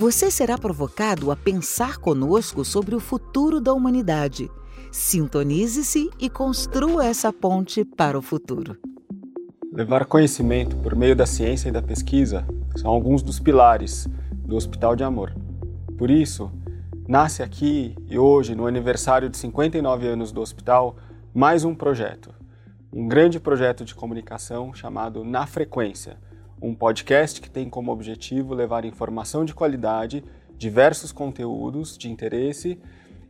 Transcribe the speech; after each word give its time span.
Você 0.00 0.30
será 0.30 0.56
provocado 0.56 1.30
a 1.30 1.36
pensar 1.36 1.98
conosco 1.98 2.64
sobre 2.64 2.94
o 2.96 3.00
futuro 3.00 3.60
da 3.60 3.74
humanidade. 3.74 4.50
Sintonize-se 4.90 6.08
e 6.18 6.30
construa 6.30 7.04
essa 7.04 7.30
ponte 7.30 7.84
para 7.84 8.18
o 8.18 8.22
futuro. 8.22 8.78
Levar 9.70 10.06
conhecimento 10.06 10.74
por 10.76 10.96
meio 10.96 11.14
da 11.14 11.26
ciência 11.26 11.68
e 11.68 11.72
da 11.72 11.82
pesquisa 11.82 12.46
são 12.76 12.90
alguns 12.90 13.22
dos 13.22 13.38
pilares 13.38 14.08
do 14.32 14.56
Hospital 14.56 14.96
de 14.96 15.04
Amor. 15.04 15.34
Por 15.98 16.10
isso, 16.10 16.50
nasce 17.06 17.42
aqui 17.42 17.94
e 18.08 18.18
hoje, 18.18 18.54
no 18.54 18.66
aniversário 18.66 19.28
de 19.28 19.36
59 19.36 20.08
anos 20.08 20.32
do 20.32 20.40
hospital, 20.40 20.96
mais 21.34 21.62
um 21.62 21.74
projeto. 21.74 22.32
Um 22.90 23.06
grande 23.06 23.38
projeto 23.38 23.84
de 23.84 23.94
comunicação 23.94 24.72
chamado 24.72 25.22
Na 25.22 25.46
Frequência 25.46 26.16
um 26.60 26.74
podcast 26.74 27.40
que 27.40 27.50
tem 27.50 27.70
como 27.70 27.90
objetivo 27.90 28.54
levar 28.54 28.84
informação 28.84 29.44
de 29.44 29.54
qualidade, 29.54 30.22
diversos 30.58 31.10
conteúdos 31.10 31.96
de 31.96 32.10
interesse 32.10 32.78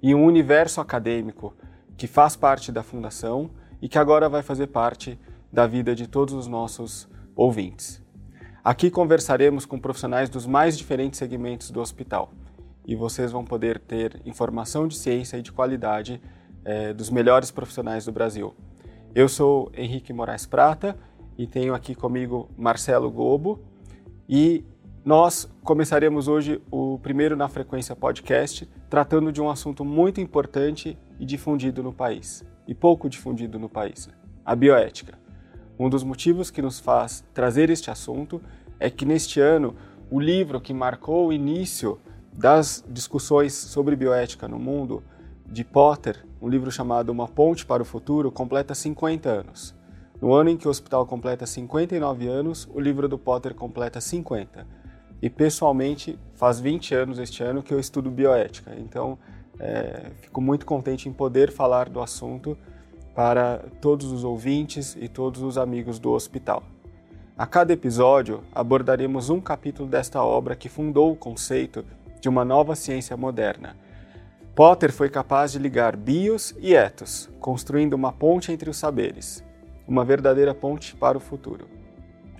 e 0.03 0.14
um 0.14 0.25
universo 0.25 0.81
acadêmico 0.81 1.55
que 1.97 2.06
faz 2.06 2.34
parte 2.34 2.72
da 2.72 2.83
fundação 2.83 3.50
e 3.81 3.89
que 3.89 3.98
agora 3.98 4.28
vai 4.28 4.42
fazer 4.42 4.67
parte 4.69 5.19
da 5.53 5.67
vida 5.67 5.95
de 5.95 6.06
todos 6.06 6.34
os 6.34 6.47
nossos 6.47 7.09
ouvintes. 7.37 8.03
Aqui 8.64 8.91
conversaremos 8.91 9.65
com 9.65 9.78
profissionais 9.78 10.28
dos 10.28 10.47
mais 10.47 10.77
diferentes 10.77 11.19
segmentos 11.19 11.70
do 11.70 11.81
hospital 11.81 12.33
e 12.84 12.97
vocês 12.97 13.31
vão 13.31 13.44
poder 13.44 13.78
ter 13.78 14.20
informação 14.25 14.89
de 14.89 14.97
ciência 14.97 15.37
e 15.37 15.42
de 15.42 15.53
qualidade 15.53 16.20
é, 16.65 16.92
dos 16.92 17.11
melhores 17.11 17.50
profissionais 17.50 18.05
do 18.05 18.12
Brasil. 18.12 18.55
Eu 19.15 19.28
sou 19.28 19.70
Henrique 19.75 20.12
Moraes 20.12 20.47
Prata 20.47 20.97
e 21.36 21.47
tenho 21.47 21.75
aqui 21.75 21.95
comigo 21.95 22.48
Marcelo 22.56 23.11
Gobo 23.11 23.61
e 24.28 24.64
nós 25.05 25.50
começaremos 25.64 26.28
hoje 26.28 26.61
o 26.70 26.98
primeiro 26.98 27.34
na 27.34 27.48
Frequência 27.48 27.97
Podcast 27.97 28.69
tratando 28.89 29.33
de 29.33 29.41
um 29.41 29.48
assunto 29.48 29.84
muito 29.84 30.20
importante 30.20 30.98
e 31.19 31.25
difundido 31.25 31.83
no 31.83 31.92
país, 31.92 32.45
e 32.67 32.75
pouco 32.75 33.09
difundido 33.09 33.59
no 33.59 33.69
país, 33.69 34.09
a 34.45 34.55
bioética. 34.55 35.19
Um 35.78 35.89
dos 35.89 36.05
motivos 36.05 36.50
que 36.50 36.61
nos 36.61 36.78
faz 36.78 37.25
trazer 37.33 37.70
este 37.70 37.91
assunto 37.91 38.42
é 38.78 38.91
que 38.91 39.06
neste 39.06 39.41
ano 39.41 39.75
o 40.11 40.20
livro 40.20 40.61
que 40.61 40.75
marcou 40.75 41.28
o 41.28 41.33
início 41.33 41.98
das 42.33 42.84
discussões 42.89 43.55
sobre 43.55 43.97
bioética 43.97 44.47
no 44.47 44.59
mundo, 44.59 45.03
de 45.47 45.65
Potter, 45.65 46.25
um 46.41 46.48
livro 46.48 46.70
chamado 46.70 47.11
Uma 47.11 47.27
Ponte 47.27 47.67
para 47.67 47.83
o 47.83 47.87
Futuro, 47.87 48.31
completa 48.31 48.75
50 48.75 49.28
anos. 49.28 49.75
No 50.21 50.35
ano 50.35 50.51
em 50.51 50.57
que 50.57 50.69
o 50.69 50.71
hospital 50.71 51.07
completa 51.07 51.47
59 51.47 52.29
anos, 52.29 52.69
o 52.75 52.79
livro 52.79 53.09
do 53.09 53.17
Potter 53.17 53.55
completa 53.55 54.03
50. 54.03 54.67
E 55.23 55.31
pessoalmente, 55.31 56.19
faz 56.35 56.61
20 56.61 56.95
anos 56.95 57.19
este 57.19 57.43
ano 57.43 57.62
que 57.62 57.73
eu 57.73 57.81
estudo 57.81 58.11
bioética. 58.11 58.75
Então, 58.77 59.19
é, 59.59 60.11
fico 60.21 60.43
muito 60.43 60.67
contente 60.67 61.09
em 61.09 61.12
poder 61.12 61.51
falar 61.51 61.89
do 61.89 62.03
assunto 62.03 62.57
para 63.15 63.65
todos 63.81 64.12
os 64.12 64.22
ouvintes 64.22 64.94
e 65.00 65.09
todos 65.09 65.41
os 65.41 65.56
amigos 65.56 65.99
do 65.99 66.11
hospital. 66.11 66.62
A 67.37 67.47
cada 67.47 67.73
episódio, 67.73 68.43
abordaremos 68.55 69.31
um 69.31 69.41
capítulo 69.41 69.89
desta 69.89 70.23
obra 70.23 70.55
que 70.55 70.69
fundou 70.69 71.12
o 71.12 71.17
conceito 71.17 71.83
de 72.21 72.28
uma 72.28 72.44
nova 72.44 72.77
ciência 72.77 73.17
moderna. 73.17 73.75
Potter 74.55 74.93
foi 74.93 75.09
capaz 75.09 75.53
de 75.53 75.59
ligar 75.59 75.97
bios 75.97 76.55
e 76.61 76.75
ethos, 76.75 77.31
construindo 77.41 77.94
uma 77.94 78.12
ponte 78.12 78.53
entre 78.53 78.69
os 78.69 78.77
saberes 78.77 79.43
uma 79.91 80.05
verdadeira 80.05 80.55
ponte 80.55 80.95
para 80.95 81.19
o 81.19 81.21
futuro. 81.21 81.67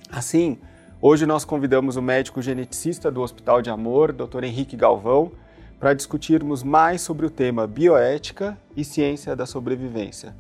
Assim, 0.09 0.56
hoje 1.03 1.27
nós 1.27 1.44
convidamos 1.44 1.97
o 1.97 2.03
médico 2.03 2.41
geneticista 2.41 3.11
do 3.11 3.21
Hospital 3.21 3.61
de 3.61 3.69
Amor, 3.69 4.12
Dr. 4.12 4.44
Henrique 4.44 4.77
Galvão, 4.77 5.33
para 5.81 5.93
discutirmos 5.93 6.62
mais 6.62 7.00
sobre 7.00 7.27
o 7.27 7.31
tema 7.31 7.66
bioética 7.66 8.56
e 8.77 8.84
ciência 8.84 9.34
da 9.34 9.47
sobrevivência. 9.47 10.33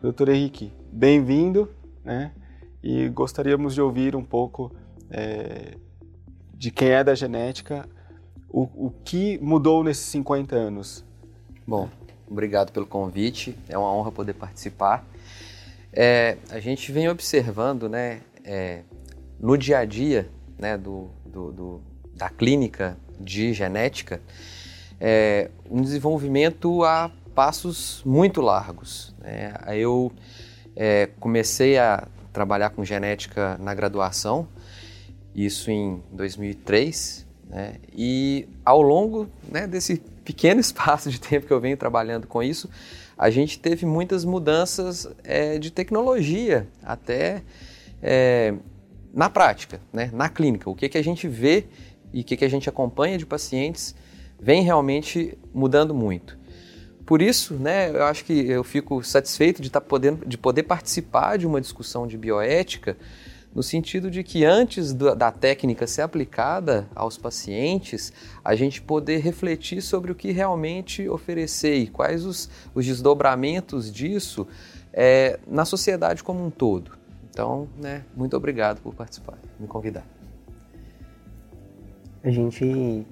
Dr. 0.00 0.28
Henrique, 0.28 0.72
bem-vindo, 0.92 1.68
né? 2.04 2.30
E 2.80 3.08
gostaríamos 3.08 3.74
de 3.74 3.82
ouvir 3.82 4.14
um 4.14 4.22
pouco 4.22 4.70
é, 5.10 5.76
de 6.54 6.70
quem 6.70 6.90
é 6.90 7.02
da 7.02 7.16
genética, 7.16 7.88
o, 8.48 8.86
o 8.86 8.92
que 9.04 9.36
mudou 9.42 9.82
nesses 9.82 10.04
50 10.06 10.54
anos. 10.54 11.04
Bom, 11.66 11.88
obrigado 12.30 12.70
pelo 12.70 12.86
convite, 12.86 13.58
é 13.68 13.76
uma 13.76 13.92
honra 13.92 14.12
poder 14.12 14.34
participar. 14.34 15.04
É, 15.98 16.36
a 16.50 16.60
gente 16.60 16.92
vem 16.92 17.08
observando, 17.08 17.88
né, 17.88 18.20
é, 18.44 18.82
no 19.40 19.56
dia 19.56 19.78
a 19.78 19.84
dia, 19.86 20.28
né, 20.58 20.76
do, 20.76 21.08
do, 21.24 21.52
do 21.52 21.82
da 22.14 22.28
clínica 22.28 22.98
de 23.18 23.54
genética, 23.54 24.20
é, 25.00 25.50
um 25.70 25.80
desenvolvimento 25.80 26.84
a 26.84 27.10
passos 27.34 28.02
muito 28.04 28.42
largos. 28.42 29.14
Né? 29.20 29.54
Eu 29.74 30.12
é, 30.74 31.08
comecei 31.18 31.78
a 31.78 32.06
trabalhar 32.30 32.70
com 32.70 32.84
genética 32.84 33.56
na 33.58 33.74
graduação, 33.74 34.46
isso 35.34 35.70
em 35.70 36.02
2003, 36.12 37.26
né? 37.48 37.76
e 37.94 38.46
ao 38.62 38.82
longo 38.82 39.30
né, 39.50 39.66
desse 39.66 39.96
pequeno 40.24 40.60
espaço 40.60 41.10
de 41.10 41.18
tempo 41.18 41.46
que 41.46 41.52
eu 41.54 41.60
venho 41.60 41.76
trabalhando 41.78 42.26
com 42.26 42.42
isso, 42.42 42.68
a 43.16 43.30
gente 43.30 43.58
teve 43.58 43.86
muitas 43.86 44.24
mudanças 44.24 45.08
é, 45.24 45.58
de 45.58 45.70
tecnologia, 45.70 46.68
até 46.82 47.42
é, 48.02 48.54
na 49.12 49.30
prática, 49.30 49.80
né, 49.92 50.10
na 50.12 50.28
clínica. 50.28 50.68
O 50.68 50.74
que, 50.74 50.88
que 50.88 50.98
a 50.98 51.02
gente 51.02 51.26
vê 51.26 51.64
e 52.12 52.20
o 52.20 52.24
que, 52.24 52.36
que 52.36 52.44
a 52.44 52.50
gente 52.50 52.68
acompanha 52.68 53.16
de 53.16 53.24
pacientes 53.24 53.94
vem 54.38 54.62
realmente 54.62 55.36
mudando 55.52 55.94
muito. 55.94 56.38
Por 57.06 57.22
isso, 57.22 57.54
né, 57.54 57.90
eu 57.90 58.04
acho 58.04 58.24
que 58.24 58.32
eu 58.32 58.64
fico 58.64 59.02
satisfeito 59.02 59.62
de, 59.62 59.70
tá 59.70 59.80
podendo, 59.80 60.26
de 60.26 60.36
poder 60.36 60.64
participar 60.64 61.38
de 61.38 61.46
uma 61.46 61.60
discussão 61.60 62.06
de 62.06 62.18
bioética, 62.18 62.96
no 63.56 63.62
sentido 63.62 64.10
de 64.10 64.22
que 64.22 64.44
antes 64.44 64.92
da 64.92 65.32
técnica 65.32 65.86
ser 65.86 66.02
aplicada 66.02 66.86
aos 66.94 67.16
pacientes, 67.16 68.12
a 68.44 68.54
gente 68.54 68.82
poder 68.82 69.16
refletir 69.22 69.80
sobre 69.80 70.12
o 70.12 70.14
que 70.14 70.30
realmente 70.30 71.08
oferecer 71.08 71.74
e 71.76 71.86
quais 71.86 72.26
os, 72.26 72.50
os 72.74 72.84
desdobramentos 72.84 73.90
disso 73.90 74.46
é, 74.92 75.40
na 75.48 75.64
sociedade 75.64 76.22
como 76.22 76.44
um 76.44 76.50
todo. 76.50 76.98
Então, 77.30 77.66
né, 77.78 78.04
muito 78.14 78.36
obrigado 78.36 78.82
por 78.82 78.94
participar, 78.94 79.38
me 79.58 79.66
convidar. 79.66 80.04
A 82.22 82.30
gente 82.30 83.06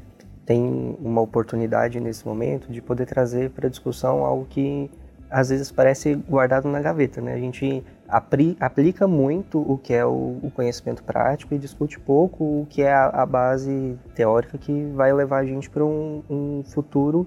tem 0.45 0.95
uma 1.01 1.23
oportunidade 1.23 1.99
nesse 2.01 2.27
momento 2.27 2.71
de 2.71 2.83
poder 2.83 3.07
trazer 3.07 3.49
para 3.49 3.67
discussão 3.71 4.23
algo 4.23 4.45
que 4.45 4.91
às 5.31 5.49
vezes 5.49 5.73
parece 5.73 6.15
guardado 6.15 6.69
na 6.69 6.83
gaveta, 6.83 7.23
né? 7.23 7.33
A 7.33 7.39
gente 7.39 7.83
aplica 8.09 9.09
muito 9.09 9.61
o 9.61 9.79
que 9.79 9.93
é 9.95 10.05
o, 10.05 10.51
conhecimento 10.55 11.03
prático 11.03 11.55
e 11.55 11.59
discute 11.59 11.99
pouco 11.99 12.45
o 12.45 12.67
que 12.69 12.83
é 12.83 12.93
a, 12.93 13.25
base 13.25 13.99
teórica 14.15 14.59
que 14.59 14.85
vai 14.95 15.13
levar 15.13 15.39
a 15.39 15.45
gente 15.45 15.71
para 15.71 15.85
um, 15.85 16.23
um, 16.29 16.63
futuro 16.65 17.27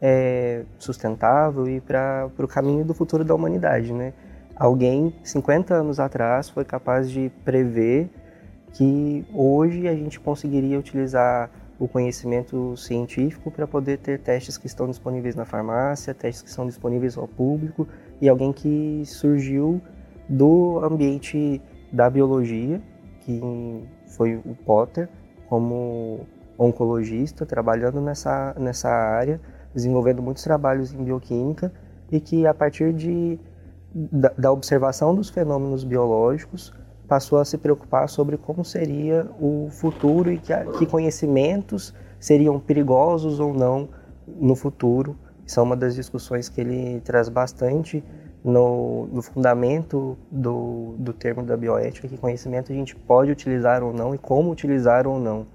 é, 0.00 0.64
sustentável 0.78 1.68
e 1.68 1.80
para 1.80 2.30
o 2.38 2.48
caminho 2.48 2.84
do 2.84 2.94
futuro 2.94 3.24
da 3.24 3.34
humanidade, 3.34 3.92
né? 3.92 4.12
Alguém 4.56 5.14
50 5.24 5.74
anos 5.74 5.98
atrás 5.98 6.48
foi 6.48 6.64
capaz 6.64 7.10
de 7.10 7.30
prever 7.44 8.08
que 8.72 9.24
hoje 9.34 9.88
a 9.88 9.94
gente 9.94 10.20
conseguiria 10.20 10.78
utilizar 10.78 11.50
o 11.78 11.88
conhecimento 11.88 12.76
científico 12.76 13.50
para 13.50 13.66
poder 13.66 13.98
ter 13.98 14.20
testes 14.20 14.56
que 14.56 14.66
estão 14.66 14.88
disponíveis 14.88 15.34
na 15.34 15.44
farmácia, 15.44 16.14
testes 16.14 16.42
que 16.42 16.50
são 16.50 16.66
disponíveis 16.66 17.18
ao 17.18 17.26
público 17.26 17.88
e 18.20 18.28
alguém 18.28 18.52
que 18.52 19.02
surgiu 19.06 19.82
do 20.28 20.80
ambiente 20.82 21.60
da 21.92 22.08
biologia, 22.10 22.80
que 23.20 23.40
foi 24.06 24.36
o 24.36 24.54
Potter, 24.64 25.08
como 25.48 26.20
oncologista, 26.58 27.44
trabalhando 27.44 28.00
nessa, 28.00 28.54
nessa 28.58 28.88
área, 28.88 29.40
desenvolvendo 29.74 30.22
muitos 30.22 30.42
trabalhos 30.42 30.92
em 30.92 31.02
bioquímica 31.02 31.72
e 32.10 32.20
que 32.20 32.46
a 32.46 32.54
partir 32.54 32.92
de, 32.92 33.38
da, 33.94 34.32
da 34.36 34.52
observação 34.52 35.14
dos 35.14 35.30
fenômenos 35.30 35.84
biológicos 35.84 36.72
passou 37.08 37.38
a 37.38 37.44
se 37.44 37.58
preocupar 37.58 38.08
sobre 38.08 38.36
como 38.36 38.64
seria 38.64 39.28
o 39.40 39.68
futuro 39.70 40.32
e 40.32 40.38
que, 40.38 40.52
que 40.78 40.86
conhecimentos 40.86 41.94
seriam 42.18 42.58
perigosos 42.58 43.40
ou 43.40 43.52
não 43.52 43.88
no 44.26 44.54
futuro. 44.54 45.16
Isso 45.44 45.60
é 45.60 45.62
uma 45.62 45.76
das 45.76 45.94
discussões 45.94 46.48
que 46.48 46.60
ele 46.60 47.00
traz 47.02 47.28
bastante 47.28 48.02
no, 48.44 49.06
no 49.06 49.22
fundamento 49.22 50.18
do, 50.30 50.94
do 50.98 51.14
termo 51.14 51.42
da 51.42 51.56
bioética, 51.56 52.06
que 52.06 52.18
conhecimento 52.18 52.70
a 52.70 52.74
gente 52.74 52.94
pode 52.94 53.30
utilizar 53.30 53.82
ou 53.82 53.92
não 53.92 54.14
e 54.14 54.18
como 54.18 54.50
utilizar 54.50 55.06
ou 55.06 55.18
não. 55.18 55.46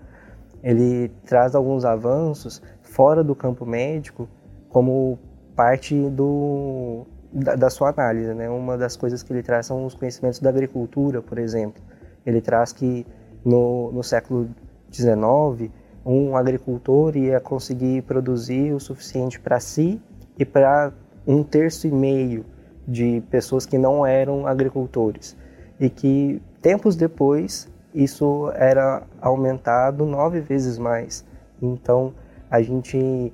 Ele 0.63 1.09
traz 1.23 1.53
alguns 1.53 1.85
avanços 1.85 2.61
fora 2.81 3.23
do 3.23 3.35
campo 3.35 3.63
médico 3.63 4.27
como 4.69 5.19
parte 5.55 5.95
do, 6.09 7.05
da, 7.31 7.55
da, 7.55 7.69
sua 7.69 7.89
análise. 7.89 8.33
Né? 8.33 8.49
Uma 8.49 8.75
das 8.75 8.97
coisas 8.97 9.21
que 9.21 9.31
ele 9.31 9.43
traz 9.43 9.67
são 9.67 9.85
os 9.85 9.93
conhecimentos 9.93 10.39
da 10.39 10.49
agricultura, 10.49 11.21
por 11.21 11.37
exemplo. 11.37 11.81
Ele 12.25 12.41
traz 12.41 12.73
que 12.73 13.05
no, 13.45 13.91
no 13.91 14.03
século 14.03 14.49
XIX, 14.91 15.71
um 16.03 16.35
agricultor 16.35 17.15
ia 17.15 17.39
conseguir 17.39 18.01
produzir 18.01 18.73
o 18.73 18.79
suficiente 18.79 19.39
para 19.39 19.59
si 19.59 20.01
e 20.37 20.43
para 20.43 20.91
um 21.27 21.43
terço 21.43 21.87
e 21.87 21.91
meio 21.91 22.43
de 22.89 23.21
pessoas 23.29 23.65
que 23.65 23.77
não 23.77 24.05
eram 24.05 24.47
agricultores. 24.47 25.37
E 25.79 25.89
que 25.89 26.41
tempos 26.61 26.95
depois 26.95 27.69
isso 27.93 28.51
era 28.55 29.03
aumentado 29.21 30.05
nove 30.05 30.41
vezes 30.41 30.77
mais. 30.77 31.25
Então 31.61 32.13
a 32.49 32.61
gente 32.61 33.31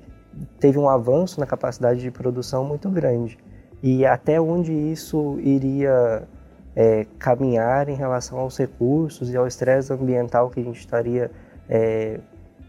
teve 0.59 0.77
um 0.77 0.89
avanço 0.89 1.39
na 1.39 1.45
capacidade 1.45 2.01
de 2.01 2.11
produção 2.11 2.65
muito 2.65 2.89
grande. 2.89 3.37
E 3.81 4.05
até 4.05 4.39
onde 4.39 4.71
isso 4.73 5.37
iria 5.39 6.27
é, 6.75 7.05
caminhar 7.17 7.87
em 7.87 7.95
relação 7.95 8.39
aos 8.39 8.57
recursos 8.57 9.29
e 9.29 9.37
ao 9.37 9.47
estresse 9.47 9.93
ambiental 9.93 10.49
que 10.49 10.59
a 10.59 10.63
gente 10.63 10.79
estaria 10.79 11.31
é, 11.69 12.19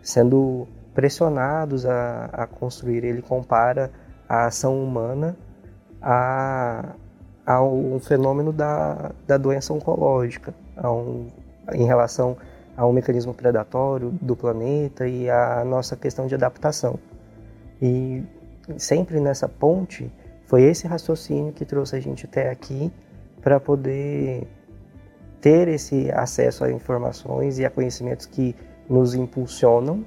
sendo 0.03 0.69
pressionados 0.95 1.85
a, 1.85 2.27
a, 2.33 2.47
construir. 2.47 3.05
Ele 3.05 3.23
compara 3.23 3.91
a 4.29 4.47
ação 4.47 4.83
humana 4.83 5.37
a, 6.09 6.95
a 7.45 7.61
um 7.61 7.99
fenômeno 7.99 8.53
da, 8.53 9.11
da 9.27 9.37
doença 9.37 9.73
oncológica, 9.75 10.55
um, 10.85 11.27
em 11.73 11.85
relação 11.85 12.37
ao 12.77 12.93
mecanismo 12.93 13.35
predatório 13.35 14.11
do 14.23 14.37
planeta 14.37 15.09
e 15.09 15.29
à 15.29 15.65
nossa 15.65 15.97
questão 15.97 16.29
de 16.29 16.35
adaptação. 16.37 16.97
E 17.83 18.23
sempre 18.79 19.19
nessa 19.19 19.49
ponte 19.49 20.09
foi 20.45 20.63
esse 20.63 20.87
raciocínio 20.87 21.53
que 21.53 21.65
trouxe 21.65 21.97
a 21.97 22.01
gente 22.01 22.25
até 22.25 22.51
aqui 22.51 22.93
para 23.43 23.59
poder 23.59 24.47
ter 25.41 25.67
esse 25.67 26.09
acesso 26.13 26.63
a 26.63 26.71
informações 26.71 27.59
e 27.59 27.65
a 27.65 27.71
conhecimentos 27.71 28.27
que 28.27 28.55
nos 28.89 29.13
impulsionam, 29.13 30.05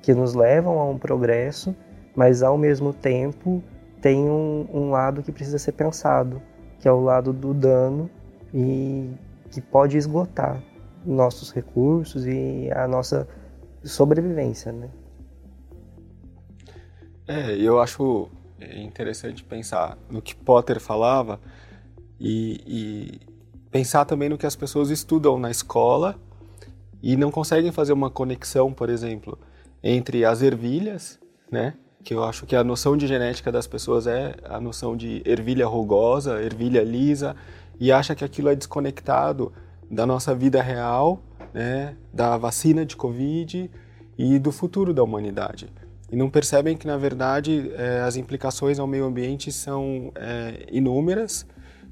que 0.00 0.14
nos 0.14 0.32
levam 0.32 0.78
a 0.78 0.88
um 0.88 0.96
progresso, 0.96 1.76
mas 2.16 2.42
ao 2.42 2.56
mesmo 2.56 2.94
tempo 2.94 3.62
tem 4.04 4.28
um, 4.28 4.68
um 4.70 4.90
lado 4.90 5.22
que 5.22 5.32
precisa 5.32 5.58
ser 5.58 5.72
pensado, 5.72 6.42
que 6.78 6.86
é 6.86 6.92
o 6.92 7.00
lado 7.00 7.32
do 7.32 7.54
dano 7.54 8.10
e 8.52 9.10
que 9.50 9.62
pode 9.62 9.96
esgotar 9.96 10.62
nossos 11.06 11.50
recursos 11.50 12.26
e 12.26 12.70
a 12.76 12.86
nossa 12.86 13.26
sobrevivência, 13.82 14.70
né? 14.72 14.90
É, 17.26 17.56
eu 17.56 17.80
acho 17.80 18.28
interessante 18.76 19.42
pensar 19.42 19.96
no 20.10 20.20
que 20.20 20.34
Potter 20.34 20.78
falava 20.78 21.40
e, 22.20 22.60
e 22.66 23.20
pensar 23.70 24.04
também 24.04 24.28
no 24.28 24.36
que 24.36 24.44
as 24.44 24.54
pessoas 24.54 24.90
estudam 24.90 25.38
na 25.38 25.50
escola 25.50 26.20
e 27.02 27.16
não 27.16 27.30
conseguem 27.30 27.72
fazer 27.72 27.94
uma 27.94 28.10
conexão, 28.10 28.70
por 28.70 28.90
exemplo, 28.90 29.38
entre 29.82 30.26
as 30.26 30.42
ervilhas, 30.42 31.18
né? 31.50 31.72
Que 32.04 32.14
eu 32.14 32.22
acho 32.22 32.46
que 32.46 32.54
a 32.54 32.62
noção 32.62 32.96
de 32.96 33.06
genética 33.06 33.50
das 33.50 33.66
pessoas 33.66 34.06
é 34.06 34.34
a 34.44 34.60
noção 34.60 34.96
de 34.96 35.22
ervilha 35.24 35.66
rugosa, 35.66 36.40
ervilha 36.42 36.84
lisa, 36.84 37.34
e 37.80 37.90
acha 37.90 38.14
que 38.14 38.24
aquilo 38.24 38.48
é 38.50 38.54
desconectado 38.54 39.52
da 39.90 40.06
nossa 40.06 40.34
vida 40.34 40.62
real, 40.62 41.20
né? 41.52 41.96
Da 42.12 42.36
vacina 42.36 42.84
de 42.84 42.94
Covid 42.94 43.70
e 44.18 44.38
do 44.38 44.52
futuro 44.52 44.92
da 44.92 45.02
humanidade. 45.02 45.72
E 46.12 46.16
não 46.16 46.30
percebem 46.30 46.76
que, 46.76 46.86
na 46.86 46.96
verdade, 46.96 47.72
é, 47.74 48.00
as 48.00 48.16
implicações 48.16 48.78
ao 48.78 48.86
meio 48.86 49.06
ambiente 49.06 49.50
são 49.50 50.12
é, 50.14 50.66
inúmeras, 50.70 51.46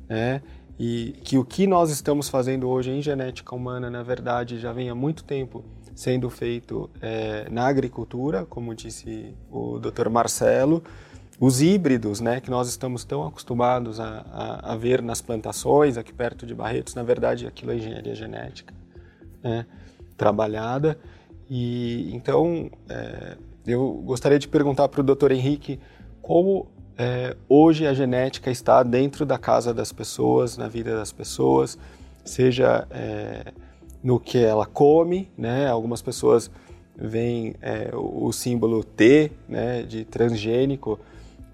né? 0.09 0.43
e 0.79 1.13
que 1.23 1.39
o 1.39 1.45
que 1.45 1.67
nós 1.67 1.91
estamos 1.91 2.29
fazendo 2.29 2.69
hoje 2.69 2.91
em 2.91 3.01
genética 3.01 3.55
humana, 3.55 3.91
na 3.91 4.03
verdade, 4.03 4.59
já 4.59 4.73
vem 4.73 4.91
há 4.91 4.95
muito 4.95 5.23
tempo 5.23 5.65
sendo 5.95 6.29
feito 6.31 6.91
é, 7.01 7.49
na 7.51 7.67
agricultura, 7.67 8.45
como 8.47 8.75
disse 8.75 9.35
o 9.51 9.79
Dr. 9.79 10.09
Marcelo, 10.09 10.83
os 11.41 11.61
híbridos, 11.61 12.21
né, 12.21 12.41
que 12.41 12.51
nós 12.51 12.69
estamos 12.69 13.05
tão 13.05 13.27
acostumados 13.27 13.99
a, 13.99 14.25
a, 14.31 14.73
a, 14.73 14.77
ver 14.77 15.03
nas 15.03 15.21
plantações 15.21 15.97
aqui 15.97 16.13
perto 16.13 16.47
de 16.47 16.55
Barretos, 16.55 16.95
na 16.95 17.03
verdade 17.03 17.47
aquilo 17.47 17.73
é 17.73 17.77
engenharia 17.77 18.15
genética, 18.15 18.73
né, 19.43 19.67
trabalhada. 20.17 20.99
E 21.51 22.11
então 22.15 22.71
é, 22.89 23.37
eu 23.67 24.03
gostaria 24.05 24.39
de 24.39 24.47
perguntar 24.47 24.89
para 24.89 25.01
o 25.01 25.05
Dr. 25.05 25.33
Henrique 25.33 25.81
como 26.21 26.69
é, 26.97 27.37
hoje 27.49 27.87
a 27.87 27.95
genética 27.95 28.51
está 28.51 28.83
dentro 28.83 29.27
da 29.27 29.37
casa 29.39 29.75
das 29.75 29.93
pessoas, 29.93 30.57
na 30.57 30.69
vida 30.69 30.95
das 30.95 31.11
pessoas, 31.11 31.77
seja 32.25 32.87
é, 32.91 33.53
no 34.03 34.19
que 34.19 34.39
ela 34.39 34.67
come, 34.67 35.31
né? 35.37 35.69
Algumas 35.69 36.03
pessoas 36.03 36.51
veem 36.97 37.55
é, 37.63 37.91
o, 37.95 38.31
símbolo 38.33 38.85
T, 38.85 39.33
né, 39.49 39.83
de 39.83 40.05
transgênico 40.05 41.01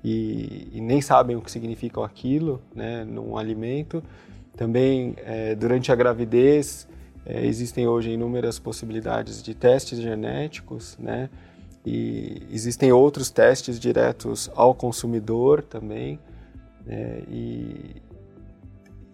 e, 0.02 0.68
e, 0.72 0.80
nem 0.80 1.00
sabem 1.00 1.36
o 1.36 1.40
que 1.40 1.50
significa 1.50 2.04
aquilo, 2.04 2.60
né, 2.74 3.04
num 3.04 3.36
alimento. 3.36 4.02
Também 4.56 5.14
é, 5.18 5.54
durante 5.54 5.92
a 5.92 5.94
gravidez 5.94 6.88
é, 7.24 7.44
existem 7.46 7.86
hoje 7.86 8.10
inúmeras 8.10 8.58
possibilidades 8.58 9.42
de 9.42 9.54
testes 9.54 10.00
genéticos, 10.00 10.96
né? 10.98 11.28
E 11.86 12.42
existem 12.50 12.92
outros 12.92 13.30
testes 13.30 13.78
diretos 13.78 14.50
ao 14.54 14.74
consumidor 14.74 15.62
também. 15.62 16.18
Né? 16.84 17.22
E, 17.30 18.02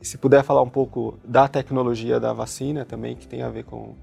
e 0.05 0.07
se 0.07 0.19
puder 0.19 0.45
falar 0.45 0.61
um 0.61 0.69
pouco 0.69 1.19
da 1.25 1.49
tecnologia 1.49 2.21
da 2.21 2.31
vacina 2.35 2.85
também, 2.85 3.17
que 3.17 3.27
tem 3.27 3.41
a 3.41 3.49
ver 3.49 3.65
com, 3.65 3.95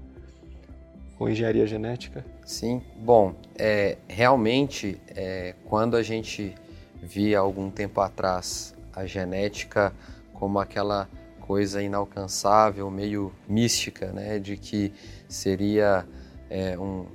com 1.16 1.28
engenharia 1.28 1.64
genética. 1.64 2.26
Sim, 2.44 2.82
bom, 2.98 3.36
é, 3.56 3.98
realmente, 4.08 5.00
é, 5.14 5.54
quando 5.64 5.96
a 5.96 6.02
gente 6.02 6.56
via 7.00 7.38
algum 7.38 7.70
tempo 7.70 8.00
atrás 8.00 8.74
a 8.92 9.06
genética 9.06 9.92
como 10.34 10.58
aquela 10.58 11.08
coisa 11.38 11.80
inalcançável, 11.80 12.90
meio 12.90 13.32
mística, 13.48 14.06
né, 14.10 14.40
de 14.40 14.56
que 14.56 14.92
seria 15.28 16.04
é, 16.50 16.76
um, 16.76 17.06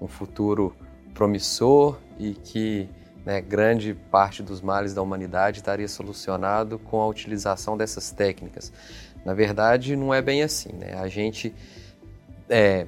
um 0.00 0.08
futuro 0.08 0.74
promissor 1.12 1.98
e 2.18 2.32
que 2.32 2.88
né, 3.24 3.40
grande 3.40 3.94
parte 4.10 4.42
dos 4.42 4.60
males 4.60 4.94
da 4.94 5.02
humanidade 5.02 5.58
estaria 5.58 5.88
solucionado 5.88 6.78
com 6.78 7.00
a 7.00 7.06
utilização 7.06 7.76
dessas 7.76 8.10
técnicas. 8.10 8.72
Na 9.24 9.34
verdade, 9.34 9.96
não 9.96 10.12
é 10.12 10.22
bem 10.22 10.42
assim. 10.42 10.72
Né? 10.72 10.94
A 10.94 11.08
gente 11.08 11.54
é, 12.48 12.86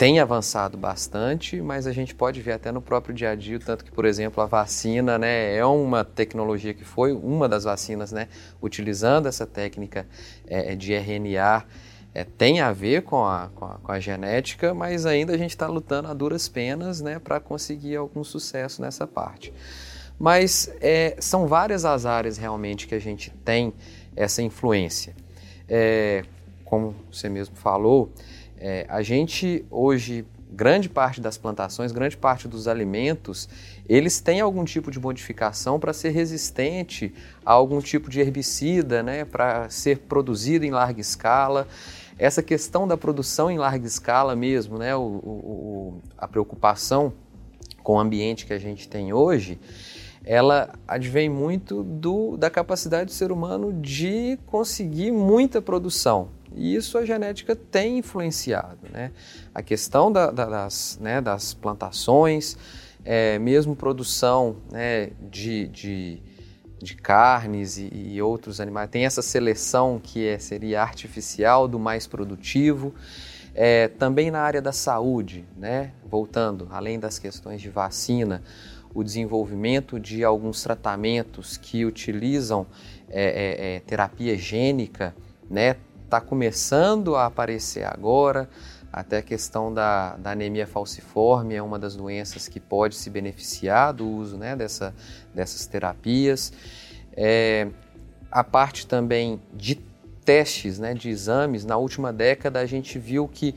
tem 0.00 0.18
avançado 0.18 0.78
bastante, 0.78 1.60
mas 1.60 1.86
a 1.86 1.92
gente 1.92 2.14
pode 2.14 2.40
ver 2.40 2.52
até 2.52 2.72
no 2.72 2.80
próprio 2.80 3.14
dia 3.14 3.30
a 3.30 3.34
dia, 3.34 3.58
tanto 3.58 3.84
que, 3.84 3.90
por 3.90 4.04
exemplo, 4.04 4.42
a 4.42 4.46
vacina 4.46 5.18
né, 5.18 5.54
é 5.54 5.64
uma 5.64 6.04
tecnologia 6.04 6.72
que 6.72 6.84
foi 6.84 7.12
uma 7.12 7.48
das 7.48 7.64
vacinas, 7.64 8.10
né, 8.10 8.28
utilizando 8.62 9.26
essa 9.26 9.46
técnica 9.46 10.06
é, 10.46 10.74
de 10.74 10.94
RNA 10.94 11.66
é, 12.14 12.24
tem 12.24 12.60
a 12.60 12.72
ver 12.72 13.02
com 13.02 13.24
a, 13.24 13.50
com 13.54 13.64
a, 13.64 13.74
com, 13.78 13.92
a, 13.92 14.00
genética, 14.00 14.74
mas 14.74 15.06
ainda 15.06 15.32
a 15.32 15.38
gente 15.38 15.50
está 15.50 15.66
lutando 15.66 16.08
a 16.08 16.14
duras 16.14 16.48
penas 16.48 17.00
né, 17.00 17.18
para 17.18 17.38
conseguir 17.38 17.96
algum 17.96 18.24
sucesso 18.24 18.82
nessa 18.82 19.06
parte. 19.06 19.52
Mas 20.18 20.70
é, 20.80 21.16
são 21.18 21.46
várias 21.46 21.84
as 21.84 22.04
áreas 22.04 22.36
realmente 22.36 22.86
que 22.86 22.94
a 22.94 22.98
gente 22.98 23.30
tem 23.44 23.72
essa 24.14 24.42
influência. 24.42 25.14
É, 25.68 26.24
como 26.64 26.94
você 27.10 27.28
mesmo 27.28 27.56
falou, 27.56 28.12
é, 28.58 28.84
a 28.88 29.02
gente 29.02 29.64
hoje, 29.70 30.26
grande 30.52 30.88
parte 30.88 31.20
das 31.20 31.38
plantações, 31.38 31.92
grande 31.92 32.16
parte 32.16 32.48
dos 32.48 32.66
alimentos, 32.66 33.48
eles 33.88 34.20
têm 34.20 34.40
algum 34.40 34.64
tipo 34.64 34.90
de 34.90 34.98
modificação 34.98 35.78
para 35.78 35.92
ser 35.92 36.10
resistente 36.10 37.12
a 37.44 37.52
algum 37.52 37.80
tipo 37.80 38.10
de 38.10 38.20
herbicida, 38.20 39.02
né, 39.02 39.24
para 39.24 39.68
ser 39.70 39.98
produzido 39.98 40.64
em 40.64 40.70
larga 40.70 41.00
escala. 41.00 41.68
Essa 42.18 42.42
questão 42.42 42.86
da 42.86 42.96
produção 42.96 43.50
em 43.50 43.58
larga 43.58 43.86
escala 43.86 44.36
mesmo, 44.36 44.78
né, 44.78 44.94
o, 44.94 45.00
o, 45.00 46.00
a 46.18 46.28
preocupação 46.28 47.12
com 47.82 47.94
o 47.94 47.98
ambiente 47.98 48.44
que 48.44 48.52
a 48.52 48.58
gente 48.58 48.88
tem 48.88 49.12
hoje, 49.12 49.58
ela 50.24 50.74
advém 50.86 51.28
muito 51.28 51.82
do, 51.82 52.36
da 52.36 52.50
capacidade 52.50 53.06
do 53.06 53.12
ser 53.12 53.32
humano 53.32 53.72
de 53.72 54.38
conseguir 54.46 55.10
muita 55.10 55.62
produção. 55.62 56.28
E 56.54 56.74
isso 56.74 56.98
a 56.98 57.04
genética 57.04 57.54
tem 57.54 57.98
influenciado. 57.98 58.78
Né? 58.92 59.12
A 59.54 59.62
questão 59.62 60.10
da, 60.10 60.30
da, 60.30 60.46
das, 60.46 60.98
né, 61.00 61.20
das 61.20 61.54
plantações, 61.54 62.56
é, 63.04 63.38
mesmo 63.38 63.74
produção 63.74 64.56
né, 64.70 65.10
de, 65.30 65.68
de, 65.68 66.22
de, 66.78 66.96
carnes 66.96 67.78
e, 67.78 67.88
e, 67.92 68.22
outros 68.22 68.60
animais, 68.60 68.90
tem 68.90 69.06
essa 69.06 69.22
seleção 69.22 70.00
que 70.02 70.26
é, 70.26 70.38
seria 70.38 70.82
artificial 70.82 71.66
do 71.66 71.78
mais 71.78 72.06
produtivo. 72.06 72.94
É, 73.52 73.88
também 73.88 74.30
na 74.30 74.40
área 74.40 74.62
da 74.62 74.70
saúde, 74.70 75.44
né, 75.56 75.90
voltando, 76.08 76.68
além 76.70 77.00
das 77.00 77.18
questões 77.18 77.60
de 77.60 77.68
vacina, 77.68 78.42
o 78.94 79.04
desenvolvimento 79.04 79.98
de 79.98 80.24
alguns 80.24 80.62
tratamentos 80.62 81.56
que 81.56 81.84
utilizam 81.84 82.66
é, 83.08 83.22
é, 83.22 83.76
é 83.76 83.80
terapia 83.80 84.36
gênica, 84.36 85.14
né, 85.48 85.76
está 86.04 86.20
começando 86.20 87.14
a 87.14 87.26
aparecer 87.26 87.84
agora. 87.84 88.48
Até 88.92 89.18
a 89.18 89.22
questão 89.22 89.72
da, 89.72 90.16
da, 90.16 90.32
anemia 90.32 90.66
falciforme 90.66 91.54
é 91.54 91.62
uma 91.62 91.78
das 91.78 91.94
doenças 91.94 92.48
que 92.48 92.58
pode 92.58 92.96
se 92.96 93.08
beneficiar 93.08 93.92
do 93.92 94.08
uso 94.08 94.36
né, 94.36 94.56
dessa, 94.56 94.92
dessas 95.32 95.64
terapias. 95.66 96.52
É, 97.16 97.68
a 98.30 98.42
parte 98.42 98.88
também 98.88 99.40
de 99.54 99.76
testes, 100.24 100.80
né, 100.80 100.92
de 100.92 101.08
exames, 101.08 101.64
na 101.64 101.76
última 101.76 102.12
década 102.12 102.58
a 102.58 102.66
gente 102.66 102.98
viu 102.98 103.28
que 103.28 103.54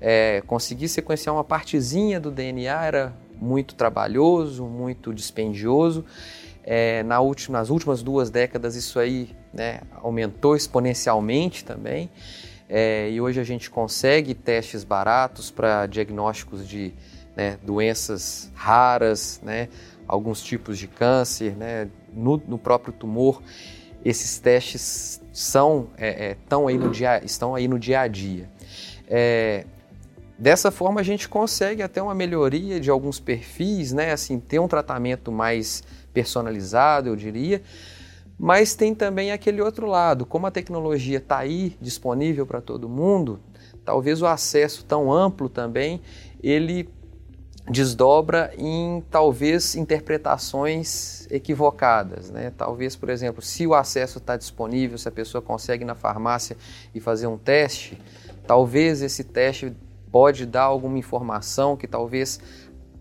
é, 0.00 0.40
conseguir 0.46 0.88
sequenciar 0.88 1.34
uma 1.34 1.44
partezinha 1.44 2.20
do 2.20 2.30
DNA 2.30 2.84
era 2.84 3.12
muito 3.40 3.74
trabalhoso, 3.74 4.64
muito 4.64 5.12
dispendioso. 5.12 6.04
É, 6.64 7.02
na 7.04 7.20
última, 7.20 7.58
nas 7.58 7.70
últimas 7.70 8.02
duas 8.02 8.28
décadas 8.28 8.74
isso 8.74 8.98
aí 8.98 9.30
né, 9.52 9.82
aumentou 10.02 10.56
exponencialmente 10.56 11.64
também. 11.64 12.10
É, 12.68 13.08
e 13.10 13.20
hoje 13.20 13.38
a 13.40 13.44
gente 13.44 13.70
consegue 13.70 14.34
testes 14.34 14.82
baratos 14.82 15.50
para 15.50 15.86
diagnósticos 15.86 16.66
de 16.66 16.92
né, 17.36 17.58
doenças 17.62 18.50
raras, 18.54 19.40
né, 19.42 19.68
alguns 20.08 20.42
tipos 20.42 20.76
de 20.78 20.88
câncer, 20.88 21.54
né, 21.56 21.88
no, 22.12 22.42
no, 22.48 22.58
próprio 22.58 22.92
tumor. 22.92 23.40
Esses 24.04 24.38
testes 24.38 25.22
são, 25.32 25.88
é, 25.96 26.30
é, 26.30 26.36
aí 26.66 26.78
no 26.78 26.90
dia, 26.90 27.24
estão 27.24 27.54
aí 27.54 27.68
no 27.68 27.78
dia 27.78 28.00
a 28.00 28.08
dia. 28.08 28.48
É, 29.06 29.64
dessa 30.38 30.70
forma 30.70 31.00
a 31.00 31.04
gente 31.04 31.28
consegue 31.28 31.82
até 31.82 32.02
uma 32.02 32.14
melhoria 32.14 32.78
de 32.78 32.90
alguns 32.90 33.18
perfis, 33.18 33.92
né, 33.92 34.12
assim, 34.12 34.38
ter 34.38 34.58
um 34.58 34.68
tratamento 34.68 35.32
mais 35.32 35.82
personalizado, 36.12 37.08
eu 37.08 37.16
diria, 37.16 37.62
mas 38.38 38.74
tem 38.74 38.94
também 38.94 39.32
aquele 39.32 39.62
outro 39.62 39.86
lado, 39.86 40.26
como 40.26 40.46
a 40.46 40.50
tecnologia 40.50 41.18
está 41.18 41.38
aí 41.38 41.76
disponível 41.80 42.46
para 42.46 42.60
todo 42.60 42.88
mundo, 42.88 43.40
talvez 43.84 44.20
o 44.20 44.26
acesso 44.26 44.84
tão 44.84 45.12
amplo 45.12 45.48
também 45.48 46.00
ele 46.42 46.88
desdobra 47.68 48.52
em 48.56 49.02
talvez 49.10 49.74
interpretações 49.74 51.26
equivocadas, 51.30 52.30
né? 52.30 52.52
Talvez, 52.56 52.94
por 52.94 53.08
exemplo, 53.08 53.42
se 53.42 53.66
o 53.66 53.74
acesso 53.74 54.18
está 54.18 54.36
disponível, 54.36 54.96
se 54.96 55.08
a 55.08 55.12
pessoa 55.12 55.42
consegue 55.42 55.82
ir 55.82 55.86
na 55.86 55.96
farmácia 55.96 56.56
e 56.94 57.00
fazer 57.00 57.26
um 57.26 57.36
teste, 57.36 58.00
talvez 58.46 59.02
esse 59.02 59.24
teste 59.24 59.74
pode 60.16 60.46
dar 60.46 60.62
alguma 60.62 60.98
informação 60.98 61.76
que 61.76 61.86
talvez 61.86 62.40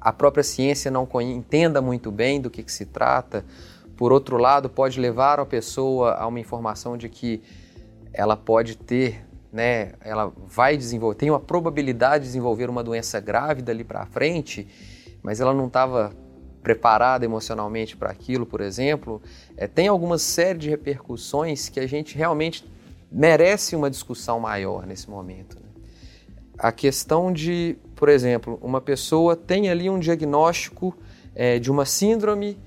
a 0.02 0.12
própria 0.12 0.44
ciência 0.44 0.92
não 0.92 1.08
entenda 1.22 1.82
muito 1.82 2.12
bem 2.12 2.42
do 2.42 2.50
que, 2.50 2.62
que 2.62 2.70
se 2.70 2.86
trata 2.86 3.46
por 3.96 4.12
outro 4.12 4.36
lado, 4.36 4.70
pode 4.70 5.00
levar 5.00 5.40
a 5.40 5.46
pessoa 5.46 6.16
a 6.16 6.28
uma 6.28 6.42
informação 6.42 6.98
de 6.98 7.08
que 7.08 7.42
ela 8.12 8.36
pode 8.36 8.76
ter, 8.76 9.26
né, 9.50 9.94
ela 10.02 10.30
vai 10.46 10.76
desenvolver, 10.76 11.16
tem 11.16 11.30
uma 11.30 11.40
probabilidade 11.40 12.26
de 12.26 12.32
desenvolver 12.32 12.70
uma 12.70 12.84
doença 12.84 13.18
grávida 13.22 13.72
ali 13.72 13.86
para 13.86 14.06
frente, 14.08 14.68
mas 15.24 15.40
ela 15.40 15.54
não 15.54 15.68
estava 15.68 16.12
preparada 16.62 17.24
emocionalmente 17.24 17.96
para 17.96 18.12
aquilo, 18.12 18.46
por 18.46 18.60
exemplo. 18.60 19.22
É, 19.56 19.68
tem 19.68 19.88
alguma 19.88 20.18
série 20.18 20.60
de 20.60 20.70
repercussões 20.70 21.70
que 21.70 21.80
a 21.80 21.88
gente 21.88 22.18
realmente 22.18 22.70
merece 23.10 23.74
uma 23.74 23.90
discussão 23.90 24.38
maior 24.38 24.86
nesse 24.86 25.10
momento. 25.10 25.64
A 26.58 26.72
questão 26.72 27.32
de, 27.32 27.78
por 27.96 28.10
exemplo, 28.10 28.58
uma 28.62 28.80
pessoa 28.80 29.36
tem 29.36 29.70
ali 29.70 29.90
um 29.90 30.00
diagnóstico 30.00 30.96
é, 31.34 31.60
de 31.60 31.70
uma 31.70 31.86
síndrome 31.86 32.58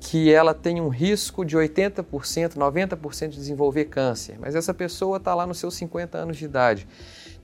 que 0.00 0.32
ela 0.32 0.52
tem 0.52 0.80
um 0.80 0.88
risco 0.88 1.44
de 1.44 1.56
80%, 1.56 2.56
90% 2.56 3.28
de 3.28 3.36
desenvolver 3.36 3.86
câncer, 3.86 4.36
mas 4.38 4.54
essa 4.54 4.74
pessoa 4.74 5.16
está 5.16 5.34
lá 5.34 5.46
nos 5.46 5.58
seus 5.58 5.74
50 5.74 6.18
anos 6.18 6.36
de 6.36 6.44
idade. 6.44 6.86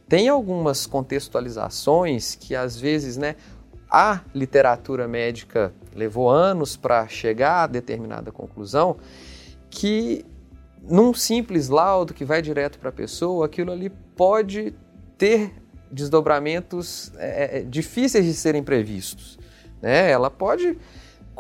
Tem 0.09 0.29
algumas 0.29 0.87
contextualizações 0.87 2.35
que 2.35 2.55
às 2.55 2.79
vezes, 2.79 3.17
né, 3.17 3.37
a 3.91 4.21
literatura 4.35 5.09
médica 5.09 5.73
levou 5.95 6.29
anos 6.29 6.77
para 6.77 7.09
chegar 7.09 7.65
a 7.65 7.67
determinada 7.67 8.31
conclusão, 8.31 8.97
que 9.71 10.25
num 10.83 11.13
simples 11.15 11.69
laudo 11.69 12.15
que 12.15 12.25
vai 12.25 12.41
direto 12.41 12.79
para 12.79 12.91
a 12.91 12.93
pessoa, 12.93 13.47
aquilo 13.47 13.73
ali 13.73 13.91
pode 14.17 14.75
ter 15.17 15.53
desdobramentos 15.91 17.13
é, 17.17 17.59
é, 17.59 17.63
difíceis 17.63 18.25
de 18.25 18.35
serem 18.35 18.63
previstos. 18.63 19.39
Né? 19.83 20.11
Ela 20.11 20.31
pode 20.31 20.79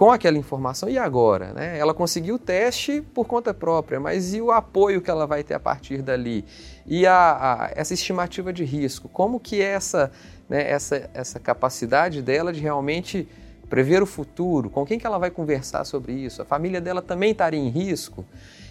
com 0.01 0.11
aquela 0.11 0.39
informação. 0.39 0.89
E 0.89 0.97
agora? 0.97 1.53
Né? 1.53 1.79
Ela 1.79 1.93
conseguiu 1.93 2.37
o 2.37 2.39
teste 2.39 3.03
por 3.03 3.27
conta 3.27 3.53
própria, 3.53 4.01
mas 4.01 4.33
e 4.33 4.41
o 4.41 4.51
apoio 4.51 5.03
que 5.03 5.11
ela 5.11 5.27
vai 5.27 5.45
ter 5.45 5.53
a 5.53 5.61
partir 5.61 6.01
dali? 6.01 6.43
E 6.87 7.07
a, 7.07 7.13
a 7.67 7.71
essa 7.75 7.93
estimativa 7.93 8.51
de 8.51 8.65
risco? 8.65 9.11
Como 9.11 9.39
que 9.39 9.61
é 9.61 9.67
essa, 9.67 10.11
né, 10.49 10.71
essa, 10.71 11.11
essa 11.13 11.39
capacidade 11.39 12.23
dela 12.23 12.51
de 12.51 12.61
realmente 12.61 13.29
prever 13.69 14.03
o 14.03 14.07
futuro? 14.07 14.71
Com 14.71 14.87
quem 14.87 14.99
que 14.99 15.07
ela 15.07 15.19
vai 15.19 15.31
conversar 15.31 15.85
sobre 15.85 16.15
isso? 16.15 16.41
A 16.41 16.47
família 16.47 16.81
dela 16.81 17.03
também 17.03 17.33
estaria 17.33 17.61
em 17.61 17.69
risco? 17.69 18.25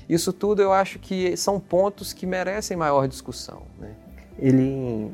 Isso 0.09 0.33
tudo 0.33 0.63
eu 0.63 0.73
acho 0.73 0.97
que 0.97 1.37
são 1.37 1.59
pontos 1.59 2.11
que 2.11 2.25
merecem 2.25 2.75
maior 2.75 3.07
discussão. 3.07 3.61
Né? 3.79 3.91
Ele, 4.39 5.11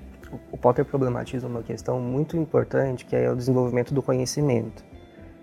o 0.52 0.58
Potter 0.58 0.86
problematiza 0.86 1.48
uma 1.48 1.64
questão 1.64 2.00
muito 2.00 2.38
importante 2.38 3.06
que 3.06 3.16
é 3.16 3.32
o 3.32 3.36
desenvolvimento 3.36 3.94
do 3.94 4.02
conhecimento. 4.02 4.84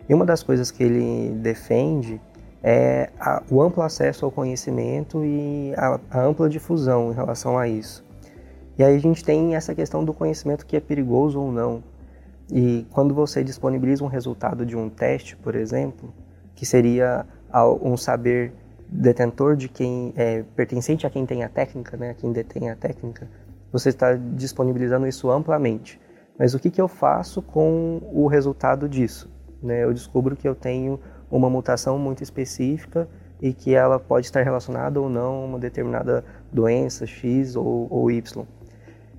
E 0.09 0.15
uma 0.15 0.25
das 0.25 0.43
coisas 0.43 0.71
que 0.71 0.83
ele 0.83 1.35
defende 1.39 2.21
é 2.63 3.11
a, 3.19 3.43
o 3.51 3.61
amplo 3.61 3.83
acesso 3.83 4.25
ao 4.25 4.31
conhecimento 4.31 5.25
e 5.25 5.75
a, 5.77 5.99
a, 6.11 6.23
ampla 6.23 6.49
difusão 6.49 7.11
em 7.11 7.15
relação 7.15 7.59
a 7.59 7.67
isso. 7.67 8.05
E 8.79 8.85
aí 8.85 8.95
a 8.95 8.99
gente 8.99 9.25
tem 9.25 9.55
essa 9.55 9.75
questão 9.75 10.05
do 10.05 10.15
conhecimento 10.15 10.65
que 10.65 10.77
é 10.77 10.81
perigoso 10.81 11.41
ou 11.41 11.51
não. 11.51 11.83
E 12.51 12.87
quando 12.91 13.15
você 13.15 13.43
disponibiliza 13.43 14.05
um 14.05 14.09
resultado 14.09 14.65
de 14.65 14.77
um 14.77 14.89
teste, 14.89 15.37
por 15.37 15.55
exemplo, 15.55 16.13
que 16.55 16.65
seria 16.65 17.27
um 17.83 17.97
saber 17.97 18.53
detentor 18.89 19.57
de 19.57 19.69
quem 19.69 20.13
é 20.17 20.45
pertencente 20.55 21.07
a 21.07 21.11
quem 21.11 21.25
tem 21.25 21.43
a 21.43 21.49
técnica, 21.49 21.97
né, 21.97 22.11
a 22.11 22.15
quem 22.15 22.33
detém 22.33 22.71
a 22.71 22.77
técnica, 22.77 23.29
você 23.73 23.89
está 23.89 24.15
disponibilizando 24.15 25.07
isso 25.07 25.31
amplamente. 25.31 26.01
Mas 26.39 26.55
o 26.55 26.59
que, 26.59 26.71
que 26.71 26.81
eu 26.81 26.89
faço 26.89 27.41
com 27.41 28.01
o 28.13 28.27
resultado 28.27 28.89
disso? 28.89 29.31
né, 29.63 29.85
eu 29.85 29.93
descubro 29.93 30.35
que 30.35 30.47
eu 30.47 30.55
tenho 30.55 30.99
uma 31.31 31.49
mutação 31.49 31.99
muito 31.99 32.23
específica 32.23 33.09
e 33.41 33.53
que 33.53 33.75
ela 33.75 33.99
pode 33.99 34.27
estar 34.27 34.43
relacionada 34.43 35.01
ou 35.01 35.09
não 35.09 35.35
a 35.35 35.45
uma 35.45 35.59
determinada 35.59 36.25
doença 36.53 37.07
X 37.07 37.57
ou, 37.57 37.87
ou 37.91 38.11
Y. 38.11 38.45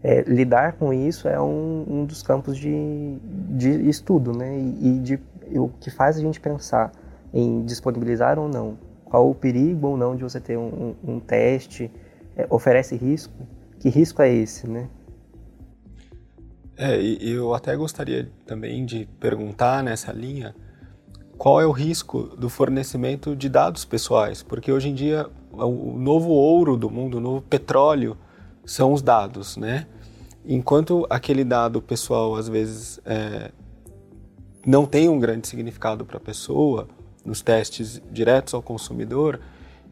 É, 0.04 0.22
lidar 0.24 0.74
com 0.74 0.94
isso 0.94 1.28
é 1.28 1.40
um, 1.40 1.86
um 1.88 2.06
dos 2.06 2.22
campos 2.22 2.58
de, 2.58 3.18
de 3.50 3.90
estudo, 3.90 4.34
né? 4.38 4.58
E, 4.58 4.98
e 4.98 5.00
de, 5.00 5.20
o 5.58 5.70
que 5.80 5.90
faz 5.90 6.18
a 6.18 6.20
gente 6.20 6.42
pensar 6.42 6.92
em 7.34 7.64
disponibilizar 7.64 8.38
ou 8.38 8.50
não, 8.50 8.78
qual 9.06 9.30
o 9.30 9.34
perigo 9.34 9.88
ou 9.88 9.98
não 9.98 10.16
de 10.16 10.24
você 10.24 10.40
ter 10.40 10.58
um, 10.58 10.96
um, 11.06 11.14
um 11.14 11.20
teste, 11.20 11.90
é, 12.36 12.46
oferece 12.50 12.96
risco, 12.96 13.34
que 13.84 13.90
risco 13.90 14.22
é 14.22 14.34
esse, 14.34 14.66
né? 14.66 14.88
É, 16.78 16.96
eu 17.02 17.54
até 17.54 17.76
gostaria 17.76 18.32
também 18.46 18.86
de 18.86 19.10
perguntar 19.20 19.84
nessa 19.84 20.14
linha 20.14 20.56
qual 21.38 21.60
é 21.60 21.66
o 21.66 21.72
risco 21.72 22.34
do 22.38 22.50
fornecimento 22.50 23.36
de 23.36 23.50
dados 23.50 23.84
pessoais, 23.84 24.42
porque 24.42 24.72
hoje 24.72 24.88
em 24.88 24.94
dia 24.94 25.30
o 25.52 26.00
novo 26.00 26.30
ouro 26.30 26.78
do 26.78 26.90
mundo, 26.90 27.18
o 27.18 27.20
novo 27.20 27.42
petróleo 27.42 28.18
são 28.66 28.94
os 28.94 29.02
dados, 29.02 29.58
né? 29.58 29.86
Enquanto 30.46 31.06
aquele 31.10 31.44
dado 31.44 31.82
pessoal 31.82 32.38
às 32.38 32.48
vezes 32.48 33.02
é, 33.06 33.52
não 34.66 34.86
tem 34.86 35.10
um 35.10 35.20
grande 35.20 35.46
significado 35.46 36.06
para 36.06 36.16
a 36.16 36.22
pessoa 36.22 36.88
nos 37.26 37.42
testes 37.42 38.02
diretos 38.10 38.54
ao 38.54 38.62
consumidor, 38.62 39.42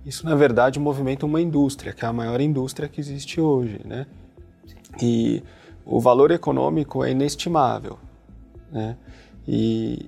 isso 0.05 0.25
na 0.25 0.35
verdade 0.35 0.79
movimenta 0.79 1.25
uma 1.25 1.41
indústria, 1.41 1.93
que 1.93 2.03
é 2.03 2.07
a 2.07 2.13
maior 2.13 2.41
indústria 2.41 2.89
que 2.89 2.99
existe 2.99 3.39
hoje, 3.39 3.79
né? 3.85 4.05
E 5.01 5.43
o 5.85 5.99
valor 5.99 6.31
econômico 6.31 7.03
é 7.03 7.11
inestimável. 7.11 7.97
Né? 8.71 8.97
E 9.47 10.05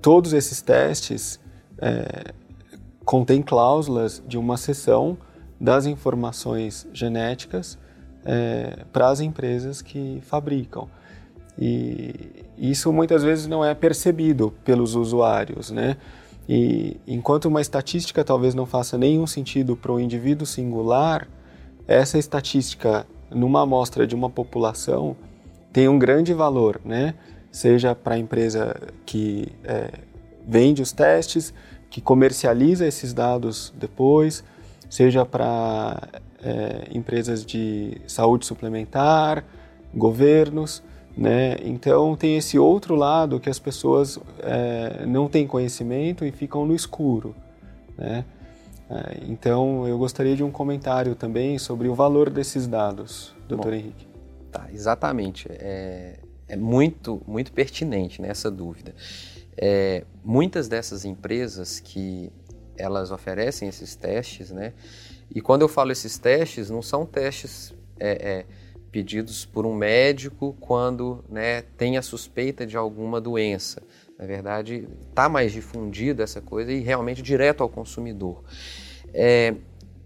todos 0.00 0.32
esses 0.32 0.60
testes 0.62 1.40
é, 1.78 2.32
contêm 3.04 3.42
cláusulas 3.42 4.22
de 4.26 4.38
uma 4.38 4.56
cessão 4.56 5.16
das 5.60 5.86
informações 5.86 6.86
genéticas 6.92 7.78
é, 8.24 8.84
para 8.92 9.08
as 9.08 9.20
empresas 9.20 9.80
que 9.80 10.20
fabricam. 10.22 10.88
E 11.58 12.44
isso 12.58 12.92
muitas 12.92 13.22
vezes 13.22 13.46
não 13.46 13.64
é 13.64 13.74
percebido 13.74 14.52
pelos 14.64 14.94
usuários, 14.94 15.70
né? 15.70 15.96
E 16.48 16.96
enquanto 17.06 17.46
uma 17.46 17.60
estatística 17.60 18.24
talvez 18.24 18.54
não 18.54 18.66
faça 18.66 18.96
nenhum 18.96 19.26
sentido 19.26 19.76
para 19.76 19.92
o 19.92 20.00
indivíduo 20.00 20.46
singular, 20.46 21.28
essa 21.86 22.18
estatística 22.18 23.06
numa 23.30 23.62
amostra 23.62 24.06
de 24.06 24.14
uma 24.14 24.30
população 24.30 25.16
tem 25.72 25.88
um 25.88 25.98
grande 25.98 26.32
valor, 26.32 26.80
né? 26.84 27.14
Seja 27.50 27.94
para 27.94 28.14
a 28.14 28.18
empresa 28.18 28.76
que 29.04 29.48
é, 29.64 29.90
vende 30.46 30.82
os 30.82 30.92
testes, 30.92 31.52
que 31.90 32.00
comercializa 32.00 32.86
esses 32.86 33.12
dados 33.12 33.72
depois, 33.78 34.44
seja 34.88 35.24
para 35.24 36.08
é, 36.42 36.88
empresas 36.92 37.44
de 37.44 38.00
saúde 38.06 38.46
suplementar, 38.46 39.44
governos, 39.94 40.82
né? 41.16 41.56
Então 41.62 42.14
tem 42.14 42.36
esse 42.36 42.58
outro 42.58 42.94
lado 42.94 43.40
que 43.40 43.48
as 43.48 43.58
pessoas 43.58 44.18
é, 44.40 45.06
não 45.06 45.28
têm 45.28 45.46
conhecimento 45.46 46.24
e 46.24 46.30
ficam 46.30 46.66
no 46.66 46.74
escuro, 46.74 47.34
né? 47.96 48.24
É, 48.88 49.24
então 49.26 49.86
eu 49.88 49.98
gostaria 49.98 50.36
de 50.36 50.44
um 50.44 50.50
comentário 50.50 51.14
também 51.14 51.58
sobre 51.58 51.88
o 51.88 51.94
valor 51.94 52.30
desses 52.30 52.66
dados, 52.66 53.34
doutor 53.48 53.72
Bom, 53.72 53.76
Henrique. 53.76 54.06
Tá, 54.52 54.68
exatamente. 54.72 55.48
É, 55.50 56.20
é 56.48 56.56
muito, 56.56 57.20
muito 57.26 57.52
pertinente 57.52 58.22
nessa 58.22 58.50
né, 58.50 58.56
dúvida. 58.56 58.94
É, 59.56 60.04
muitas 60.24 60.68
dessas 60.68 61.04
empresas 61.04 61.80
que 61.80 62.30
elas 62.76 63.10
oferecem 63.10 63.68
esses 63.68 63.96
testes, 63.96 64.50
né? 64.50 64.74
E 65.34 65.40
quando 65.40 65.62
eu 65.62 65.68
falo 65.68 65.90
esses 65.90 66.18
testes, 66.18 66.70
não 66.70 66.82
são 66.82 67.04
testes 67.04 67.74
é, 67.98 68.10
é, 68.10 68.46
pedidos 68.96 69.44
por 69.44 69.66
um 69.66 69.74
médico 69.74 70.56
quando 70.58 71.22
né, 71.28 71.60
tem 71.76 71.98
a 71.98 72.02
suspeita 72.02 72.66
de 72.66 72.78
alguma 72.78 73.20
doença. 73.20 73.82
Na 74.18 74.24
verdade, 74.24 74.88
está 75.10 75.28
mais 75.28 75.52
difundida 75.52 76.22
essa 76.22 76.40
coisa 76.40 76.72
e 76.72 76.80
realmente 76.80 77.20
direto 77.20 77.62
ao 77.62 77.68
consumidor. 77.68 78.42
É, 79.12 79.52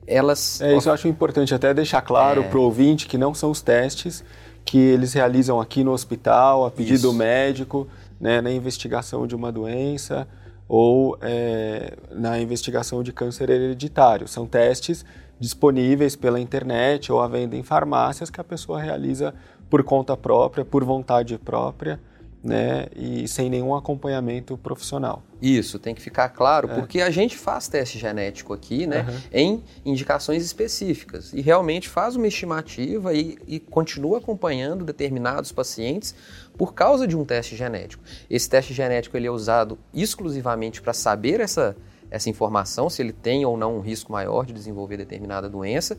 elas... 0.09 0.61
É, 0.61 0.77
isso 0.77 0.89
eu 0.89 0.93
acho 0.93 1.07
importante 1.07 1.55
até 1.55 1.73
deixar 1.73 2.03
claro 2.03 2.43
é... 2.43 2.49
para 2.49 2.59
o 2.59 2.63
ouvinte 2.63 3.07
que 3.07 3.17
não 3.17 3.33
são 3.33 3.53
os 3.53 3.63
testes 3.63 4.25
que 4.65 4.77
eles 4.77 5.13
realizam 5.13 5.61
aqui 5.61 5.85
no 5.85 5.93
hospital, 5.93 6.67
a 6.67 6.71
pedido 6.73 7.11
isso. 7.11 7.13
médico, 7.13 7.87
né, 8.21 8.41
na 8.41 8.51
investigação 8.51 9.25
de 9.25 9.37
uma 9.37 9.53
doença 9.53 10.27
ou 10.67 11.17
é, 11.23 11.97
na 12.11 12.41
investigação 12.41 13.05
de 13.05 13.13
câncer 13.13 13.51
hereditário. 13.51 14.27
São 14.27 14.49
testes 14.49 15.05
disponíveis 15.41 16.15
pela 16.15 16.39
internet 16.39 17.11
ou 17.11 17.21
à 17.21 17.27
venda 17.27 17.57
em 17.57 17.63
farmácias 17.63 18.31
que 18.31 18.41
a 18.41 18.45
pessoa 18.45 18.81
realiza 18.81 19.35
por 19.71 19.83
conta 19.83 20.17
própria, 20.17 20.65
por 20.65 20.85
vontade 20.85 21.39
própria, 21.39 21.99
né, 22.43 22.87
e 22.97 23.29
sem 23.29 23.51
nenhum 23.51 23.75
acompanhamento 23.75 24.57
profissional. 24.57 25.23
Isso, 25.43 25.79
tem 25.79 25.95
que 25.95 26.01
ficar 26.01 26.31
claro, 26.31 26.71
é. 26.71 26.75
porque 26.75 27.01
a 27.01 27.11
gente 27.11 27.37
faz 27.37 27.69
teste 27.69 27.99
genético 27.99 28.53
aqui, 28.53 28.87
né, 28.87 29.07
uhum. 29.09 29.19
em 29.33 29.65
indicações 29.85 30.43
específicas, 30.43 31.33
e 31.33 31.41
realmente 31.41 31.89
faz 31.89 32.17
uma 32.17 32.27
estimativa 32.27 33.13
e, 33.15 33.39
e 33.47 33.61
continua 33.61 34.19
acompanhando 34.19 34.85
determinados 34.85 35.53
pacientes 35.53 36.15
por 36.57 36.75
causa 36.75 37.07
de 37.07 37.17
um 37.17 37.25
teste 37.25 37.57
genético. 37.57 38.03
Esse 38.29 38.49
teste 38.49 38.73
genético 38.73 39.17
ele 39.17 39.27
é 39.27 39.31
usado 39.31 39.79
exclusivamente 39.93 40.81
para 40.81 40.93
saber 40.93 41.41
essa, 41.41 41.77
essa 42.11 42.29
informação, 42.29 42.91
se 42.91 43.01
ele 43.03 43.13
tem 43.13 43.45
ou 43.45 43.57
não 43.57 43.77
um 43.77 43.81
risco 43.81 44.11
maior 44.11 44.45
de 44.45 44.53
desenvolver 44.53 44.97
determinada 44.97 45.49
doença, 45.49 45.97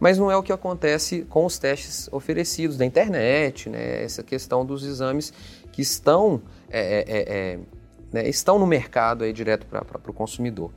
mas 0.00 0.18
não 0.18 0.30
é 0.30 0.36
o 0.36 0.42
que 0.42 0.52
acontece 0.52 1.22
com 1.28 1.44
os 1.46 1.58
testes 1.58 2.08
oferecidos 2.12 2.76
da 2.76 2.84
internet, 2.84 3.70
né? 3.70 4.02
essa 4.02 4.22
questão 4.22 4.66
dos 4.66 4.84
exames 4.84 5.32
que 5.72 5.82
estão, 5.82 6.42
é, 6.68 6.80
é, 6.80 7.04
é, 7.06 7.52
é 7.52 7.58
né, 8.12 8.28
estão 8.28 8.60
no 8.60 8.66
mercado 8.66 9.24
aí 9.24 9.32
direto 9.32 9.66
para 9.66 9.82
o 10.08 10.12
consumidor. 10.12 10.70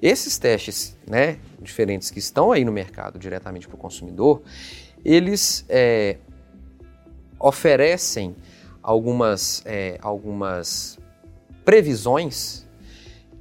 Esses 0.00 0.38
testes 0.38 0.96
né, 1.04 1.38
diferentes 1.60 2.10
que 2.10 2.20
estão 2.20 2.52
aí 2.52 2.64
no 2.64 2.70
mercado 2.70 3.18
diretamente 3.18 3.66
para 3.66 3.74
o 3.74 3.78
consumidor, 3.78 4.42
eles 5.04 5.64
é, 5.68 6.18
oferecem 7.38 8.36
algumas, 8.80 9.62
é, 9.64 9.98
algumas 10.00 10.98
previsões 11.64 12.67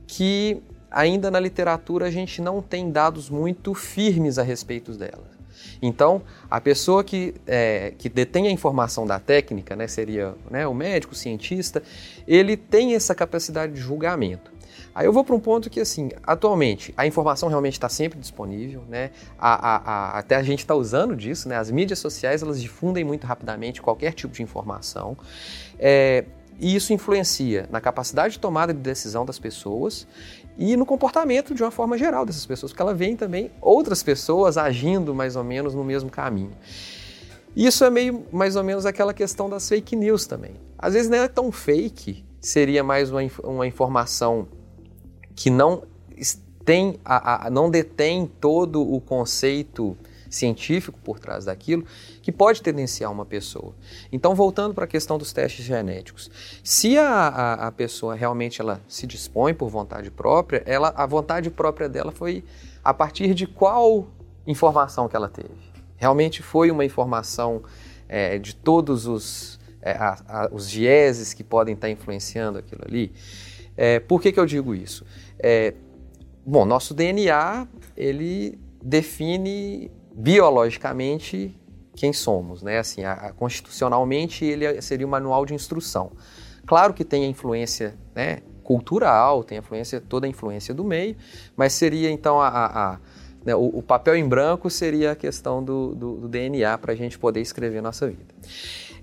que 0.08 0.64
ainda 0.90 1.30
na 1.30 1.40
literatura 1.40 2.08
a 2.08 2.12
gente 2.12 2.42
não 2.42 2.62
tem 2.62 2.90
dados 2.90 3.30
muito 3.30 3.74
firmes 3.74 4.40
a 4.40 4.44
respeito 4.44 4.94
dela. 4.94 5.38
Então, 5.82 6.22
a 6.50 6.60
pessoa 6.60 7.04
que, 7.04 7.36
é, 7.46 7.94
que 7.98 8.10
detém 8.10 8.48
a 8.48 8.52
informação 8.52 9.06
da 9.06 9.20
técnica, 9.20 9.76
né, 9.76 9.88
seria 9.88 10.34
né, 10.50 10.68
o 10.68 10.74
médico, 10.74 11.14
o 11.14 11.16
cientista, 11.16 11.84
ele 12.28 12.56
tem 12.58 12.96
essa 12.96 13.14
capacidade 13.14 13.74
de 13.74 13.80
julgamento. 13.80 14.58
Aí 14.94 15.06
eu 15.06 15.14
vou 15.14 15.24
para 15.24 15.36
um 15.36 15.40
ponto 15.40 15.70
que, 15.70 15.80
assim, 15.80 16.10
atualmente 16.24 16.92
a 16.98 17.06
informação 17.06 17.50
realmente 17.50 17.74
está 17.74 17.88
sempre 17.88 18.18
disponível, 18.20 18.84
né? 18.90 19.12
A, 19.38 19.54
a, 19.54 19.78
a, 19.78 20.18
até 20.18 20.36
a 20.36 20.42
gente 20.42 20.60
está 20.60 20.74
usando 20.74 21.16
disso, 21.16 21.48
né? 21.48 21.56
As 21.56 21.70
mídias 21.70 22.00
sociais 22.00 22.42
elas 22.42 22.60
difundem 22.60 23.04
muito 23.04 23.28
rapidamente 23.28 23.80
qualquer 23.80 24.14
tipo 24.14 24.34
de 24.34 24.42
informação. 24.42 25.16
É, 25.78 26.26
e 26.60 26.76
isso 26.76 26.94
influencia 26.94 27.68
na 27.72 27.80
capacidade 27.80 28.34
de 28.34 28.40
tomada 28.40 28.74
de 28.74 28.80
decisão 28.80 29.26
das 29.26 29.38
pessoas 29.38 30.08
e 30.58 30.76
no 30.76 30.86
comportamento 30.86 31.54
de 31.54 31.64
uma 31.64 31.72
forma 31.72 31.98
geral 31.98 32.26
dessas 32.26 32.46
pessoas, 32.46 32.72
porque 32.72 32.82
ela 32.82 32.94
vê 32.94 33.16
também 33.16 33.52
outras 33.62 34.02
pessoas 34.02 34.58
agindo 34.58 35.14
mais 35.14 35.36
ou 35.36 35.44
menos 35.44 35.76
no 35.76 35.84
mesmo 35.84 36.10
caminho. 36.10 36.52
Isso 37.56 37.84
é 37.84 37.90
meio 37.90 38.26
mais 38.32 38.56
ou 38.56 38.64
menos 38.64 38.86
aquela 38.86 39.14
questão 39.14 39.50
das 39.50 39.68
fake 39.68 39.96
news 39.96 40.26
também. 40.26 40.56
Às 40.78 40.94
vezes 40.94 41.10
não 41.10 41.18
é 41.18 41.28
tão 41.28 41.52
fake, 41.52 42.26
seria 42.40 42.84
mais 42.84 43.12
uma, 43.12 43.22
uma 43.44 43.68
informação 43.68 44.48
que 45.36 45.50
não 45.50 45.84
tem 46.66 47.00
a, 47.06 47.48
a, 47.48 47.50
não 47.50 47.70
detém 47.70 48.30
todo 48.42 48.82
o 48.82 49.00
conceito 49.00 49.96
científico 50.30 51.00
por 51.04 51.20
trás 51.20 51.46
daquilo 51.46 51.86
que 52.22 52.32
pode 52.32 52.62
tendenciar 52.62 53.12
uma 53.12 53.26
pessoa. 53.26 53.74
Então, 54.12 54.36
voltando 54.36 54.74
para 54.74 54.86
a 54.86 54.88
questão 54.88 55.18
dos 55.18 55.34
testes 55.34 55.66
genéticos, 55.66 56.30
se 56.64 56.98
a, 56.98 57.10
a, 57.10 57.68
a, 57.68 57.72
pessoa 57.72 58.16
realmente 58.16 58.62
ela 58.62 58.82
se 58.88 59.08
dispõe 59.08 59.54
por 59.54 59.70
vontade 59.70 60.12
própria, 60.12 60.64
ela, 60.66 60.94
a 60.96 61.06
vontade 61.06 61.50
própria 61.50 61.88
dela 61.88 62.12
foi 62.12 62.44
a 62.84 62.94
partir 62.94 63.34
de 63.34 63.48
qual 63.48 64.08
informação 64.46 65.08
que 65.08 65.16
ela 65.16 65.30
teve? 65.30 65.50
Realmente 65.98 66.42
foi 66.42 66.72
uma 66.72 66.86
informação 66.86 67.64
é, 68.08 68.38
de 68.38 68.56
todos 68.56 69.08
os, 69.08 69.60
é, 69.82 69.92
a, 69.92 70.50
os 70.52 70.70
vieses 70.70 71.34
que 71.34 71.44
podem 71.44 71.74
estar 71.74 71.90
influenciando 71.90 72.58
aquilo 72.58 72.82
ali? 72.86 73.14
É, 73.76 74.00
por 74.00 74.22
que, 74.22 74.32
que 74.32 74.40
eu 74.40 74.46
digo 74.46 74.74
isso? 74.74 75.06
É, 75.40 75.74
bom, 76.46 76.66
nosso 76.66 76.94
DNA 76.94 77.68
ele 77.96 78.58
define 78.82 79.92
biologicamente 80.18 81.56
quem 81.96 82.12
somos, 82.12 82.64
né? 82.64 82.80
Assim, 82.80 83.04
a, 83.04 83.14
a, 83.14 83.34
constitucionalmente 83.34 84.44
ele 84.44 84.66
é, 84.66 84.82
seria 84.82 85.06
um 85.06 85.10
manual 85.10 85.46
de 85.46 85.54
instrução. 85.54 86.12
Claro 86.66 86.94
que 86.94 87.06
tem 87.06 87.24
a 87.24 87.28
influência, 87.28 87.96
né, 88.16 88.40
cultural, 88.64 89.44
tem 89.44 89.58
a 89.58 89.62
influência, 89.62 90.02
toda 90.02 90.26
a 90.26 90.30
influência 90.30 90.74
do 90.74 90.84
meio, 90.84 91.16
mas 91.56 91.72
seria 91.74 92.10
então 92.12 92.42
a, 92.42 92.48
a, 92.48 93.00
né, 93.46 93.56
o, 93.56 93.78
o, 93.78 93.82
papel 93.82 94.16
em 94.16 94.28
branco 94.28 94.70
seria 94.70 95.12
a 95.12 95.16
questão 95.16 95.64
do, 95.64 95.96
do, 95.96 96.16
do 96.18 96.28
DNA 96.28 96.78
para 96.78 96.92
a 96.92 96.96
gente 96.96 97.18
poder 97.18 97.40
escrever 97.40 97.82
nossa 97.82 98.08
vida. 98.08 98.36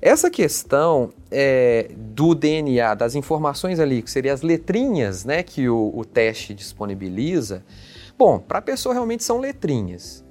Essa 0.03 0.29
questão 0.29 1.11
é, 1.31 1.91
do 1.97 2.35
DNA, 2.35 2.95
das 2.95 3.15
informações 3.15 3.81
ali, 3.81 4.03
que 4.03 4.11
seriam 4.11 4.35
as 4.35 4.43
letrinhas 4.43 5.25
né, 5.25 5.43
que 5.43 5.69
o, 5.69 5.93
o 5.97 6.05
teste 6.05 6.53
disponibiliza, 6.53 7.65
bom, 8.19 8.39
para 8.39 8.59
a 8.59 8.63
pessoa 8.63 8.93
realmente 8.93 9.25
são 9.25 9.39
letrinhas. 9.39 10.24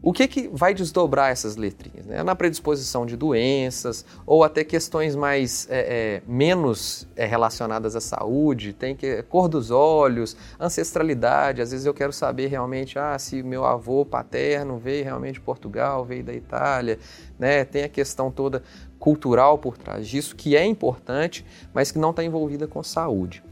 O 0.00 0.12
que, 0.12 0.28
que 0.28 0.48
vai 0.52 0.72
desdobrar 0.72 1.32
essas 1.32 1.56
letrinhas? 1.56 2.06
Né? 2.06 2.22
Na 2.22 2.36
predisposição 2.36 3.04
de 3.04 3.16
doenças 3.16 4.04
ou 4.24 4.44
até 4.44 4.62
questões 4.62 5.16
mais 5.16 5.66
é, 5.68 5.78
é, 5.78 6.22
menos 6.26 7.08
é, 7.16 7.26
relacionadas 7.26 7.96
à 7.96 8.00
saúde, 8.00 8.72
tem 8.72 8.94
que 8.94 9.24
cor 9.24 9.48
dos 9.48 9.72
olhos, 9.72 10.36
ancestralidade. 10.58 11.60
Às 11.60 11.72
vezes 11.72 11.84
eu 11.84 11.92
quero 11.92 12.12
saber 12.12 12.46
realmente 12.46 12.96
ah, 12.96 13.18
se 13.18 13.42
meu 13.42 13.64
avô 13.64 14.04
paterno 14.04 14.78
veio 14.78 15.02
realmente 15.02 15.34
de 15.34 15.40
Portugal, 15.40 16.04
veio 16.04 16.22
da 16.22 16.32
Itália. 16.32 17.00
Né? 17.36 17.64
Tem 17.64 17.82
a 17.82 17.88
questão 17.88 18.30
toda 18.30 18.62
cultural 19.00 19.58
por 19.58 19.76
trás 19.76 20.06
disso, 20.06 20.36
que 20.36 20.56
é 20.56 20.64
importante, 20.64 21.44
mas 21.74 21.90
que 21.90 21.98
não 21.98 22.10
está 22.10 22.22
envolvida 22.22 22.68
com 22.68 22.84
saúde. 22.84 23.42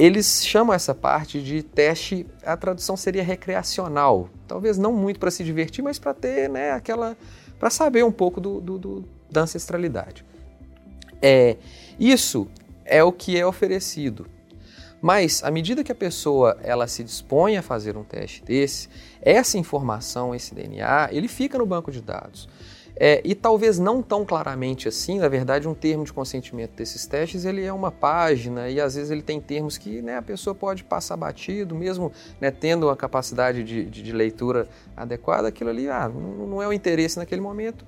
Eles 0.00 0.42
chamam 0.46 0.74
essa 0.74 0.94
parte 0.94 1.42
de 1.42 1.62
teste, 1.62 2.26
a 2.42 2.56
tradução 2.56 2.96
seria 2.96 3.22
recreacional. 3.22 4.30
Talvez 4.48 4.78
não 4.78 4.94
muito 4.94 5.20
para 5.20 5.30
se 5.30 5.44
divertir, 5.44 5.84
mas 5.84 5.98
para 5.98 6.14
ter 6.14 6.48
né, 6.48 6.70
aquela. 6.70 7.14
para 7.58 7.68
saber 7.68 8.02
um 8.02 8.10
pouco 8.10 8.40
do, 8.40 8.62
do, 8.62 8.78
do, 8.78 9.04
da 9.30 9.42
ancestralidade. 9.42 10.24
É, 11.20 11.58
isso 11.98 12.48
é 12.82 13.04
o 13.04 13.12
que 13.12 13.38
é 13.38 13.44
oferecido. 13.44 14.26
Mas 15.02 15.44
à 15.44 15.50
medida 15.50 15.84
que 15.84 15.92
a 15.92 15.94
pessoa 15.94 16.56
ela 16.62 16.86
se 16.86 17.04
dispõe 17.04 17.58
a 17.58 17.62
fazer 17.62 17.94
um 17.94 18.02
teste 18.02 18.42
desse, 18.42 18.88
essa 19.20 19.58
informação, 19.58 20.34
esse 20.34 20.54
DNA, 20.54 21.10
ele 21.12 21.28
fica 21.28 21.58
no 21.58 21.66
banco 21.66 21.92
de 21.92 22.00
dados. 22.00 22.48
É, 23.02 23.22
e 23.24 23.34
talvez 23.34 23.78
não 23.78 24.02
tão 24.02 24.26
claramente 24.26 24.86
assim, 24.86 25.18
na 25.20 25.26
verdade, 25.26 25.66
um 25.66 25.72
termo 25.72 26.04
de 26.04 26.12
consentimento 26.12 26.72
desses 26.72 27.06
testes 27.06 27.46
ele 27.46 27.64
é 27.64 27.72
uma 27.72 27.90
página 27.90 28.68
e 28.68 28.78
às 28.78 28.94
vezes 28.94 29.10
ele 29.10 29.22
tem 29.22 29.40
termos 29.40 29.78
que 29.78 30.02
né, 30.02 30.18
a 30.18 30.22
pessoa 30.22 30.54
pode 30.54 30.84
passar 30.84 31.16
batido, 31.16 31.74
mesmo 31.74 32.12
né, 32.38 32.50
tendo 32.50 32.90
a 32.90 32.96
capacidade 32.96 33.64
de, 33.64 33.86
de, 33.86 34.02
de, 34.02 34.12
leitura 34.12 34.68
adequada, 34.94 35.48
aquilo 35.48 35.70
ali 35.70 35.88
ah, 35.88 36.10
não, 36.10 36.46
não 36.46 36.62
é 36.62 36.68
o 36.68 36.74
interesse 36.74 37.16
naquele 37.16 37.40
momento. 37.40 37.86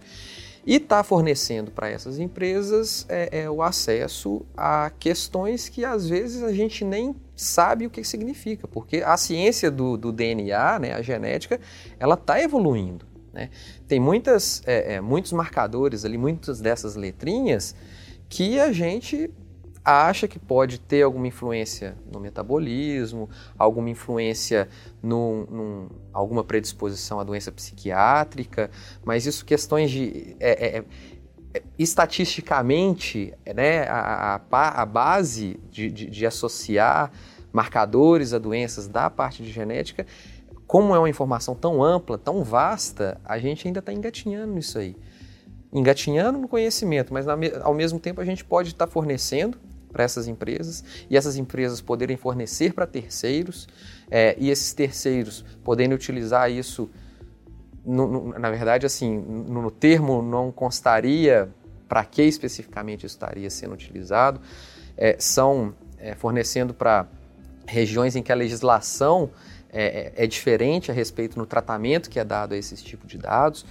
E 0.64 0.77
está 0.77 1.03
fornecendo 1.03 1.70
para 1.70 1.90
essas 1.90 2.18
empresas 2.18 3.05
é, 3.07 3.42
é, 3.42 3.51
o 3.51 3.61
acesso 3.61 4.46
a 4.57 4.90
questões 4.98 5.68
que 5.68 5.85
às 5.85 6.09
vezes 6.09 6.42
a 6.42 6.55
gente 6.55 6.87
nem 6.87 7.14
sabe 7.37 7.85
o 7.87 7.90
que 7.90 8.03
significa, 8.03 8.66
porque 8.66 9.03
a 9.05 9.18
ciência 9.18 9.70
do, 9.70 9.98
do 9.98 10.11
DNA, 10.11 10.79
né, 10.79 10.94
a 10.94 11.03
genética, 11.03 11.61
ela 12.01 12.14
está 12.14 12.40
evoluindo. 12.40 13.12
Né? 13.33 13.51
Tem 13.88 13.99
muitas, 13.99 14.62
é, 14.66 14.95
é, 14.95 15.01
muitos 15.01 15.33
marcadores 15.33 16.05
ali, 16.05 16.18
muitas 16.18 16.61
dessas 16.61 16.95
letrinhas 16.95 17.75
que 18.29 18.59
a 18.59 18.73
gente 18.73 19.31
acha 19.85 20.29
que 20.29 20.38
pode 20.38 20.79
ter 20.79 21.03
alguma 21.03 21.27
influência 21.27 21.97
no 22.11 22.21
metabolismo, 22.21 23.29
alguma 23.59 23.90
influência 23.90 24.68
no, 25.03 25.47
num, 25.47 25.88
alguma 26.12 26.45
predisposição 26.45 27.18
à 27.18 27.25
doença 27.25 27.51
psiquiátrica, 27.51 28.71
mas 29.05 29.27
isso 29.27 29.45
questões 29.45 29.90
de 29.90 30.37
é, 30.38 30.79
é, 30.79 30.85
é 31.55 31.62
estatisticamente, 31.79 33.35
né, 33.55 33.83
a, 33.88 34.40
a, 34.51 34.83
a 34.83 34.87
base 34.87 35.59
de, 35.71 35.90
de, 35.90 36.07
de 36.07 36.27
associar 36.27 37.11
marcadores 37.53 38.33
a 38.33 38.38
doenças 38.38 38.88
da 38.88 39.11
parte 39.11 39.42
de 39.42 39.51
genética, 39.51 40.07
como 40.72 40.94
é 40.94 40.98
uma 40.98 41.11
informação 41.11 41.54
tão 41.54 41.85
ampla, 41.85 42.16
tão 42.16 42.42
vasta, 42.42 43.20
a 43.26 43.38
gente 43.38 43.68
ainda 43.68 43.80
está 43.80 43.92
engatinhando 43.92 44.54
nisso 44.54 44.78
aí. 44.78 44.96
Engatinhando 45.70 46.38
no 46.38 46.48
conhecimento, 46.48 47.12
mas 47.12 47.26
ao 47.28 47.74
mesmo 47.74 48.00
tempo 48.00 48.22
a 48.22 48.24
gente 48.24 48.42
pode 48.42 48.70
estar 48.70 48.87
tá 48.87 48.90
fornecendo 48.90 49.58
para 49.92 50.02
essas 50.02 50.26
empresas 50.28 50.82
e 51.11 51.16
essas 51.18 51.37
empresas 51.37 51.82
poderem 51.82 52.16
fornecer 52.16 52.72
para 52.72 52.87
terceiros 52.87 53.68
é, 54.11 54.35
e 54.38 54.48
esses 54.48 54.72
terceiros 54.72 55.44
poderem 55.62 55.92
utilizar 55.92 56.50
isso. 56.50 56.88
No, 57.85 58.06
no, 58.08 58.38
na 58.38 58.48
verdade, 58.48 58.87
assim, 58.87 59.18
no, 59.18 59.61
no 59.61 59.70
termo 59.70 60.22
não 60.22 60.50
constaria 60.50 61.50
para 61.87 62.02
que 62.02 62.22
especificamente 62.22 63.04
isso 63.04 63.14
estaria 63.14 63.50
sendo 63.50 63.74
utilizado. 63.74 64.40
É, 64.96 65.16
são 65.18 65.74
é, 65.98 66.14
fornecendo 66.14 66.72
para 66.72 67.06
regiões 67.66 68.16
em 68.16 68.22
que 68.22 68.32
a 68.32 68.35
legislação 68.35 69.30
é, 69.72 70.12
é, 70.16 70.24
é, 70.24 70.26
diferente 70.26 70.90
a 70.90 70.94
respeito 70.94 71.38
no 71.38 71.46
tratamento 71.46 72.11
que 72.11 72.20
é 72.20 72.24
dado 72.24 72.52
a 72.52 72.56
esses 72.56 72.82
tipos 72.82 73.11
de 73.11 73.18
dados. 73.18 73.64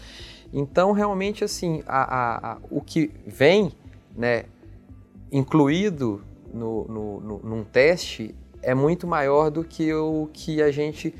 Então, 0.51 0.91
realmente, 0.91 1.43
assim, 1.43 1.83
a, 1.85 2.01
a, 2.01 2.53
a, 2.53 2.57
o 2.69 2.81
que 2.81 3.11
vem 3.25 3.71
né, 4.15 4.45
incluído 5.31 6.23
no, 6.53 6.85
no, 6.85 7.21
no, 7.21 7.39
num 7.39 7.63
teste 7.63 8.35
é 8.61 8.73
muito 8.73 9.07
maior 9.07 9.49
do 9.49 9.63
que 9.63 9.93
o 9.93 10.29
que 10.33 10.61
a 10.61 10.71
gente 10.71 11.13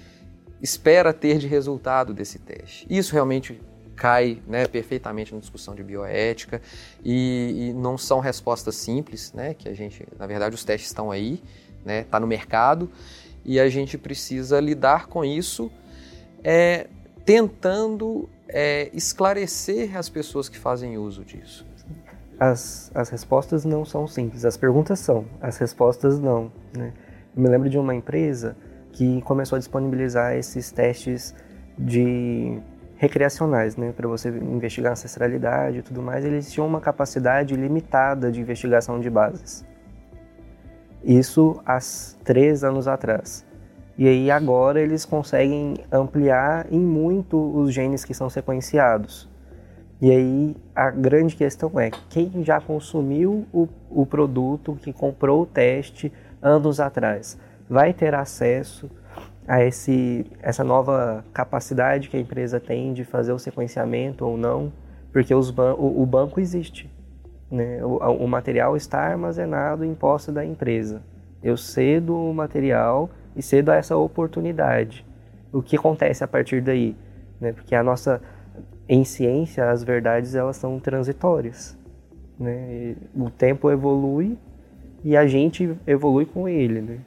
espera 0.61 1.13
ter 1.13 1.37
de 1.37 1.47
resultado 1.47 2.13
desse 2.13 2.37
teste. 2.39 2.85
Isso 2.89 3.13
realmente 3.13 3.59
cai 3.95 4.41
né, 4.47 4.67
perfeitamente 4.67 5.33
na 5.33 5.39
discussão 5.39 5.75
de 5.75 5.83
bioética 5.83 6.61
e, 7.03 7.69
e, 7.69 7.73
não 7.73 7.97
são 7.97 8.19
respostas 8.19 8.75
simples, 8.75 9.31
né, 9.31 9.53
que 9.53 9.69
a 9.69 9.73
gente, 9.73 10.07
na 10.17 10.25
verdade, 10.25 10.55
os 10.55 10.63
testes 10.63 10.89
estão 10.89 11.11
aí, 11.11 11.41
né, 11.85 12.03
tá 12.03 12.19
no 12.19 12.27
mercado 12.27 12.89
e 13.43 13.59
a 13.59 13.69
gente 13.69 13.97
precisa 13.97 14.59
lidar 14.59 15.07
com 15.07 15.23
isso, 15.25 15.71
é, 16.43 16.87
tentando 17.25 18.29
é, 18.47 18.89
esclarecer 18.93 19.97
as 19.97 20.09
pessoas 20.09 20.49
que 20.49 20.57
fazem 20.57 20.97
uso 20.97 21.23
disso 21.23 21.65
as, 22.41 22.91
as 22.95 23.09
respostas 23.09 23.63
não 23.63 23.85
são 23.85 24.07
simples. 24.07 24.45
As 24.45 24.57
perguntas 24.57 24.97
são, 24.97 25.25
as 25.39 25.59
respostas 25.59 26.19
não. 26.19 26.51
Né? 26.75 26.91
Eu 27.35 27.43
me 27.43 27.47
lembro 27.47 27.69
de 27.69 27.77
uma 27.77 27.93
empresa 27.93 28.57
que 28.91 29.21
começou 29.21 29.57
a 29.57 29.59
disponibilizar 29.59 30.35
esses 30.35 30.71
testes 30.71 31.35
de 31.77 32.59
recreacionais, 32.95 33.77
né, 33.77 33.91
para 33.95 34.07
você 34.07 34.29
investigar 34.29 34.91
ancestralidade 34.91 35.79
e 35.79 35.81
tudo 35.81 36.01
mais, 36.01 36.23
eles 36.23 36.51
tinham 36.51 36.67
uma 36.67 36.79
capacidade 36.79 37.55
limitada 37.55 38.31
de 38.31 38.41
investigação 38.41 38.99
de 38.99 39.09
bases. 39.09 39.65
Isso 41.03 41.59
há 41.65 41.79
três 42.23 42.63
anos 42.63 42.87
atrás. 42.87 43.45
E 43.97 44.07
aí 44.07 44.31
agora 44.31 44.79
eles 44.79 45.05
conseguem 45.05 45.75
ampliar 45.91 46.71
em 46.71 46.79
muito 46.79 47.37
os 47.37 47.73
genes 47.73 48.05
que 48.05 48.13
são 48.13 48.29
sequenciados. 48.29 49.29
E 50.01 50.09
aí 50.09 50.55
a 50.75 50.89
grande 50.89 51.35
questão 51.35 51.79
é 51.79 51.91
quem 52.09 52.43
já 52.43 52.59
consumiu 52.59 53.45
o, 53.53 53.67
o 53.89 54.05
produto, 54.05 54.77
que 54.81 54.91
comprou 54.91 55.43
o 55.43 55.45
teste 55.45 56.11
anos 56.41 56.79
atrás, 56.79 57.37
vai 57.69 57.93
ter 57.93 58.15
acesso 58.15 58.89
a 59.47 59.63
esse, 59.63 60.25
essa 60.41 60.63
nova 60.63 61.23
capacidade 61.33 62.09
que 62.09 62.17
a 62.17 62.19
empresa 62.19 62.59
tem 62.59 62.93
de 62.93 63.03
fazer 63.03 63.31
o 63.33 63.39
sequenciamento 63.39 64.25
ou 64.25 64.37
não, 64.37 64.71
porque 65.11 65.35
os 65.35 65.51
ban 65.51 65.73
o, 65.75 66.01
o, 66.01 66.05
banco 66.05 66.39
existe. 66.39 66.89
Né? 67.51 67.83
O, 67.83 67.97
o, 67.97 68.27
material 68.27 68.77
está 68.77 68.99
armazenado 68.99 69.83
em 69.83 69.93
posse 69.93 70.31
da 70.31 70.45
empresa. 70.45 71.03
Eu 71.43 71.57
cedo 71.57 72.15
o 72.15 72.33
material 72.33 73.09
e 73.35 73.41
cedo 73.41 73.71
essa 73.71 73.97
oportunidade. 73.97 75.05
O 75.51 75.61
que 75.61 75.75
acontece 75.75 76.23
a 76.23 76.27
partir 76.27 76.61
daí? 76.61 76.95
Né? 77.39 77.51
Porque 77.51 77.75
a 77.75 77.83
nossa 77.83 78.21
em 78.87 79.03
ciência 79.03 79.69
as 79.69 79.83
verdades 79.83 80.35
elas 80.35 80.57
são 80.57 80.79
transitórias, 80.79 81.77
né? 82.37 82.95
o 83.15 83.29
tempo 83.29 83.71
evolui 83.71 84.37
e 85.03 85.15
a 85.15 85.25
gente 85.25 85.77
evolui 85.87 86.25
com 86.25 86.47
ele, 86.47 86.81
né? 86.81 86.99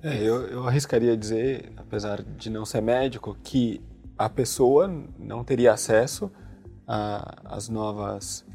É, 0.00 0.16
eu, 0.22 0.42
eu 0.46 0.68
arriscaria 0.68 1.16
dizer, 1.16 1.72
apesar 1.76 2.22
de 2.22 2.48
não 2.48 2.64
ser 2.64 2.80
médico, 2.80 3.36
que 3.42 3.80
a 4.16 4.28
pessoa 4.28 4.88
não 5.18 5.42
teria 5.42 5.72
acesso 5.72 6.30
às 7.44 7.68
novas 7.68 8.46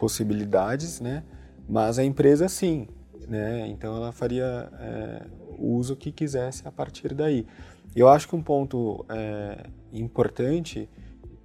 possibilidades, 0.00 1.00
né? 1.00 1.22
Mas 1.68 1.98
a 1.98 2.04
empresa 2.04 2.48
sim, 2.48 2.88
né? 3.28 3.68
Então 3.68 3.94
ela 3.94 4.10
faria 4.10 4.68
é, 4.80 5.26
o 5.58 5.74
uso 5.76 5.94
que 5.94 6.10
quisesse 6.10 6.66
a 6.66 6.72
partir 6.72 7.14
daí. 7.14 7.46
Eu 7.94 8.08
acho 8.08 8.26
que 8.26 8.34
um 8.34 8.42
ponto 8.42 9.04
é, 9.08 9.66
importante 9.92 10.88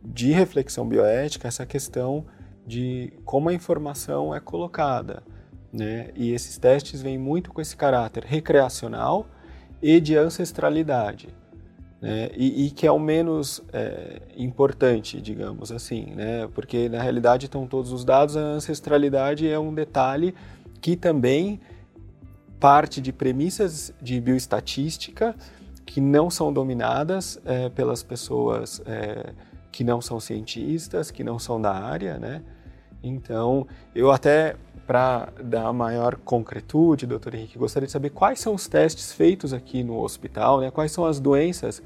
de 0.01 0.31
reflexão 0.31 0.87
bioética 0.87 1.47
essa 1.47 1.65
questão 1.65 2.25
de 2.65 3.11
como 3.25 3.49
a 3.49 3.53
informação 3.53 4.33
é 4.33 4.39
colocada. 4.39 5.21
Né? 5.73 6.11
E 6.15 6.31
esses 6.31 6.57
testes 6.57 7.01
vêm 7.01 7.17
muito 7.17 7.51
com 7.51 7.59
esse 7.59 7.75
caráter 7.75 8.23
recreacional 8.23 9.27
e 9.81 9.99
de 9.99 10.15
ancestralidade. 10.15 11.27
Né? 12.01 12.29
E, 12.35 12.65
e, 12.65 12.71
que 12.71 12.85
é 12.85 12.91
o 12.91 12.99
menos 12.99 13.63
é, 13.71 14.21
importante, 14.37 15.21
digamos 15.21 15.71
assim, 15.71 16.13
né? 16.15 16.47
porque 16.53 16.89
na 16.89 17.01
realidade 17.01 17.45
estão 17.45 17.65
todos 17.65 17.91
os 17.91 18.03
dados, 18.03 18.35
a 18.35 18.41
ancestralidade 18.41 19.49
é 19.49 19.57
um 19.57 19.73
detalhe 19.73 20.35
que 20.81 20.95
também 20.95 21.59
parte 22.59 23.01
de 23.01 23.11
premissas 23.11 23.93
de 24.01 24.19
bioestatística 24.19 25.35
que 25.85 26.01
não 26.01 26.29
são 26.29 26.51
dominadas 26.51 27.39
é, 27.45 27.69
pelas 27.69 28.01
pessoas 28.01 28.81
é, 28.85 29.33
que 29.71 29.83
não 29.83 30.01
são 30.01 30.19
cientistas, 30.19 31.11
que 31.11 31.23
não 31.23 31.37
são 31.37 31.61
da 31.61 31.73
área, 31.73 32.17
né? 32.17 32.41
Então, 33.03 33.67
eu 33.93 34.11
até, 34.11 34.55
para 34.85 35.29
dar 35.43 35.73
maior 35.73 36.15
concretude, 36.15 37.07
doutor 37.07 37.33
Henrique, 37.33 37.57
gostaria 37.57 37.87
de 37.87 37.91
saber 37.91 38.11
quais 38.11 38.39
são 38.39 38.53
os 38.53 38.67
testes 38.67 39.11
feitos 39.11 39.51
aqui 39.51 39.83
no 39.83 39.99
hospital, 39.99 40.61
né? 40.61 40.69
quais 40.69 40.91
são 40.91 41.05
as 41.05 41.19
doenças 41.19 41.81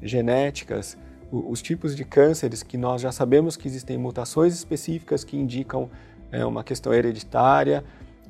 genéticas, 0.00 0.96
os 1.30 1.60
tipos 1.60 1.96
de 1.96 2.04
cânceres 2.04 2.62
que 2.62 2.76
nós 2.76 3.02
já 3.02 3.10
sabemos 3.10 3.56
que 3.56 3.66
existem 3.66 3.98
mutações 3.98 4.54
específicas 4.54 5.24
que 5.24 5.36
indicam 5.36 5.90
é, 6.30 6.44
uma 6.44 6.62
questão 6.62 6.94
hereditária, 6.94 7.82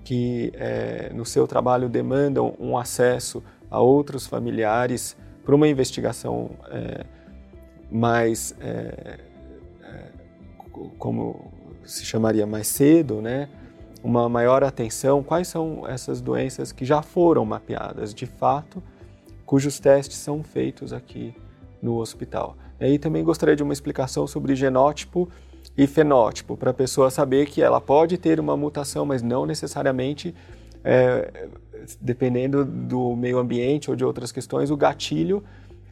que 0.03 0.51
é, 0.55 1.11
no 1.13 1.27
seu 1.27 1.47
trabalho 1.47 1.89
demandam 1.89 2.55
um 2.59 2.79
acesso 2.79 3.43
a 3.71 3.81
outros 3.81 4.27
familiares 4.27 5.17
para 5.45 5.55
uma 5.55 5.69
investigação 5.69 6.51
é, 6.71 7.05
mais, 7.91 8.55
é, 8.61 9.19
é, 9.83 10.09
como 10.99 11.53
se 11.85 12.05
chamaria 12.05 12.47
mais 12.47 12.67
cedo, 12.67 13.21
né? 13.21 13.49
Uma 14.03 14.29
maior 14.29 14.63
atenção, 14.63 15.23
quais 15.23 15.49
são 15.49 15.87
essas 15.87 16.21
doenças 16.21 16.73
que 16.73 16.85
já 16.85 17.03
foram 17.03 17.45
mapeadas 17.45 18.15
de 18.15 18.27
fato, 18.27 18.83
cujos 19.45 19.79
testes 19.79 20.17
são 20.17 20.43
feitos 20.43 20.93
aqui 20.93 21.35
no 21.81 21.97
hospital. 21.97 22.57
E 22.81 22.85
aí 22.85 22.99
também 22.99 23.25
gostaria 23.25 23.57
de 23.57 23.63
uma 23.63 23.73
explicação 23.73 24.27
sobre 24.27 24.55
genótipo 24.55 25.29
e 25.77 25.87
fenótipo, 25.87 26.57
para 26.57 26.71
a 26.71 26.75
pessoa 26.75 27.11
saber 27.11 27.47
que 27.47 27.63
ela 27.63 27.81
pode 27.81 28.17
ter 28.17 28.39
uma 28.41 28.57
mutação, 28.57 29.05
mas 29.05 29.23
não 29.23 29.45
necessariamente, 29.45 30.35
é, 30.85 31.49
dependendo 32.01 32.65
do 32.65 33.15
meio 33.17 33.39
ambiente 33.39 33.91
ou 33.91 33.97
de 33.97 34.05
outras 34.05 34.31
questões, 34.33 34.71
o 34.71 34.77
gatilho 34.77 35.43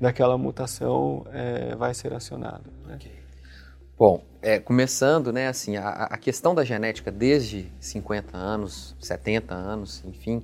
daquela 0.00 0.36
mutação 0.38 1.26
é, 1.32 1.74
vai 1.76 1.94
ser 1.94 2.12
acionado. 2.12 2.64
Né? 2.86 2.94
Okay. 2.96 3.23
Bom, 3.96 4.24
é, 4.42 4.58
começando, 4.58 5.32
né, 5.32 5.46
assim, 5.46 5.76
a, 5.76 5.88
a, 5.88 6.18
questão 6.18 6.52
da 6.52 6.64
genética 6.64 7.12
desde 7.12 7.70
50 7.78 8.36
anos, 8.36 8.96
70 8.98 9.54
anos, 9.54 10.02
enfim, 10.04 10.42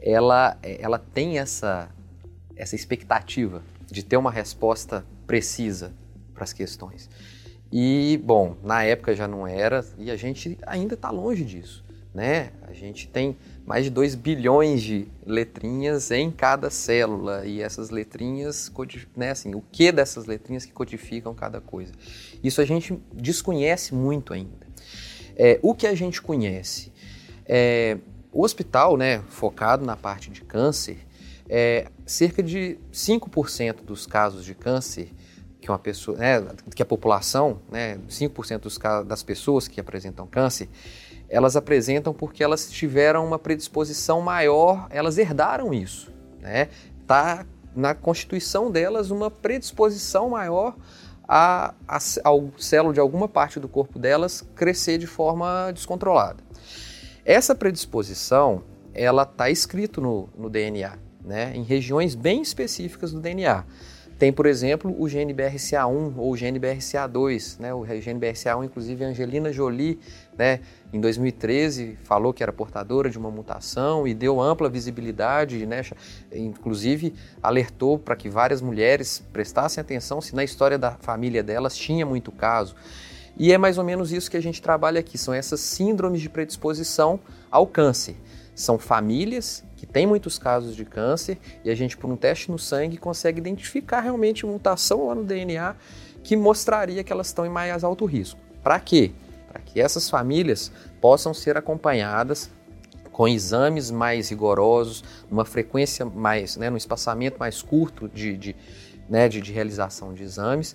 ela, 0.00 0.58
ela 0.62 0.98
tem 0.98 1.38
essa, 1.38 1.88
essa 2.56 2.74
expectativa 2.74 3.62
de 3.86 4.02
ter 4.02 4.16
uma 4.16 4.32
resposta 4.32 5.06
precisa 5.28 5.92
para 6.34 6.42
as 6.42 6.52
questões. 6.52 7.08
E, 7.70 8.20
bom, 8.24 8.56
na 8.64 8.82
época 8.82 9.14
já 9.14 9.28
não 9.28 9.46
era, 9.46 9.84
e 9.96 10.10
a 10.10 10.16
gente 10.16 10.58
ainda 10.66 10.94
está 10.94 11.10
longe 11.10 11.44
disso, 11.44 11.84
né? 12.12 12.50
A 12.62 12.72
gente 12.72 13.06
tem 13.06 13.36
mais 13.68 13.84
de 13.84 13.90
2 13.90 14.14
bilhões 14.14 14.82
de 14.82 15.06
letrinhas 15.26 16.10
em 16.10 16.30
cada 16.30 16.70
célula, 16.70 17.44
e 17.44 17.60
essas 17.60 17.90
letrinhas, 17.90 18.72
né, 19.14 19.32
assim, 19.32 19.54
o 19.54 19.62
que 19.70 19.92
dessas 19.92 20.24
letrinhas 20.24 20.64
que 20.64 20.72
codificam 20.72 21.34
cada 21.34 21.60
coisa. 21.60 21.92
Isso 22.42 22.62
a 22.62 22.64
gente 22.64 22.98
desconhece 23.12 23.94
muito 23.94 24.32
ainda. 24.32 24.66
É, 25.36 25.60
o 25.60 25.74
que 25.74 25.86
a 25.86 25.94
gente 25.94 26.22
conhece? 26.22 26.90
É, 27.44 27.98
o 28.32 28.42
hospital, 28.42 28.96
né, 28.96 29.22
focado 29.28 29.84
na 29.84 29.98
parte 29.98 30.30
de 30.30 30.40
câncer, 30.40 30.96
é, 31.46 31.88
cerca 32.06 32.42
de 32.42 32.78
5% 32.90 33.84
dos 33.84 34.06
casos 34.06 34.46
de 34.46 34.54
câncer 34.54 35.12
que 35.60 35.70
uma 35.70 35.78
pessoa, 35.78 36.16
né, 36.16 36.42
que 36.74 36.82
a 36.82 36.86
população, 36.86 37.60
né, 37.70 37.98
5% 38.08 38.60
dos, 38.60 38.78
das 39.06 39.22
pessoas 39.22 39.68
que 39.68 39.78
apresentam 39.78 40.26
câncer, 40.26 40.70
elas 41.28 41.56
apresentam 41.56 42.14
porque 42.14 42.42
elas 42.42 42.70
tiveram 42.70 43.26
uma 43.26 43.38
predisposição 43.38 44.20
maior, 44.20 44.86
elas 44.90 45.18
herdaram 45.18 45.74
isso, 45.74 46.12
né? 46.40 46.68
Tá 47.06 47.44
na 47.76 47.94
constituição 47.94 48.70
delas 48.70 49.10
uma 49.10 49.30
predisposição 49.30 50.30
maior 50.30 50.74
a, 51.28 51.74
a, 51.86 51.98
ao 52.24 52.50
célula 52.58 52.94
de 52.94 53.00
alguma 53.00 53.28
parte 53.28 53.60
do 53.60 53.68
corpo 53.68 53.98
delas 53.98 54.42
crescer 54.54 54.98
de 54.98 55.06
forma 55.06 55.70
descontrolada. 55.72 56.42
Essa 57.24 57.54
predisposição, 57.54 58.62
ela 58.94 59.22
está 59.24 59.50
escrito 59.50 60.00
no, 60.00 60.30
no 60.36 60.48
DNA, 60.48 60.98
né? 61.22 61.52
Em 61.54 61.62
regiões 61.62 62.14
bem 62.14 62.40
específicas 62.40 63.12
do 63.12 63.20
DNA. 63.20 63.64
Tem, 64.18 64.32
por 64.32 64.46
exemplo, 64.46 64.92
o 64.98 65.08
gene 65.08 65.32
BRCA1 65.32 66.14
ou 66.16 66.32
o 66.32 66.36
gene 66.36 66.58
BRCA2, 66.58 67.60
né? 67.60 67.72
O 67.72 67.86
gene 67.86 68.18
BRCA1, 68.18 68.64
inclusive, 68.64 69.04
Angelina 69.04 69.52
Jolie, 69.52 70.00
né? 70.36 70.58
Em 70.92 71.00
2013, 71.00 71.96
falou 72.02 72.32
que 72.32 72.42
era 72.42 72.52
portadora 72.52 73.08
de 73.08 73.16
uma 73.16 73.30
mutação 73.30 74.08
e 74.08 74.14
deu 74.14 74.40
ampla 74.40 74.68
visibilidade, 74.68 75.64
né? 75.66 75.82
Inclusive, 76.32 77.14
alertou 77.40 77.96
para 77.96 78.16
que 78.16 78.28
várias 78.28 78.60
mulheres 78.60 79.22
prestassem 79.32 79.80
atenção 79.80 80.20
se 80.20 80.34
na 80.34 80.42
história 80.42 80.76
da 80.76 80.90
família 80.92 81.42
delas 81.42 81.76
tinha 81.76 82.04
muito 82.04 82.32
caso. 82.32 82.74
E 83.36 83.52
é 83.52 83.58
mais 83.58 83.78
ou 83.78 83.84
menos 83.84 84.10
isso 84.10 84.28
que 84.28 84.36
a 84.36 84.42
gente 84.42 84.60
trabalha 84.60 84.98
aqui, 84.98 85.16
são 85.16 85.32
essas 85.32 85.60
síndromes 85.60 86.20
de 86.20 86.28
predisposição 86.28 87.20
ao 87.48 87.68
câncer. 87.68 88.16
São 88.52 88.80
famílias 88.80 89.62
que 89.78 89.86
tem 89.86 90.08
muitos 90.08 90.38
casos 90.38 90.74
de 90.74 90.84
câncer 90.84 91.38
e 91.64 91.70
a 91.70 91.74
gente, 91.74 91.96
por 91.96 92.10
um 92.10 92.16
teste 92.16 92.50
no 92.50 92.58
sangue, 92.58 92.96
consegue 92.96 93.38
identificar 93.38 94.00
realmente 94.00 94.44
mutação 94.44 95.06
lá 95.06 95.14
no 95.14 95.22
DNA 95.22 95.76
que 96.24 96.36
mostraria 96.36 97.04
que 97.04 97.12
elas 97.12 97.28
estão 97.28 97.46
em 97.46 97.48
mais 97.48 97.84
alto 97.84 98.04
risco. 98.04 98.40
Para 98.60 98.80
quê? 98.80 99.12
Para 99.46 99.60
que 99.62 99.80
essas 99.80 100.10
famílias 100.10 100.72
possam 101.00 101.32
ser 101.32 101.56
acompanhadas 101.56 102.50
com 103.12 103.28
exames 103.28 103.88
mais 103.88 104.30
rigorosos, 104.30 105.04
numa 105.30 105.44
frequência 105.44 106.04
mais, 106.04 106.56
né, 106.56 106.68
num 106.68 106.76
espaçamento 106.76 107.38
mais 107.38 107.62
curto 107.62 108.08
de, 108.08 108.36
de, 108.36 108.56
né, 109.08 109.28
de, 109.28 109.40
de 109.40 109.52
realização 109.52 110.12
de 110.12 110.24
exames, 110.24 110.74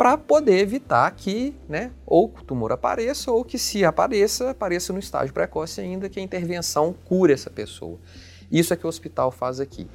para 0.00 0.16
poder 0.16 0.60
evitar 0.60 1.10
que 1.10 1.54
né, 1.68 1.90
ou 2.06 2.24
o 2.34 2.42
tumor 2.42 2.72
apareça 2.72 3.30
ou 3.30 3.44
que 3.44 3.58
se 3.58 3.84
apareça, 3.84 4.48
apareça 4.48 4.94
no 4.94 4.98
estágio 4.98 5.34
precoce 5.34 5.78
ainda, 5.78 6.08
que 6.08 6.18
a 6.18 6.22
intervenção 6.22 6.94
cure 7.04 7.34
essa 7.34 7.50
pessoa. 7.50 7.98
Isso 8.50 8.72
é 8.72 8.78
que 8.78 8.86
o 8.86 8.88
hospital 8.88 9.30
faz 9.30 9.60
aqui. 9.60 9.86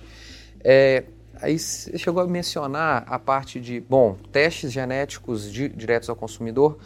É, 0.63 1.06
aí 1.41 1.58
chegou 1.58 2.22
a 2.22 2.28
mencionar 2.28 3.04
a 3.08 3.18
parte 3.18 3.60
de, 3.60 3.80
bom, 3.80 4.15
testes 4.32 4.72
genéticos 4.72 5.52
de, 5.52 5.70
diretos 5.70 6.08
ao 6.08 6.15
consumidor 6.15 6.78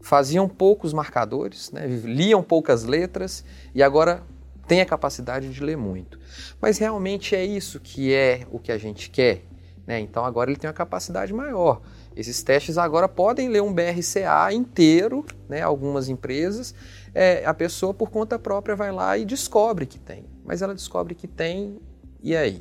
faziam 0.00 0.48
poucos 0.48 0.94
marcadores, 0.94 1.70
né, 1.72 1.86
liam 1.86 2.42
poucas 2.42 2.84
letras 2.84 3.44
e 3.74 3.82
agora 3.82 4.22
tem 4.66 4.80
a 4.80 4.86
capacidade 4.86 5.52
de 5.52 5.62
ler 5.62 5.76
muito. 5.76 6.18
Mas 6.58 6.78
realmente 6.78 7.36
é 7.36 7.44
isso 7.44 7.78
que 7.78 8.14
é 8.14 8.46
o 8.50 8.58
que 8.58 8.72
a 8.72 8.78
gente 8.78 9.10
quer. 9.10 9.42
Né? 9.86 10.00
Então 10.00 10.24
agora 10.24 10.50
ele 10.50 10.58
tem 10.58 10.68
uma 10.68 10.74
capacidade 10.74 11.34
maior. 11.34 11.82
Esses 12.16 12.42
testes 12.42 12.76
agora 12.78 13.08
podem 13.08 13.48
ler 13.48 13.62
um 13.62 13.72
BRCA 13.72 14.52
inteiro, 14.52 15.24
né, 15.48 15.62
algumas 15.62 16.08
empresas, 16.08 16.74
é, 17.14 17.44
a 17.44 17.54
pessoa 17.54 17.92
por 17.94 18.10
conta 18.10 18.38
própria 18.38 18.76
vai 18.76 18.92
lá 18.92 19.16
e 19.16 19.24
descobre 19.24 19.86
que 19.86 19.98
tem. 19.98 20.24
Mas 20.44 20.62
ela 20.62 20.74
descobre 20.74 21.14
que 21.14 21.26
tem, 21.26 21.78
e 22.22 22.36
aí? 22.36 22.60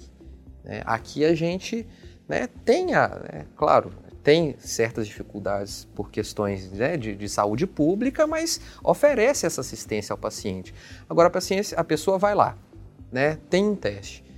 É, 0.63 0.83
aqui 0.85 1.25
a 1.25 1.33
gente 1.33 1.87
né, 2.27 2.47
tem, 2.63 2.93
a, 2.93 3.07
né, 3.07 3.45
claro, 3.55 3.91
tem 4.23 4.55
certas 4.59 5.07
dificuldades 5.07 5.87
por 5.95 6.11
questões 6.11 6.71
né, 6.71 6.95
de, 6.95 7.15
de, 7.15 7.27
saúde 7.27 7.65
pública, 7.65 8.27
mas 8.27 8.61
oferece 8.83 9.45
essa 9.45 9.61
assistência 9.61 10.13
ao 10.13 10.17
paciente. 10.17 10.73
Agora 11.09 11.27
a, 11.27 11.31
paciente, 11.31 11.73
a 11.75 11.83
pessoa 11.83 12.17
vai 12.17 12.35
lá, 12.35 12.55
né, 13.11 13.37
tem 13.49 13.65
um 13.65 13.75
teste 13.75 14.30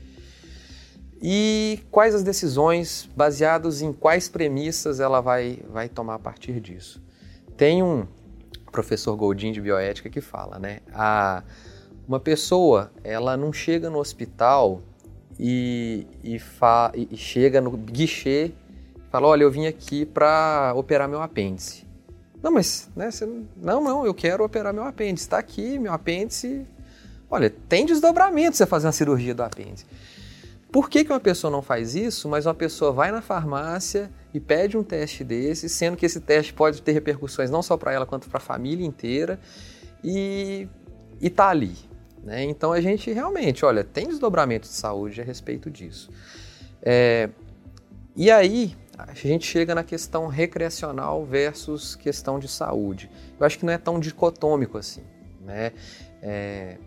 e 1.25 1.79
quais 1.89 2.13
as 2.13 2.21
decisões, 2.21 3.09
baseadas 3.15 3.81
em 3.81 3.93
quais 3.93 4.27
premissas 4.27 4.99
ela 4.99 5.21
vai, 5.21 5.57
vai 5.71 5.87
tomar 5.87 6.15
a 6.15 6.19
partir 6.19 6.59
disso. 6.59 7.01
Tem 7.55 7.81
um 7.81 8.05
professor 8.69 9.15
Goldin 9.15 9.53
de 9.53 9.61
bioética 9.61 10.09
que 10.09 10.19
fala, 10.19 10.59
né? 10.59 10.79
A, 10.93 11.41
uma 12.05 12.19
pessoa, 12.19 12.91
ela 13.05 13.37
não 13.37 13.53
chega 13.53 13.89
no 13.89 13.99
hospital 13.99 14.81
e, 15.39 16.05
e, 16.21 16.37
fa, 16.39 16.91
e 16.93 17.15
chega 17.15 17.61
no 17.61 17.71
guichê 17.71 18.51
e 18.97 19.09
fala, 19.09 19.27
olha, 19.27 19.43
eu 19.43 19.51
vim 19.51 19.65
aqui 19.65 20.05
para 20.05 20.73
operar 20.75 21.07
meu 21.07 21.21
apêndice. 21.21 21.87
Não, 22.41 22.51
mas, 22.51 22.89
né, 22.93 23.09
você, 23.09 23.25
não, 23.55 23.81
não, 23.81 24.05
eu 24.05 24.13
quero 24.13 24.43
operar 24.43 24.73
meu 24.73 24.83
apêndice. 24.83 25.23
Está 25.23 25.37
aqui, 25.37 25.79
meu 25.79 25.93
apêndice. 25.93 26.67
Olha, 27.31 27.49
tem 27.49 27.85
desdobramento 27.85 28.57
você 28.57 28.65
fazer 28.65 28.87
uma 28.87 28.91
cirurgia 28.91 29.33
do 29.33 29.41
apêndice. 29.41 29.85
Por 30.73 30.89
que, 30.89 31.05
que 31.05 31.13
uma 31.13 31.19
pessoa 31.19 31.51
não 31.51 31.61
faz 31.61 31.93
isso, 31.93 32.27
mas 32.27 32.47
uma 32.47 32.53
pessoa 32.55 32.91
vai 32.91 33.11
na 33.11 33.21
farmácia 33.21 34.09
e 34.33 34.39
pede 34.39 34.75
um 34.75 34.83
teste 34.83 35.23
desse, 35.23 35.69
sendo 35.69 35.95
que 35.95 36.03
esse 36.03 36.19
teste 36.19 36.51
pode 36.51 36.81
ter 36.81 36.93
repercussões 36.93 37.51
não 37.51 37.61
só 37.61 37.77
para 37.77 37.93
ela 37.93 38.07
quanto 38.07 38.27
para 38.27 38.39
a 38.39 38.41
família 38.41 38.83
inteira 38.83 39.39
e 40.03 40.67
está 41.21 41.49
ali. 41.49 41.75
Né? 42.23 42.43
Então 42.45 42.71
a 42.71 42.81
gente 42.81 43.11
realmente, 43.11 43.63
olha, 43.63 43.83
tem 43.83 44.07
desdobramento 44.07 44.67
de 44.67 44.73
saúde 44.73 45.21
a 45.21 45.23
respeito 45.23 45.69
disso. 45.69 46.09
É, 46.81 47.29
e 48.15 48.31
aí 48.31 48.75
a 48.97 49.13
gente 49.13 49.45
chega 49.45 49.75
na 49.75 49.83
questão 49.83 50.25
recreacional 50.25 51.23
versus 51.23 51.95
questão 51.95 52.39
de 52.39 52.47
saúde. 52.47 53.11
Eu 53.39 53.45
acho 53.45 53.59
que 53.59 53.65
não 53.65 53.73
é 53.73 53.77
tão 53.77 53.99
dicotômico 53.99 54.79
assim. 54.79 55.03
Né? 55.39 55.71
É, 56.19 56.77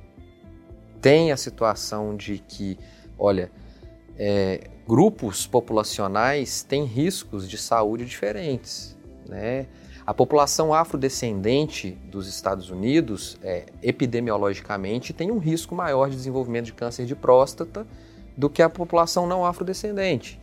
tem 1.01 1.31
a 1.31 1.37
situação 1.37 2.17
de 2.17 2.39
que, 2.39 2.77
olha, 3.17 3.49
é, 4.19 4.69
grupos 4.87 5.47
populacionais 5.47 6.63
têm 6.63 6.85
riscos 6.85 7.49
de 7.49 7.59
saúde 7.59 8.05
diferentes. 8.05 8.97
Né? 9.29 9.67
A 10.07 10.15
população 10.15 10.73
afrodescendente 10.73 11.91
dos 12.11 12.29
Estados 12.29 12.71
Unidos, 12.71 13.37
é, 13.43 13.67
epidemiologicamente, 13.83 15.13
tem 15.13 15.31
um 15.31 15.39
risco 15.39 15.75
maior 15.75 16.09
de 16.09 16.17
desenvolvimento 16.17 16.67
de 16.67 16.73
câncer 16.73 17.07
de 17.07 17.17
próstata 17.17 17.87
do 18.37 18.49
que 18.49 18.63
a 18.63 18.69
população 18.69 19.27
não 19.27 19.45
afrodescendente. 19.45 20.39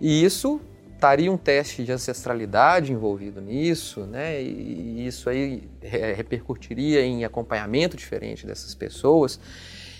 E 0.00 0.24
isso 0.24 0.60
estaria 0.94 1.32
um 1.32 1.36
teste 1.36 1.82
de 1.82 1.90
ancestralidade 1.90 2.92
envolvido 2.92 3.40
nisso, 3.40 4.02
né? 4.02 4.40
E 4.42 5.06
isso 5.06 5.30
aí 5.30 5.66
repercutiria 5.82 7.02
em 7.02 7.24
acompanhamento 7.24 7.96
diferente 7.96 8.46
dessas 8.46 8.74
pessoas. 8.74 9.40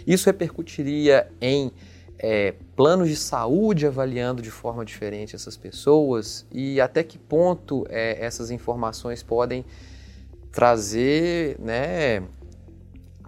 Isso 0.07 0.27
repercutiria 0.27 1.27
em 1.41 1.73
é, 2.23 2.55
planos 2.77 3.09
de 3.09 3.17
saúde 3.17 3.87
avaliando 3.87 4.43
de 4.43 4.51
forma 4.51 4.85
diferente 4.85 5.35
essas 5.35 5.57
pessoas 5.57 6.47
e 6.53 6.79
até 6.79 7.03
que 7.03 7.17
ponto 7.17 7.87
é, 7.89 8.23
essas 8.23 8.51
informações 8.51 9.23
podem 9.23 9.65
trazer 10.53 11.59
né, 11.59 12.23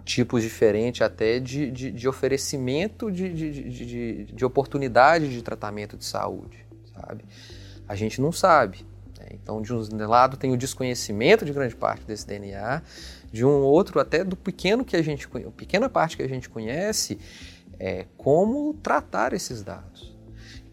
tipos 0.05 0.43
diferentes 0.43 1.01
até 1.01 1.39
de, 1.39 1.71
de, 1.71 1.91
de 1.91 2.07
oferecimento 2.07 3.11
de, 3.11 3.33
de, 3.33 4.23
de, 4.25 4.45
oportunidade 4.45 5.27
de 5.27 5.41
tratamento 5.41 5.97
de 5.97 6.05
saúde, 6.05 6.63
sabe? 6.93 7.25
A 7.87 7.95
gente 7.95 8.21
não 8.21 8.31
sabe. 8.31 8.85
Né? 9.17 9.29
Então, 9.31 9.59
de 9.59 9.73
um 9.73 10.07
lado 10.07 10.37
tem 10.37 10.51
o 10.51 10.57
desconhecimento 10.57 11.43
de 11.45 11.51
grande 11.51 11.75
parte 11.75 12.05
desse 12.05 12.27
DNA, 12.27 12.83
de 13.31 13.43
um 13.43 13.61
outro 13.61 13.99
até 13.99 14.23
do 14.23 14.35
pequeno 14.35 14.85
que 14.85 14.95
a 14.95 15.01
gente, 15.01 15.27
pequena 15.57 15.89
parte 15.89 16.15
que 16.15 16.21
a 16.21 16.29
gente 16.29 16.47
conhece, 16.47 17.17
é, 17.79 18.05
como 18.17 18.73
tratar 18.75 19.33
esses 19.33 19.63
dados. 19.63 20.13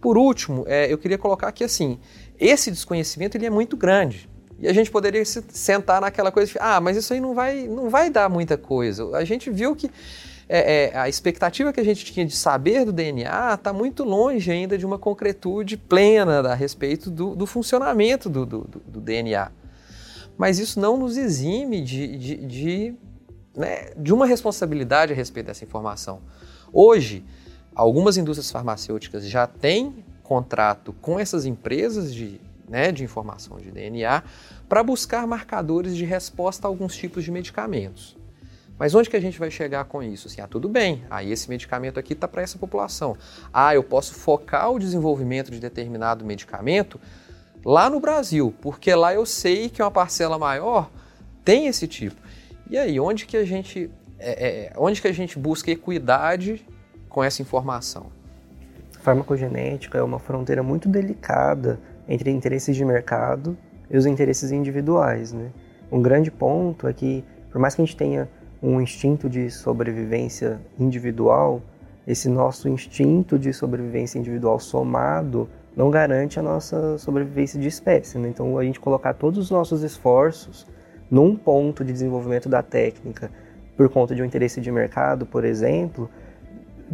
Por 0.01 0.17
último, 0.17 0.65
é, 0.67 0.91
eu 0.91 0.97
queria 0.97 1.19
colocar 1.19 1.49
aqui 1.49 1.63
assim, 1.63 1.99
esse 2.39 2.71
desconhecimento 2.71 3.37
ele 3.37 3.47
é 3.47 3.51
muito 3.51 3.77
grande. 3.77 4.29
E 4.59 4.69
a 4.69 4.73
gente 4.73 4.91
poderia 4.91 5.25
se 5.25 5.43
sentar 5.49 6.01
naquela 6.01 6.31
coisa 6.31 6.53
de, 6.53 6.59
ah, 6.61 6.81
mas 6.81 6.97
isso 6.97 7.13
aí 7.13 7.21
não 7.21 7.35
vai, 7.35 7.67
não 7.67 7.89
vai 7.89 8.11
dar 8.11 8.29
muita 8.29 8.59
coisa. 8.59 9.17
A 9.17 9.25
gente 9.25 9.51
viu 9.51 9.75
que 9.75 9.91
é, 10.53 10.91
é, 10.93 10.99
a 10.99 11.09
expectativa 11.09 11.73
que 11.73 11.79
a 11.79 11.85
gente 11.85 12.05
tinha 12.05 12.27
de 12.27 12.35
saber 12.35 12.85
do 12.85 12.93
DNA 12.93 13.55
está 13.55 13.73
muito 13.73 14.03
longe 14.03 14.51
ainda 14.51 14.77
de 14.77 14.85
uma 14.85 14.99
concretude 14.99 15.77
plena 15.77 16.41
a 16.41 16.55
respeito 16.55 17.09
do, 17.09 17.37
do 17.37 17.47
funcionamento 17.47 18.29
do, 18.29 18.45
do, 18.45 18.59
do, 18.65 19.01
DNA. 19.01 19.51
Mas 20.37 20.59
isso 20.59 20.81
não 20.81 20.97
nos 20.97 21.17
exime 21.17 21.81
de, 21.81 22.19
de, 22.19 22.37
de, 22.47 22.95
né, 23.57 23.93
de 23.97 24.13
uma 24.13 24.27
responsabilidade 24.27 25.13
a 25.13 25.17
respeito 25.17 25.47
dessa 25.47 25.65
informação. 25.65 26.21
Hoje, 26.73 27.25
algumas 27.75 28.17
indústrias 28.17 28.51
farmacêuticas 28.51 29.27
já 29.27 29.47
têm 29.47 30.05
contrato 30.23 30.93
com 31.01 31.19
essas 31.19 31.45
empresas 31.45 32.15
de, 32.15 32.41
né, 32.69 32.93
de 32.93 33.03
informação 33.03 33.59
de 33.59 33.71
DNA 33.71 34.23
para 34.69 34.83
buscar 34.83 35.27
marcadores 35.27 35.97
de 35.97 36.05
resposta 36.05 36.67
a 36.67 36.69
alguns 36.69 36.97
tipos 36.97 37.25
de 37.25 37.33
medicamentos. 37.33 38.17
Mas 38.79 38.95
onde 38.95 39.11
que 39.11 39.17
a 39.17 39.21
gente 39.21 39.39
vai 39.39 39.51
chegar 39.51 39.85
com 39.85 40.03
isso? 40.03 40.29
Assim, 40.29 40.41
ah, 40.41 40.47
tudo 40.47 40.69
bem, 40.69 41.05
aí 41.11 41.31
esse 41.31 41.51
medicamento 41.51 42.01
aqui 42.01 42.15
está 42.15 42.27
para 42.27 42.41
essa 42.41 42.57
população. 42.57 43.15
Ah, 43.53 43.75
eu 43.75 43.83
posso 43.83 44.15
focar 44.15 44.71
o 44.71 44.79
desenvolvimento 44.79 45.51
de 45.51 45.61
determinado 45.61 46.25
medicamento 46.25 46.99
lá 47.63 47.91
no 47.91 48.01
Brasil, 48.01 48.55
porque 48.63 48.95
lá 48.95 49.13
eu 49.13 49.27
sei 49.27 49.69
que 49.69 49.83
uma 49.83 49.91
parcela 49.91 50.39
maior 50.39 50.89
tem 51.45 51.67
esse 51.67 51.87
tipo. 51.87 52.17
E 52.71 52.79
aí, 52.79 52.99
onde 52.99 53.27
que 53.27 53.37
a 53.37 53.45
gente, 53.45 53.91
é, 54.21 54.49
é, 54.67 54.73
onde 54.77 55.01
que 55.01 55.09
a 55.09 55.13
gente 55.13 55.39
busca 55.39 55.71
equidade 55.71 56.65
com 57.09 57.25
essa 57.25 57.41
informação? 57.41 58.07
Farmacogenética 59.01 59.99
é 59.99 60.03
uma 60.03 60.19
fronteira 60.19 60.63
muito 60.63 60.89
delicada 60.89 61.81
entre 62.07 62.31
interesses 62.31 62.77
de 62.77 62.85
mercado 62.85 63.57
e 63.91 63.97
os 63.97 64.05
interesses 64.05 64.53
individuais. 64.53 65.33
Né? 65.33 65.51
Um 65.91 66.03
grande 66.03 66.31
ponto 66.31 66.87
é 66.87 66.93
que, 66.93 67.25
por 67.51 67.59
mais 67.59 67.75
que 67.75 67.81
a 67.81 67.85
gente 67.85 67.97
tenha 67.97 68.29
um 68.63 68.79
instinto 68.81 69.29
de 69.29 69.51
sobrevivência 69.51 70.61
individual, 70.79 71.63
esse 72.07 72.29
nosso 72.29 72.69
instinto 72.69 73.39
de 73.39 73.53
sobrevivência 73.55 74.19
individual 74.19 74.61
somado 74.61 75.49
não 75.75 75.91
garante 75.91 76.39
a 76.39 76.43
nossa 76.43 76.99
sobrevivência 76.99 77.59
de 77.59 77.69
espécie. 77.69 78.19
Né? 78.19 78.29
Então, 78.29 78.59
a 78.59 78.65
gente 78.65 78.79
colocar 78.79 79.15
todos 79.15 79.39
os 79.39 79.51
nossos 79.51 79.83
esforços 79.83 80.67
num 81.11 81.35
ponto 81.35 81.83
de 81.83 81.93
desenvolvimento 81.93 82.49
da 82.49 82.63
técnica 82.63 83.31
por 83.81 83.89
conta 83.89 84.15
de 84.15 84.21
um 84.21 84.27
interesse 84.27 84.61
de 84.61 84.71
mercado, 84.71 85.25
por 85.25 85.43
exemplo, 85.43 86.11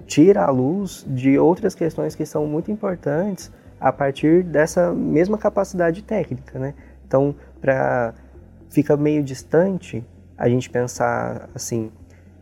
tira 0.06 0.44
a 0.44 0.50
luz 0.50 1.04
de 1.08 1.36
outras 1.36 1.74
questões 1.74 2.14
que 2.14 2.24
são 2.24 2.46
muito 2.46 2.70
importantes 2.70 3.50
a 3.80 3.90
partir 3.90 4.44
dessa 4.44 4.92
mesma 4.92 5.36
capacidade 5.36 6.00
técnica, 6.04 6.60
né? 6.60 6.74
Então, 7.04 7.34
para 7.60 8.14
fica 8.70 8.96
meio 8.96 9.20
distante 9.24 10.04
a 10.38 10.48
gente 10.48 10.70
pensar 10.70 11.48
assim, 11.52 11.90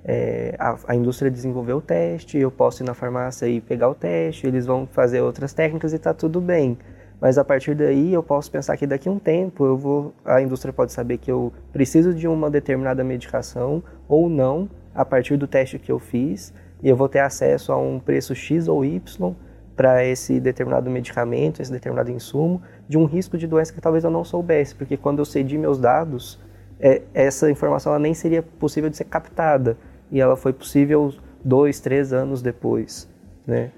é, 0.04 0.54
a, 0.58 0.76
a, 0.88 0.94
indústria 0.94 1.30
desenvolveu 1.30 1.78
o 1.78 1.80
teste, 1.80 2.36
eu 2.36 2.50
posso 2.50 2.82
ir 2.82 2.86
na 2.86 2.92
farmácia 2.92 3.46
e 3.46 3.62
pegar 3.62 3.88
o 3.88 3.94
teste, 3.94 4.46
eles 4.46 4.66
vão 4.66 4.86
fazer 4.86 5.22
outras 5.22 5.54
técnicas 5.54 5.94
e 5.94 5.96
está 5.96 6.12
tudo 6.12 6.38
bem. 6.38 6.76
Mas 7.18 7.38
a 7.38 7.44
partir 7.44 7.74
daí 7.74 8.12
eu 8.12 8.22
posso 8.22 8.50
pensar 8.50 8.76
que 8.76 8.86
daqui 8.86 9.08
a 9.08 9.12
um 9.12 9.18
tempo 9.18 9.64
eu 9.64 9.78
vou, 9.78 10.12
a 10.22 10.42
indústria 10.42 10.70
pode 10.70 10.92
saber 10.92 11.16
que 11.16 11.32
eu 11.32 11.50
preciso 11.72 12.12
de 12.12 12.28
uma 12.28 12.50
determinada 12.50 13.02
medicação 13.02 13.82
ou 14.08 14.28
não 14.28 14.68
a 14.94 15.04
partir 15.04 15.36
do 15.36 15.46
teste 15.46 15.78
que 15.78 15.90
eu 15.90 15.98
fiz 15.98 16.52
e 16.82 16.88
eu 16.88 16.96
vou 16.96 17.08
ter 17.08 17.20
acesso 17.20 17.72
a 17.72 17.78
um 17.78 17.98
preço 17.98 18.34
X 18.34 18.68
ou 18.68 18.84
Y 18.84 19.34
para 19.76 20.04
esse 20.04 20.38
determinado 20.38 20.88
medicamento, 20.88 21.60
esse 21.60 21.72
determinado 21.72 22.10
insumo, 22.10 22.62
de 22.88 22.96
um 22.96 23.06
risco 23.06 23.36
de 23.36 23.46
doença 23.46 23.72
que 23.72 23.80
talvez 23.80 24.04
eu 24.04 24.10
não 24.10 24.24
soubesse, 24.24 24.74
porque 24.74 24.96
quando 24.96 25.18
eu 25.18 25.24
cedi 25.24 25.58
meus 25.58 25.78
dados, 25.78 26.38
é, 26.78 27.02
essa 27.12 27.50
informação 27.50 27.98
nem 27.98 28.14
seria 28.14 28.42
possível 28.42 28.88
de 28.88 28.96
ser 28.96 29.04
captada 29.04 29.76
e 30.10 30.20
ela 30.20 30.36
foi 30.36 30.52
possível 30.52 31.12
dois, 31.44 31.80
três 31.80 32.12
anos 32.12 32.40
depois, 32.40 33.08
né? 33.46 33.72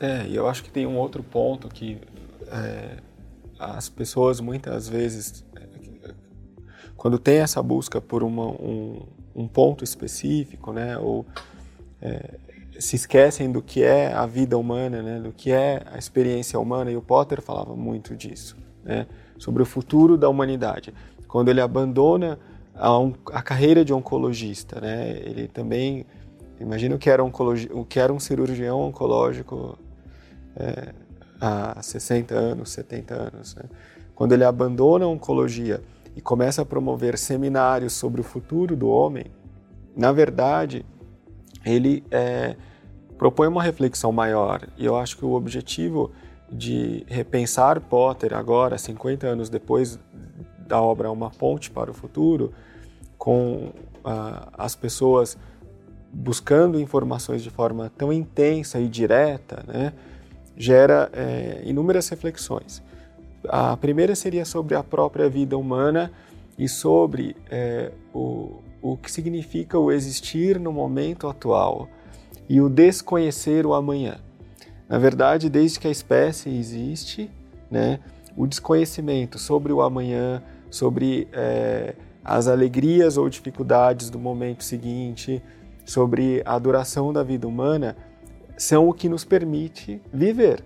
É, 0.00 0.26
e 0.26 0.34
eu 0.34 0.48
acho 0.48 0.64
que 0.64 0.70
tem 0.70 0.86
um 0.86 0.96
outro 0.96 1.22
ponto 1.22 1.68
que 1.68 2.00
é, 2.50 2.96
as 3.58 3.88
pessoas 3.88 4.40
muitas 4.40 4.88
vezes, 4.88 5.44
quando 6.96 7.18
tem 7.18 7.38
essa 7.38 7.62
busca 7.62 8.00
por 8.00 8.22
uma, 8.22 8.46
um, 8.46 9.06
um 9.34 9.48
ponto 9.48 9.82
específico, 9.82 10.72
né, 10.72 10.98
ou 10.98 11.26
é, 12.00 12.38
se 12.78 12.96
esquecem 12.96 13.50
do 13.50 13.62
que 13.62 13.82
é 13.82 14.12
a 14.12 14.26
vida 14.26 14.56
humana, 14.58 15.02
né, 15.02 15.20
do 15.20 15.32
que 15.32 15.50
é 15.50 15.82
a 15.90 15.98
experiência 15.98 16.58
humana, 16.58 16.90
e 16.90 16.96
o 16.96 17.02
Potter 17.02 17.40
falava 17.40 17.74
muito 17.74 18.16
disso, 18.16 18.56
né, 18.84 19.06
sobre 19.38 19.62
o 19.62 19.66
futuro 19.66 20.16
da 20.16 20.28
humanidade. 20.28 20.92
Quando 21.26 21.48
ele 21.48 21.60
abandona 21.60 22.38
a, 22.74 22.98
a 23.32 23.42
carreira 23.42 23.84
de 23.84 23.92
oncologista, 23.92 24.80
né? 24.80 25.10
Ele 25.24 25.48
também, 25.48 26.06
imagina 26.60 26.94
o 26.94 26.98
que 26.98 27.10
era, 27.10 27.22
oncologi, 27.22 27.68
que 27.88 27.98
era 27.98 28.12
um 28.12 28.20
cirurgião 28.20 28.80
oncológico 28.80 29.78
é, 30.56 30.92
há 31.40 31.82
60 31.82 32.34
anos, 32.34 32.70
70 32.70 33.14
anos. 33.14 33.54
Né? 33.54 33.64
Quando 34.14 34.32
ele 34.32 34.44
abandona 34.44 35.04
a 35.04 35.08
oncologia 35.08 35.82
e 36.14 36.20
começa 36.20 36.62
a 36.62 36.64
promover 36.64 37.16
seminários 37.18 37.92
sobre 37.92 38.20
o 38.20 38.24
futuro 38.24 38.76
do 38.76 38.88
homem, 38.88 39.26
na 39.96 40.12
verdade, 40.12 40.84
ele 41.64 42.04
é, 42.10 42.56
propõe 43.16 43.46
uma 43.46 43.62
reflexão 43.62 44.12
maior. 44.12 44.66
E 44.76 44.84
eu 44.84 44.96
acho 44.96 45.16
que 45.16 45.24
o 45.24 45.32
objetivo 45.32 46.10
de 46.50 47.04
repensar 47.08 47.80
Potter 47.80 48.34
agora, 48.34 48.76
50 48.76 49.26
anos 49.26 49.48
depois 49.48 49.98
da 50.66 50.80
obra 50.80 51.10
Uma 51.10 51.30
Ponte 51.30 51.70
para 51.70 51.90
o 51.90 51.94
Futuro, 51.94 52.52
com 53.16 53.72
uh, 54.04 54.50
as 54.52 54.74
pessoas 54.74 55.38
buscando 56.12 56.78
informações 56.78 57.42
de 57.42 57.48
forma 57.48 57.90
tão 57.96 58.12
intensa 58.12 58.78
e 58.78 58.86
direta, 58.86 59.64
né, 59.66 59.94
gera 60.56 61.08
é, 61.14 61.62
inúmeras 61.64 62.08
reflexões. 62.08 62.82
A 63.48 63.76
primeira 63.76 64.14
seria 64.14 64.44
sobre 64.44 64.74
a 64.74 64.82
própria 64.82 65.28
vida 65.28 65.56
humana 65.56 66.12
e 66.58 66.68
sobre 66.68 67.36
é, 67.50 67.90
o, 68.14 68.60
o 68.80 68.96
que 68.96 69.10
significa 69.10 69.78
o 69.78 69.90
existir 69.90 70.60
no 70.60 70.72
momento 70.72 71.28
atual 71.28 71.88
e 72.48 72.60
o 72.60 72.68
desconhecer 72.68 73.66
o 73.66 73.74
amanhã. 73.74 74.18
Na 74.88 74.98
verdade, 74.98 75.48
desde 75.48 75.80
que 75.80 75.88
a 75.88 75.90
espécie 75.90 76.50
existe, 76.50 77.30
né, 77.70 78.00
o 78.36 78.46
desconhecimento 78.46 79.38
sobre 79.38 79.72
o 79.72 79.80
amanhã, 79.80 80.42
sobre 80.70 81.28
é, 81.32 81.94
as 82.24 82.46
alegrias 82.46 83.16
ou 83.16 83.28
dificuldades 83.28 84.10
do 84.10 84.18
momento 84.18 84.62
seguinte, 84.62 85.42
sobre 85.84 86.42
a 86.44 86.58
duração 86.58 87.12
da 87.12 87.22
vida 87.22 87.46
humana, 87.46 87.96
são 88.56 88.88
o 88.88 88.92
que 88.92 89.08
nos 89.08 89.24
permite 89.24 90.00
viver. 90.12 90.62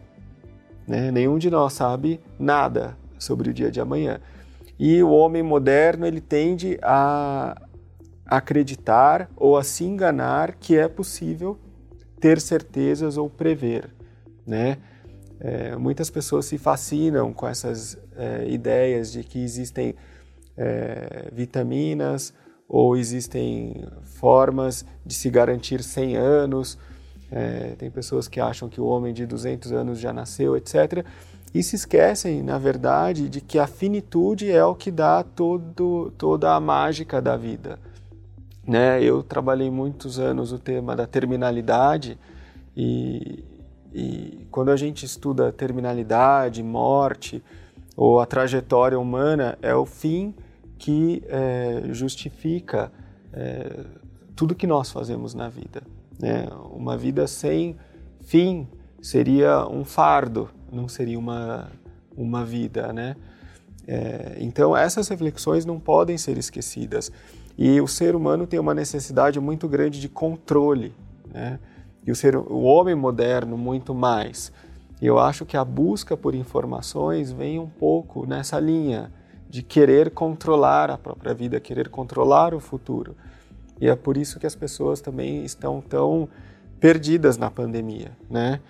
Né? 0.87 1.11
Nenhum 1.11 1.38
de 1.38 1.51
nós 1.51 1.72
sabe 1.72 2.20
nada 2.38 2.96
sobre 3.18 3.51
o 3.51 3.55
dia 3.55 3.70
de 3.70 3.81
amanhã. 3.81 4.20
E 4.79 5.03
o 5.03 5.11
homem 5.11 5.42
moderno 5.42 6.07
ele 6.07 6.20
tende 6.20 6.79
a 6.83 7.61
acreditar 8.27 9.31
ou 9.37 9.57
a 9.57 9.62
se 9.62 9.85
enganar 9.85 10.55
que 10.57 10.77
é 10.77 10.88
possível 10.88 11.59
ter 12.20 12.40
certezas 12.40 13.16
ou 13.16 13.31
prever, 13.31 13.90
né? 14.46 14.79
É, 15.38 15.77
muitas 15.77 16.09
pessoas 16.09 16.46
se 16.46 16.57
fascinam 16.57 17.33
com 17.33 17.46
essas 17.46 17.99
é, 18.16 18.49
ideias 18.49 19.12
de 19.12 19.22
que 19.22 19.38
existem 19.38 19.94
é, 20.57 21.29
vitaminas 21.31 22.33
ou 22.66 22.96
existem 22.96 23.87
formas 24.03 24.85
de 25.05 25.14
se 25.14 25.29
garantir 25.31 25.83
100 25.83 26.16
anos. 26.16 26.79
É, 27.30 27.74
tem 27.76 27.90
pessoas 27.90 28.28
que 28.28 28.40
acham 28.40 28.68
que 28.68 28.80
o 28.80 28.86
homem 28.86 29.12
de 29.12 29.26
200 29.26 29.72
anos 29.72 29.98
já 29.98 30.12
nasceu, 30.12 30.56
etc. 30.56 31.04
E 31.54 31.62
se 31.62 31.76
esquecem, 31.76 32.42
na 32.42 32.58
verdade, 32.58 33.28
de 33.28 33.40
que 33.40 33.58
a 33.58 33.66
finitude 33.66 34.50
é 34.50 34.64
o 34.64 34.74
que 34.74 34.90
dá 34.90 35.22
todo, 35.22 36.12
toda 36.18 36.54
a 36.54 36.60
mágica 36.60 37.20
da 37.20 37.37
vida. 37.37 37.79
Né? 38.66 39.02
Eu 39.02 39.22
trabalhei 39.22 39.70
muitos 39.70 40.18
anos 40.18 40.52
o 40.52 40.58
tema 40.58 40.94
da 40.94 41.06
terminalidade 41.06 42.18
e, 42.77 43.44
e 43.94 44.46
quando 44.50 44.70
a 44.70 44.77
gente 44.77 45.06
estuda 45.06 45.52
terminalidade, 45.52 46.62
morte 46.62 47.42
ou 47.96 48.20
a 48.20 48.27
trajetória 48.27 48.98
humana, 48.98 49.56
é 49.62 49.74
o 49.74 49.87
fim 49.87 50.35
que 50.79 51.22
é, 51.27 51.83
justifica 51.92 52.92
é, 53.33 53.85
tudo 54.35 54.54
que 54.54 54.66
nós 54.66 54.90
fazemos 54.90 55.33
na 55.33 55.48
vida. 55.48 55.83
Né? 56.19 56.48
Uma 56.71 56.96
vida 56.96 57.27
sem 57.27 57.77
fim 58.21 58.67
seria 59.00 59.67
um 59.67 59.85
fardo, 59.85 60.50
não 60.73 60.88
seria 60.88 61.19
uma, 61.19 61.71
uma 62.17 62.44
vida. 62.44 62.92
Né? 62.92 63.17
É, 63.87 64.37
então, 64.40 64.77
essas 64.77 65.08
reflexões 65.08 65.64
não 65.64 65.79
podem 65.79 66.19
ser 66.19 66.37
esquecidas. 66.38 67.10
E 67.56 67.81
o 67.81 67.87
ser 67.87 68.14
humano 68.14 68.46
tem 68.46 68.60
uma 68.60 68.75
necessidade 68.75 69.40
muito 69.40 69.69
grande 69.69 70.00
de 70.00 70.08
controle. 70.08 70.92
Né? 71.33 71.58
E 72.06 72.10
o, 72.10 72.17
ser, 72.17 72.37
o 72.37 72.62
homem 72.62 72.94
moderno, 72.94 73.56
muito 73.56 73.94
mais. 73.94 74.52
Eu 75.00 75.19
acho 75.19 75.44
que 75.44 75.56
a 75.56 75.64
busca 75.64 76.17
por 76.17 76.35
informações 76.35 77.31
vem 77.31 77.58
um 77.58 77.69
pouco 77.69 78.27
nessa 78.27 78.58
linha 78.58 79.12
de 79.48 79.62
querer 79.62 80.10
controlar 80.10 80.90
a 80.90 80.98
própria 80.98 81.35
vida, 81.35 81.60
querer 81.60 81.88
controlar 81.88 82.54
o 82.54 82.60
futuro. 82.60 83.17
E 83.81 83.88
é 83.88 83.94
por 83.94 84.16
isso 84.16 84.38
que 84.38 84.46
as 84.46 84.54
pessoas 84.54 85.00
também 85.00 85.44
estão 85.44 85.81
tão 85.81 86.29
perdidas 86.81 87.37
na 87.37 87.50
pandemia, 87.50 88.12
né? 88.31 88.60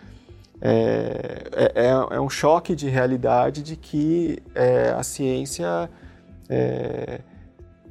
É, 0.61 1.49
é, 1.53 1.87
é, 1.87 1.89
é 1.89 2.21
um 2.21 2.31
choque 2.31 2.75
de 2.75 2.89
realidade 2.89 3.63
de 3.63 3.77
que 3.77 4.43
é, 4.55 4.89
a 4.91 5.03
ciência 5.03 5.91
é, 6.49 7.21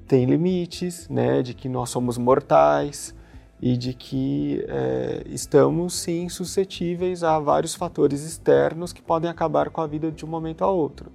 tem 0.08 0.26
limites, 0.26 1.08
né? 1.10 1.42
De 1.42 1.54
que 1.54 1.70
nós 1.70 1.90
somos 1.90 2.18
mortais 2.18 3.14
e 3.62 3.78
de 3.78 3.94
que 3.94 4.66
é, 4.68 5.24
estamos 5.28 5.94
sim 5.94 6.28
suscetíveis 6.28 7.24
a 7.24 7.40
vários 7.40 7.76
fatores 7.76 8.24
externos 8.24 8.92
que 8.92 9.02
podem 9.02 9.30
acabar 9.30 9.70
com 9.70 9.82
a 9.82 9.88
vida 9.88 10.12
de 10.12 10.26
um 10.26 10.28
momento 10.28 10.64
a 10.64 10.70
outro. 10.70 11.12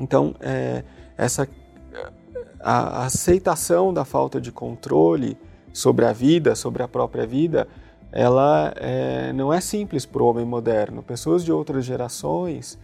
Então, 0.00 0.34
essa 1.16 1.48
a 2.60 3.04
aceitação 3.04 3.92
da 3.92 4.04
falta 4.04 4.40
de 4.40 4.50
controle 4.50 5.36
sobre 5.72 6.04
a 6.04 6.12
vida, 6.12 6.54
sobre 6.54 6.82
a 6.82 6.88
própria 6.88 7.26
vida, 7.26 7.68
ela 8.10 8.72
é, 8.76 9.32
não 9.32 9.52
é 9.52 9.60
simples 9.60 10.06
para 10.06 10.22
o 10.22 10.26
homem 10.26 10.44
moderno. 10.44 11.02
Pessoas 11.02 11.44
de 11.44 11.52
outras 11.52 11.84
gerações 11.84 12.78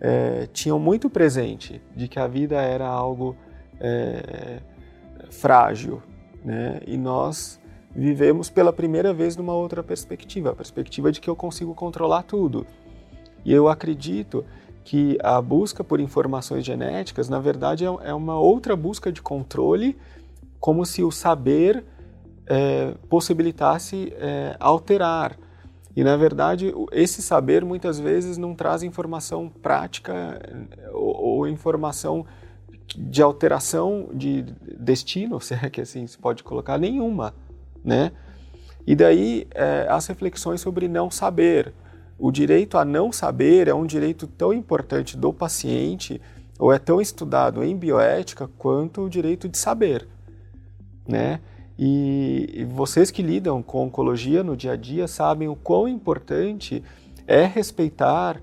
é, 0.00 0.48
tinham 0.52 0.78
muito 0.78 1.08
presente 1.08 1.80
de 1.94 2.08
que 2.08 2.18
a 2.18 2.26
vida 2.26 2.56
era 2.56 2.86
algo 2.86 3.36
é, 3.80 4.60
frágil, 5.30 6.02
né? 6.44 6.80
E 6.86 6.96
nós 6.96 7.60
vivemos 7.94 8.50
pela 8.50 8.72
primeira 8.72 9.12
vez 9.12 9.36
numa 9.36 9.54
outra 9.54 9.82
perspectiva, 9.82 10.50
a 10.50 10.54
perspectiva 10.54 11.10
de 11.10 11.20
que 11.20 11.30
eu 11.30 11.36
consigo 11.36 11.74
controlar 11.74 12.22
tudo. 12.22 12.66
E 13.44 13.52
eu 13.52 13.68
acredito 13.68 14.44
que 14.86 15.18
a 15.20 15.42
busca 15.42 15.82
por 15.82 15.98
informações 15.98 16.64
genéticas, 16.64 17.28
na 17.28 17.40
verdade, 17.40 17.84
é, 17.84 17.88
é 18.04 18.14
uma 18.14 18.38
outra 18.38 18.76
busca 18.76 19.10
de 19.10 19.20
controle, 19.20 19.98
como 20.60 20.86
se 20.86 21.02
o 21.02 21.10
saber 21.10 21.84
é, 22.46 22.94
possibilitasse 23.08 24.14
é, 24.16 24.56
alterar. 24.60 25.36
E, 25.96 26.04
na 26.04 26.16
verdade, 26.16 26.72
esse 26.92 27.20
saber 27.20 27.64
muitas 27.64 27.98
vezes 27.98 28.38
não 28.38 28.54
traz 28.54 28.84
informação 28.84 29.48
prática 29.48 30.40
ou, 30.92 31.16
ou 31.16 31.48
informação 31.48 32.24
de 32.96 33.20
alteração 33.20 34.10
de 34.14 34.42
destino, 34.78 35.40
se 35.42 35.54
é 35.54 35.68
que 35.68 35.80
assim 35.80 36.06
se 36.06 36.16
pode 36.16 36.44
colocar, 36.44 36.78
nenhuma, 36.78 37.34
né? 37.84 38.12
E 38.86 38.94
daí 38.94 39.48
é, 39.52 39.88
as 39.90 40.06
reflexões 40.06 40.60
sobre 40.60 40.86
não 40.86 41.10
saber, 41.10 41.74
o 42.18 42.30
direito 42.30 42.78
a 42.78 42.84
não 42.84 43.12
saber 43.12 43.68
é 43.68 43.74
um 43.74 43.84
direito 43.84 44.26
tão 44.26 44.52
importante 44.52 45.16
do 45.16 45.32
paciente, 45.32 46.20
ou 46.58 46.72
é 46.72 46.78
tão 46.78 47.00
estudado 47.00 47.62
em 47.62 47.76
bioética, 47.76 48.48
quanto 48.58 49.02
o 49.02 49.10
direito 49.10 49.48
de 49.48 49.58
saber. 49.58 50.08
Né? 51.06 51.40
E, 51.78 52.66
vocês 52.70 53.10
que 53.10 53.22
lidam 53.22 53.62
com 53.62 53.84
oncologia 53.84 54.42
no 54.42 54.56
dia 54.56 54.72
a 54.72 54.76
dia 54.76 55.06
sabem 55.06 55.48
o 55.48 55.54
quão 55.54 55.86
importante 55.86 56.82
é 57.26 57.44
respeitar 57.44 58.40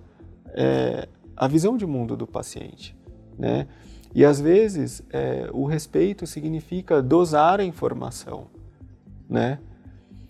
é, 0.49 1.07
a 1.35 1.47
visão 1.47 1.75
de 1.75 1.85
mundo 1.85 2.15
do 2.15 2.27
paciente. 2.27 2.95
Né? 3.37 3.67
E 4.13 4.23
às 4.23 4.39
vezes 4.39 5.01
é, 5.09 5.49
o 5.51 5.65
respeito 5.65 6.27
significa 6.27 7.01
dosar 7.01 7.59
a 7.59 7.63
informação. 7.63 8.45
Né? 9.27 9.57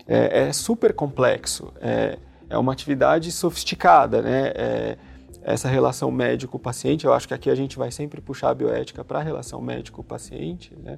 É, 0.07 0.47
é 0.47 0.53
super 0.53 0.93
complexo. 0.93 1.73
É, 1.81 2.17
é 2.49 2.57
uma 2.57 2.73
atividade 2.73 3.31
sofisticada, 3.31 4.21
né? 4.21 4.51
É, 4.55 4.97
essa 5.41 5.67
relação 5.67 6.09
médico-paciente, 6.09 7.05
eu 7.05 7.13
acho 7.13 7.27
que 7.27 7.33
aqui 7.33 7.49
a 7.49 7.55
gente 7.55 7.77
vai 7.77 7.91
sempre 7.91 8.21
puxar 8.21 8.49
a 8.49 8.55
bioética 8.55 9.03
para 9.03 9.19
a 9.19 9.21
relação 9.21 9.61
médico-paciente, 9.61 10.73
né? 10.81 10.97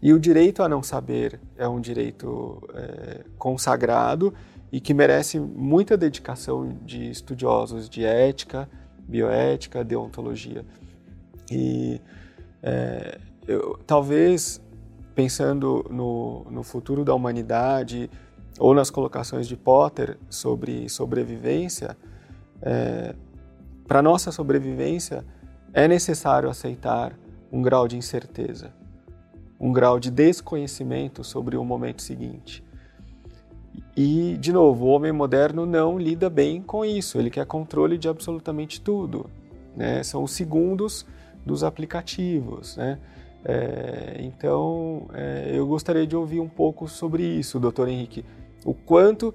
E 0.00 0.12
o 0.12 0.20
direito 0.20 0.62
a 0.62 0.68
não 0.68 0.82
saber 0.82 1.40
é 1.56 1.66
um 1.66 1.80
direito 1.80 2.62
é, 2.74 3.24
consagrado 3.38 4.34
e 4.70 4.80
que 4.80 4.92
merece 4.92 5.40
muita 5.40 5.96
dedicação 5.96 6.76
de 6.84 7.10
estudiosos 7.10 7.88
de 7.88 8.04
ética, 8.04 8.68
bioética, 9.08 9.82
deontologia. 9.82 10.64
E 11.50 12.00
é, 12.62 13.18
eu, 13.46 13.78
talvez 13.86 14.60
pensando 15.14 15.86
no, 15.90 16.44
no 16.50 16.62
futuro 16.62 17.04
da 17.04 17.14
humanidade, 17.14 18.10
ou 18.58 18.74
nas 18.74 18.90
colocações 18.90 19.46
de 19.46 19.56
Potter 19.56 20.16
sobre 20.28 20.88
sobrevivência, 20.88 21.96
é, 22.62 23.14
para 23.86 24.00
nossa 24.00 24.32
sobrevivência 24.32 25.24
é 25.72 25.86
necessário 25.88 26.48
aceitar 26.48 27.18
um 27.52 27.60
grau 27.60 27.86
de 27.86 27.96
incerteza, 27.96 28.72
um 29.60 29.72
grau 29.72 29.98
de 29.98 30.10
desconhecimento 30.10 31.22
sobre 31.22 31.56
o 31.56 31.64
momento 31.64 32.02
seguinte. 32.02 32.64
E, 33.96 34.36
de 34.40 34.52
novo, 34.52 34.86
o 34.86 34.88
homem 34.88 35.12
moderno 35.12 35.66
não 35.66 35.98
lida 35.98 36.30
bem 36.30 36.62
com 36.62 36.84
isso, 36.84 37.18
ele 37.18 37.30
quer 37.30 37.46
controle 37.46 37.98
de 37.98 38.08
absolutamente 38.08 38.80
tudo. 38.80 39.28
Né? 39.76 40.02
São 40.02 40.22
os 40.22 40.32
segundos 40.32 41.04
dos 41.44 41.62
aplicativos. 41.62 42.76
Né? 42.76 42.98
É, 43.44 44.16
então, 44.20 45.08
é, 45.12 45.50
eu 45.52 45.66
gostaria 45.66 46.06
de 46.06 46.16
ouvir 46.16 46.40
um 46.40 46.48
pouco 46.48 46.88
sobre 46.88 47.22
isso, 47.22 47.60
doutor 47.60 47.88
Henrique 47.88 48.24
o 48.64 48.72
quanto 48.72 49.34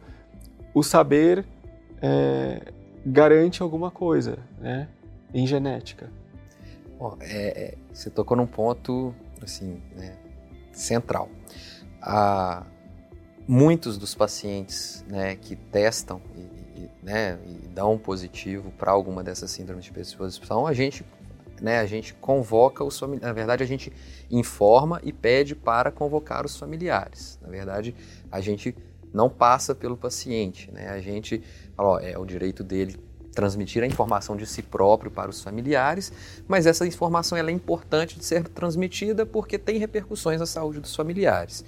o 0.73 0.83
saber 0.83 1.45
é, 2.01 2.71
garante 3.05 3.61
alguma 3.61 3.91
coisa 3.91 4.39
né, 4.59 4.87
em 5.33 5.45
genética. 5.45 6.09
Bom, 6.97 7.17
é, 7.21 7.47
é, 7.63 7.77
você 7.93 8.09
tocou 8.09 8.35
num 8.35 8.47
ponto 8.47 9.13
assim, 9.41 9.81
né, 9.95 10.17
central. 10.71 11.29
Muitos 13.47 13.97
dos 13.97 14.13
pacientes 14.13 15.03
né, 15.07 15.35
que 15.35 15.55
testam 15.55 16.21
e, 16.35 16.81
e, 16.81 16.89
né, 17.01 17.39
e 17.45 17.67
dão 17.69 17.97
positivo 17.97 18.71
para 18.77 18.91
alguma 18.91 19.23
dessas 19.23 19.49
síndromes 19.49 19.85
de 19.85 19.91
predisposição, 19.91 20.67
a 20.67 20.73
gente 20.73 21.03
né, 21.61 21.79
a 21.79 21.85
gente 21.85 22.13
convoca 22.13 22.83
os 22.83 22.97
familiares. 22.97 23.27
Na 23.27 23.33
verdade, 23.33 23.63
a 23.63 23.67
gente 23.67 23.91
informa 24.31 25.01
e 25.03 25.11
pede 25.11 25.55
para 25.55 25.91
convocar 25.91 26.45
os 26.45 26.55
familiares. 26.55 27.37
Na 27.41 27.49
verdade, 27.49 27.93
a 28.31 28.39
gente 28.39 28.75
não 29.13 29.29
passa 29.29 29.73
pelo 29.73 29.97
paciente. 29.97 30.71
Né? 30.71 30.89
A 30.89 30.99
gente 30.99 31.41
fala, 31.75 31.89
ó, 31.89 31.99
é 31.99 32.17
o 32.17 32.25
direito 32.25 32.63
dele 32.63 32.97
transmitir 33.33 33.83
a 33.83 33.87
informação 33.87 34.35
de 34.35 34.45
si 34.45 34.61
próprio 34.61 35.09
para 35.09 35.29
os 35.29 35.41
familiares, 35.41 36.11
mas 36.47 36.65
essa 36.65 36.85
informação 36.85 37.37
é 37.37 37.51
importante 37.51 38.17
de 38.17 38.25
ser 38.25 38.47
transmitida 38.49 39.25
porque 39.25 39.57
tem 39.57 39.77
repercussões 39.77 40.39
na 40.39 40.45
saúde 40.45 40.79
dos 40.79 40.95
familiares. 40.95 41.63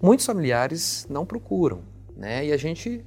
Muitos 0.00 0.26
familiares 0.26 1.06
não 1.08 1.24
procuram, 1.24 1.82
né? 2.16 2.46
E 2.46 2.52
a 2.52 2.56
gente 2.56 3.04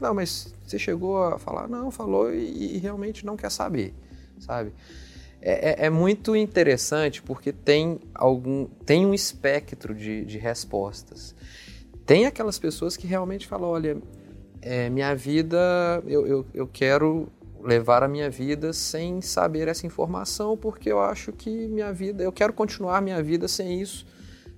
não, 0.00 0.14
mas 0.14 0.54
você 0.66 0.78
chegou 0.78 1.22
a 1.22 1.38
falar, 1.38 1.68
não, 1.68 1.90
falou 1.90 2.32
e, 2.32 2.76
e 2.76 2.78
realmente 2.78 3.24
não 3.24 3.36
quer 3.36 3.50
saber, 3.50 3.94
sabe? 4.38 4.72
É, 5.42 5.84
é, 5.84 5.86
é, 5.86 5.90
muito 5.90 6.36
interessante 6.36 7.22
porque 7.22 7.50
tem 7.52 7.98
algum 8.14 8.66
tem 8.84 9.06
um 9.06 9.14
espectro 9.14 9.94
de, 9.94 10.24
de 10.24 10.38
respostas. 10.38 11.34
Tem 12.10 12.26
aquelas 12.26 12.58
pessoas 12.58 12.96
que 12.96 13.06
realmente 13.06 13.46
falam: 13.46 13.70
olha, 13.70 13.96
é, 14.60 14.90
minha 14.90 15.14
vida, 15.14 16.02
eu, 16.08 16.26
eu, 16.26 16.46
eu 16.52 16.66
quero 16.66 17.28
levar 17.62 18.02
a 18.02 18.08
minha 18.08 18.28
vida 18.28 18.72
sem 18.72 19.20
saber 19.20 19.68
essa 19.68 19.86
informação, 19.86 20.56
porque 20.56 20.90
eu 20.90 21.00
acho 21.00 21.30
que 21.30 21.68
minha 21.68 21.92
vida, 21.92 22.20
eu 22.20 22.32
quero 22.32 22.52
continuar 22.52 23.00
minha 23.00 23.22
vida 23.22 23.46
sem 23.46 23.80
isso. 23.80 24.04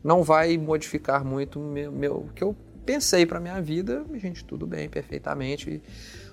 Não 0.03 0.23
vai 0.23 0.57
modificar 0.57 1.27
muito 1.27 1.61
meu, 1.61 1.93
meu 1.93 2.15
o 2.21 2.29
que 2.35 2.43
eu 2.43 2.57
pensei 2.87 3.27
para 3.27 3.39
minha 3.39 3.61
vida. 3.61 4.03
Gente, 4.15 4.43
tudo 4.47 4.67
bem, 4.67 4.89
perfeitamente. 4.89 5.83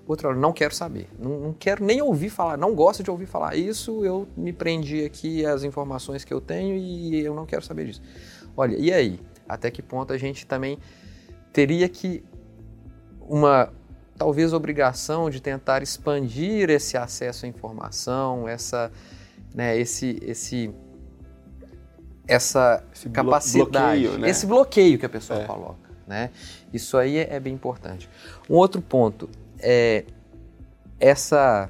Outra 0.07 0.30
hora, 0.30 0.38
não 0.38 0.53
quero 0.53 0.74
saber, 0.74 1.09
não, 1.20 1.38
não, 1.38 1.53
quero 1.53 1.84
nem 1.84 2.01
ouvir 2.01 2.30
falar, 2.30 2.57
não 2.57 2.74
gosto 2.74 3.03
de 3.03 3.11
ouvir 3.11 3.26
falar 3.26 3.57
isso. 3.57 4.05
Eu 4.05 4.26
me 4.38 4.53
prendi 4.53 5.03
aqui 5.03 5.45
às 5.45 5.65
informações 5.65 6.24
que 6.24 6.34
eu 6.34 6.39
tenho 6.39 6.78
e 6.78 7.20
eu 7.20 7.36
não 7.36 7.45
quero 7.45 7.61
saber 7.61 7.88
disso. 7.88 8.01
Olha, 8.55 8.78
e 8.78 8.93
aí? 8.93 9.20
Até 9.49 9.70
que 9.70 9.82
ponto 9.82 10.13
a 10.13 10.17
gente 10.17 10.45
também 10.45 10.78
teria 11.52 11.88
que 11.89 12.24
uma 13.22 13.72
talvez 14.18 14.52
obrigação 14.52 15.30
de 15.30 15.41
tentar 15.41 15.82
expandir 15.82 16.70
esse 16.70 16.97
acesso 16.97 17.45
à 17.45 17.50
informação, 17.50 18.47
essa, 18.50 18.91
né, 19.56 19.80
esse, 19.80 20.20
esse, 20.22 20.72
essa 22.28 22.84
esse 22.93 23.10
capacidade, 23.10 24.02
bloqueio, 24.02 24.18
né? 24.20 24.30
esse 24.30 24.45
bloqueio 24.45 25.00
que 25.00 25.06
a 25.06 25.10
pessoa 25.10 25.39
é. 25.39 25.45
coloca, 25.45 25.89
né? 26.06 26.32
Isso 26.74 26.97
aí 26.97 27.18
é, 27.18 27.36
é 27.36 27.39
bem 27.39 27.54
importante. 27.54 28.10
Um 28.50 28.56
outro 28.56 28.82
ponto 28.82 29.30
é 29.58 30.04
essa 31.00 31.70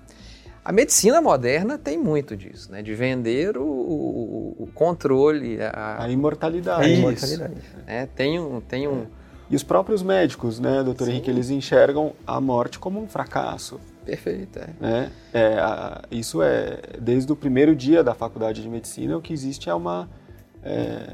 a 0.65 0.71
medicina 0.71 1.21
moderna 1.21 1.77
tem 1.77 1.97
muito 1.97 2.35
disso, 2.35 2.71
né? 2.71 2.81
De 2.81 2.93
vender 2.93 3.57
o, 3.57 3.63
o, 3.63 4.55
o 4.59 4.67
controle, 4.73 5.57
a, 5.61 6.03
a 6.03 6.09
imortalidade. 6.09 6.91
Isso, 6.91 6.95
a 6.95 6.99
imortalidade. 6.99 7.61
É, 7.87 8.05
tem 8.05 8.39
um, 8.39 8.59
tem 8.59 8.87
um, 8.87 9.07
e 9.49 9.55
os 9.55 9.63
próprios 9.63 10.03
médicos, 10.03 10.59
né, 10.59 10.83
doutor 10.83 11.05
Sim. 11.05 11.11
Henrique, 11.11 11.29
eles 11.29 11.49
enxergam 11.49 12.13
a 12.25 12.39
morte 12.39 12.77
como 12.77 13.01
um 13.01 13.07
fracasso. 13.07 13.79
Perfeito, 14.05 14.59
é. 14.59 14.69
Né? 14.79 15.11
é 15.33 15.59
a, 15.59 16.03
isso 16.11 16.41
é, 16.41 16.79
desde 16.99 17.31
o 17.31 17.35
primeiro 17.35 17.75
dia 17.75 18.03
da 18.03 18.13
faculdade 18.13 18.61
de 18.61 18.69
medicina, 18.69 19.17
o 19.17 19.21
que 19.21 19.33
existe 19.33 19.69
é 19.69 19.73
uma... 19.73 20.09
É, 20.63 21.13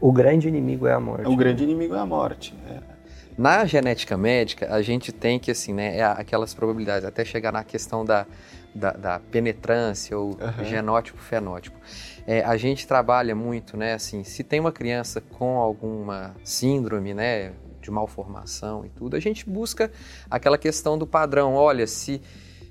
o 0.00 0.12
grande 0.12 0.48
inimigo 0.48 0.86
é 0.86 0.92
a 0.92 1.00
morte. 1.00 1.28
O 1.28 1.36
grande 1.36 1.62
inimigo 1.62 1.94
é 1.94 1.98
a 1.98 2.06
morte. 2.06 2.54
É. 2.68 2.92
Na 3.36 3.64
genética 3.64 4.16
médica, 4.16 4.72
a 4.72 4.82
gente 4.82 5.10
tem 5.10 5.38
que, 5.38 5.50
assim, 5.50 5.72
né, 5.72 5.96
é 5.96 6.04
aquelas 6.04 6.52
probabilidades, 6.52 7.04
até 7.04 7.24
chegar 7.24 7.50
na 7.50 7.64
questão 7.64 8.04
da, 8.04 8.26
da, 8.74 8.92
da 8.92 9.18
penetrância 9.18 10.18
ou 10.18 10.30
uhum. 10.30 10.64
genótipo-fenótipo. 10.64 11.78
É, 12.26 12.42
a 12.44 12.56
gente 12.56 12.86
trabalha 12.86 13.34
muito, 13.34 13.76
né, 13.76 13.94
assim, 13.94 14.22
se 14.22 14.44
tem 14.44 14.60
uma 14.60 14.72
criança 14.72 15.20
com 15.20 15.58
alguma 15.58 16.34
síndrome, 16.44 17.14
né, 17.14 17.52
de 17.82 17.90
malformação 17.90 18.84
e 18.86 18.88
tudo, 18.88 19.16
a 19.16 19.20
gente 19.20 19.48
busca 19.48 19.90
aquela 20.30 20.56
questão 20.56 20.96
do 20.96 21.06
padrão. 21.06 21.54
Olha, 21.54 21.86
se, 21.86 22.22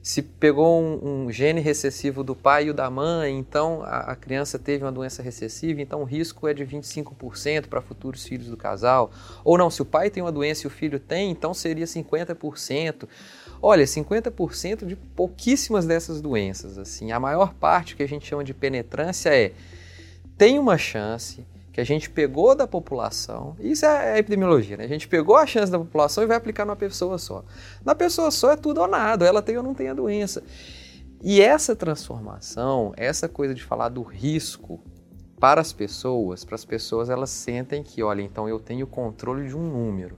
se 0.02 0.22
pegou 0.22 0.82
um, 0.82 1.26
um 1.26 1.32
gene 1.32 1.62
recessivo 1.62 2.24
do 2.24 2.36
pai 2.36 2.70
e 2.70 2.74
da 2.74 2.90
mãe, 2.90 3.38
então 3.38 3.82
a, 3.84 4.12
a, 4.12 4.16
criança 4.16 4.58
teve 4.58 4.84
uma 4.84 4.92
doença 4.92 5.22
recessiva, 5.22 5.82
então 5.82 6.02
o 6.02 6.06
risco 6.06 6.48
é 6.48 6.54
de 6.54 6.66
25% 6.66 7.68
para 7.68 7.82
futuros 7.82 8.26
filhos 8.26 8.48
do 8.48 8.58
casal. 8.58 9.12
Ou 9.44 9.58
não, 9.58 9.70
se 9.70 9.82
o 9.82 9.86
pai 9.86 10.10
tem 10.10 10.24
uma 10.24 10.32
doença 10.32 10.66
e 10.66 10.68
o 10.68 10.72
filho 10.72 11.00
tem, 11.00 11.30
então 11.30 11.54
seria 11.54 11.86
50%. 11.86 13.08
Olha, 13.62 13.84
50% 13.84 14.86
de 14.88 14.96
pouquíssimas 14.96 15.86
dessas 15.86 16.20
doenças. 16.20 16.80
Assim, 16.80 17.12
a 17.12 17.20
maior 17.20 17.54
parte 17.54 17.96
que 17.96 18.02
a 18.02 18.08
gente 18.08 18.26
chama 18.26 18.44
de 18.44 18.54
penetrância 18.54 19.30
é 19.30 19.52
tem 20.36 20.58
uma 20.58 20.76
chance 20.76 21.46
que 21.72 21.80
a 21.80 21.84
gente 21.84 22.10
pegou 22.10 22.54
da 22.54 22.68
população, 22.68 23.56
isso 23.60 23.86
é 23.86 24.14
a 24.14 24.20
epidemiologia, 24.20 24.76
né? 24.76 24.84
A 24.84 24.90
gente 24.90 25.08
pegou 25.08 25.38
a 25.38 25.46
chance 25.46 25.72
da 25.72 25.80
população 25.80 26.24
e 26.24 26.28
vai 26.28 26.36
aplicar 26.36 26.66
numa 26.66 26.76
pessoa 26.76 27.18
só. 27.18 27.46
Na 27.84 27.96
pessoa 27.96 28.30
só 28.30 28.52
é 28.52 28.56
tudo 28.58 28.82
ou 28.82 28.88
nada, 28.88 29.26
ela 29.26 29.42
tem 29.42 29.58
ou 29.58 29.64
não 29.64 29.74
tem 29.74 29.88
a 29.88 29.94
doença. 29.94 30.44
E 31.24 31.42
essa 31.42 31.76
transformação, 31.76 32.94
essa 32.98 33.30
coisa 33.30 33.54
de 33.54 33.64
falar 33.64 33.90
do 33.90 34.02
risco 34.02 34.84
para 35.40 35.62
as 35.62 35.72
pessoas, 35.72 36.44
para 36.44 36.56
as 36.56 36.66
pessoas 36.66 37.10
elas 37.10 37.30
sentem 37.30 37.82
que, 37.84 38.04
olha, 38.04 38.22
então 38.22 38.50
eu 38.50 38.60
tenho 38.60 38.86
controle 38.86 39.48
de 39.48 39.56
um 39.56 39.62
número, 39.62 40.18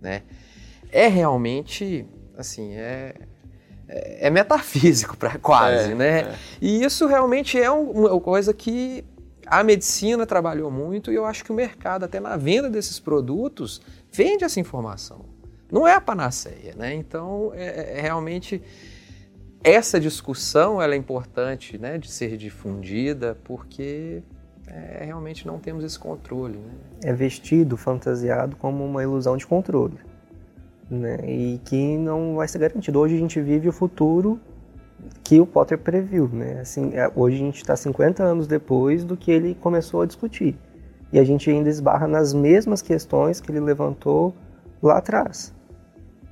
né? 0.00 0.22
É 0.90 1.06
realmente 1.06 2.06
assim, 2.36 2.74
é, 2.74 3.14
é, 3.86 4.26
é 4.26 4.30
metafísico 4.30 5.16
para 5.16 5.38
quase, 5.38 5.92
é, 5.92 5.94
né? 5.94 6.20
É. 6.20 6.34
E 6.60 6.82
isso 6.82 7.06
realmente 7.06 7.60
é 7.60 7.70
um, 7.70 7.90
uma 7.90 8.20
coisa 8.20 8.52
que 8.52 9.04
a 9.50 9.62
medicina 9.64 10.24
trabalhou 10.24 10.70
muito 10.70 11.10
e 11.10 11.14
eu 11.14 11.26
acho 11.26 11.44
que 11.44 11.50
o 11.50 11.54
mercado, 11.54 12.04
até 12.04 12.20
na 12.20 12.36
venda 12.36 12.70
desses 12.70 13.00
produtos, 13.00 13.80
vende 14.12 14.44
essa 14.44 14.60
informação. 14.60 15.24
Não 15.70 15.86
é 15.86 15.94
a 15.94 16.00
panaceia, 16.00 16.74
né? 16.76 16.94
Então, 16.94 17.52
é, 17.54 17.98
é 17.98 18.00
realmente 18.00 18.62
essa 19.62 19.98
discussão 19.98 20.80
ela 20.80 20.94
é 20.94 20.96
importante, 20.96 21.76
né, 21.76 21.98
de 21.98 22.10
ser 22.10 22.36
difundida, 22.36 23.36
porque 23.44 24.22
é, 24.66 25.04
realmente 25.04 25.46
não 25.46 25.58
temos 25.58 25.84
esse 25.84 25.98
controle. 25.98 26.56
Né? 26.56 26.72
É 27.04 27.12
vestido, 27.12 27.76
fantasiado 27.76 28.56
como 28.56 28.84
uma 28.84 29.02
ilusão 29.02 29.36
de 29.36 29.46
controle 29.46 29.98
né? 30.90 31.18
E 31.24 31.60
que 31.64 31.96
não 31.96 32.34
vai 32.34 32.48
ser 32.48 32.58
garantido. 32.58 32.98
Hoje 32.98 33.14
a 33.14 33.18
gente 33.18 33.40
vive 33.40 33.68
o 33.68 33.72
futuro 33.72 34.40
que 35.22 35.40
o 35.40 35.46
Potter 35.46 35.78
previu, 35.78 36.28
né? 36.32 36.60
Assim, 36.60 36.92
é, 36.94 37.10
hoje 37.14 37.36
a 37.36 37.38
gente 37.38 37.56
está 37.56 37.76
50 37.76 38.22
anos 38.22 38.46
depois 38.46 39.04
do 39.04 39.16
que 39.16 39.30
ele 39.30 39.54
começou 39.54 40.02
a 40.02 40.06
discutir. 40.06 40.56
E 41.12 41.18
a 41.18 41.24
gente 41.24 41.50
ainda 41.50 41.68
esbarra 41.68 42.06
nas 42.06 42.32
mesmas 42.32 42.82
questões 42.82 43.40
que 43.40 43.50
ele 43.50 43.60
levantou 43.60 44.34
lá 44.82 44.98
atrás. 44.98 45.52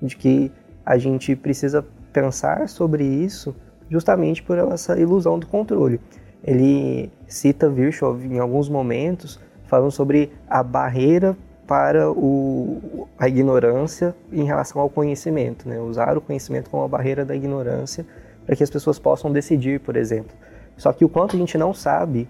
De 0.00 0.16
que 0.16 0.52
a 0.84 0.96
gente 0.96 1.34
precisa 1.34 1.84
pensar 2.12 2.68
sobre 2.68 3.04
isso 3.04 3.54
justamente 3.90 4.42
por 4.42 4.58
essa 4.58 4.98
ilusão 4.98 5.38
do 5.38 5.46
controle. 5.46 6.00
Ele 6.44 7.10
cita 7.26 7.68
Virchow 7.68 8.18
em 8.20 8.38
alguns 8.38 8.68
momentos 8.68 9.40
falando 9.64 9.90
sobre 9.90 10.32
a 10.48 10.62
barreira 10.62 11.36
para 11.66 12.10
o, 12.10 13.06
a 13.18 13.28
ignorância 13.28 14.14
em 14.32 14.44
relação 14.44 14.80
ao 14.80 14.88
conhecimento, 14.88 15.68
né? 15.68 15.78
usar 15.78 16.16
o 16.16 16.20
conhecimento 16.20 16.70
como 16.70 16.82
a 16.82 16.88
barreira 16.88 17.24
da 17.24 17.36
ignorância 17.36 18.06
para 18.48 18.56
que 18.56 18.62
as 18.62 18.70
pessoas 18.70 18.98
possam 18.98 19.30
decidir, 19.30 19.78
por 19.78 19.94
exemplo. 19.94 20.34
Só 20.74 20.90
que 20.90 21.04
o 21.04 21.08
quanto 21.08 21.36
a 21.36 21.38
gente 21.38 21.58
não 21.58 21.74
sabe 21.74 22.26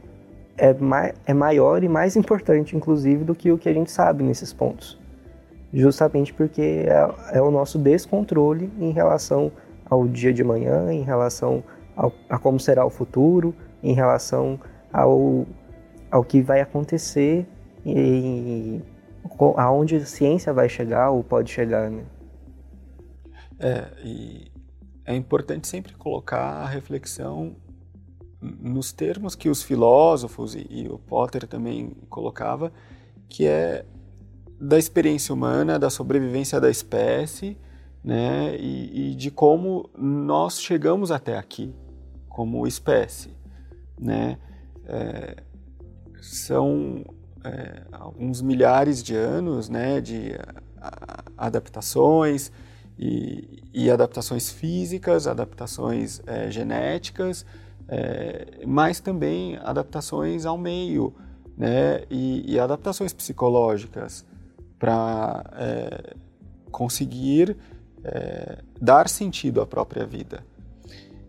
é, 0.57 0.75
ma 0.75 1.13
é 1.25 1.33
maior 1.33 1.85
e 1.85 1.89
mais 1.89 2.17
importante, 2.17 2.77
inclusive, 2.77 3.23
do 3.23 3.37
que 3.37 3.53
o 3.53 3.57
que 3.57 3.69
a 3.69 3.73
gente 3.73 3.89
sabe 3.89 4.25
nesses 4.25 4.53
pontos. 4.53 4.99
Justamente 5.73 6.35
porque 6.35 6.87
é, 6.89 7.37
é 7.39 7.41
o 7.41 7.53
nosso 7.53 7.79
descontrole 7.79 8.69
em 8.81 8.91
relação 8.91 9.53
ao 9.89 10.09
dia 10.09 10.33
de 10.33 10.43
manhã, 10.43 10.93
em 10.93 11.03
relação 11.03 11.63
ao, 11.95 12.13
a 12.29 12.37
como 12.37 12.59
será 12.59 12.85
o 12.85 12.91
futuro, 12.91 13.55
em 13.81 13.93
relação 13.93 14.59
ao, 14.93 15.47
ao 16.11 16.25
que 16.25 16.43
vai 16.43 16.61
acontecer 16.61 17.47
e 17.87 18.83
aonde 19.57 19.95
a 19.95 20.05
ciência 20.05 20.53
vai 20.53 20.69
chegar 20.69 21.11
ou 21.11 21.23
pode 21.23 21.53
chegar, 21.53 21.89
né? 21.89 22.03
É, 23.61 23.85
e 24.03 24.48
é 25.09 25.17
importante 25.17 25.67
sempre 25.67 25.95
colocar 25.95 26.63
a 26.63 26.67
reflexão 26.67 27.57
nos 28.43 28.93
termos 28.93 29.35
que 29.35 29.49
os 29.49 29.63
filósofos 29.63 30.55
e, 30.55 30.67
e 30.69 30.87
o 30.87 30.99
Potter 30.99 31.47
também 31.47 31.97
colocava, 32.11 32.71
que 33.27 33.47
é 33.47 33.87
da 34.61 34.79
experiência 34.79 35.33
humana, 35.33 35.79
da 35.79 35.89
sobrevivência 35.89 36.61
da 36.61 36.69
espécie, 36.69 37.57
né, 38.05 38.55
e, 38.59 39.13
e 39.13 39.15
de 39.15 39.31
como 39.31 39.89
nós 39.97 40.61
chegamos 40.61 41.11
até 41.11 41.39
aqui 41.39 41.75
como 42.29 42.67
espécie, 42.67 43.31
né? 43.99 44.39
É, 44.85 45.37
são 46.21 47.03
é, 47.45 47.83
alguns 47.93 48.43
milhares 48.43 49.03
de 49.03 49.15
anos 49.15 49.71
né, 49.71 50.03
de 50.03 50.35
a, 50.77 51.25
adaptações 51.37 52.53
e, 52.99 53.63
e, 53.73 53.91
adaptações 53.91 54.51
físicas, 54.51 55.27
adaptações 55.27 56.21
é, 56.27 56.51
genéticas, 56.51 57.47
é, 57.87 58.65
mas 58.67 58.99
também 59.01 59.57
adaptações 59.63 60.45
ao 60.45 60.59
meio 60.59 61.15
né, 61.57 62.03
e, 62.11 62.55
e 62.55 62.59
adaptações 62.59 63.13
psicológicas 63.13 64.25
para 64.79 65.45
é, 65.55 66.15
conseguir 66.71 67.57
é, 68.03 68.59
dar 68.81 69.09
sentido 69.09 69.61
à 69.61 69.67
própria 69.67 70.05
vida. 70.05 70.45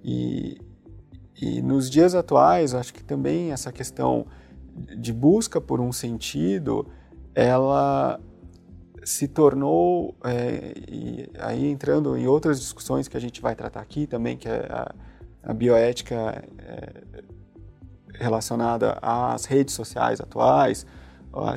E, 0.04 0.60
e 1.42 1.62
nos 1.62 1.90
dias 1.90 2.16
atuais, 2.16 2.74
acho 2.74 2.94
que 2.94 3.04
também 3.04 3.52
essa 3.52 3.72
questão 3.72 4.26
de 4.98 5.12
busca 5.12 5.60
por 5.60 5.80
um 5.80 5.92
sentido, 5.92 6.88
ela 7.34 8.20
se 9.10 9.28
tornou, 9.28 10.16
é, 10.24 10.72
e 10.88 11.32
aí 11.40 11.68
entrando 11.68 12.16
em 12.16 12.28
outras 12.28 12.60
discussões 12.60 13.08
que 13.08 13.18
a 13.18 13.20
gente 13.20 13.42
vai 13.42 13.56
tratar 13.56 13.82
aqui 13.82 14.06
também, 14.06 14.38
que 14.38 14.48
é 14.48 14.68
a, 14.70 14.94
a 15.42 15.52
bioética 15.52 16.44
é, 16.60 17.24
relacionada 18.14 19.00
às 19.02 19.46
redes 19.46 19.74
sociais 19.74 20.22
atuais, 20.22 20.86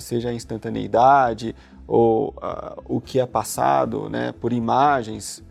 seja 0.00 0.30
a 0.30 0.32
instantaneidade 0.32 1.54
ou 1.86 2.34
o 2.86 3.00
que 3.02 3.20
é 3.20 3.26
passado 3.26 4.08
né, 4.08 4.32
por 4.32 4.50
imagens, 4.52 5.44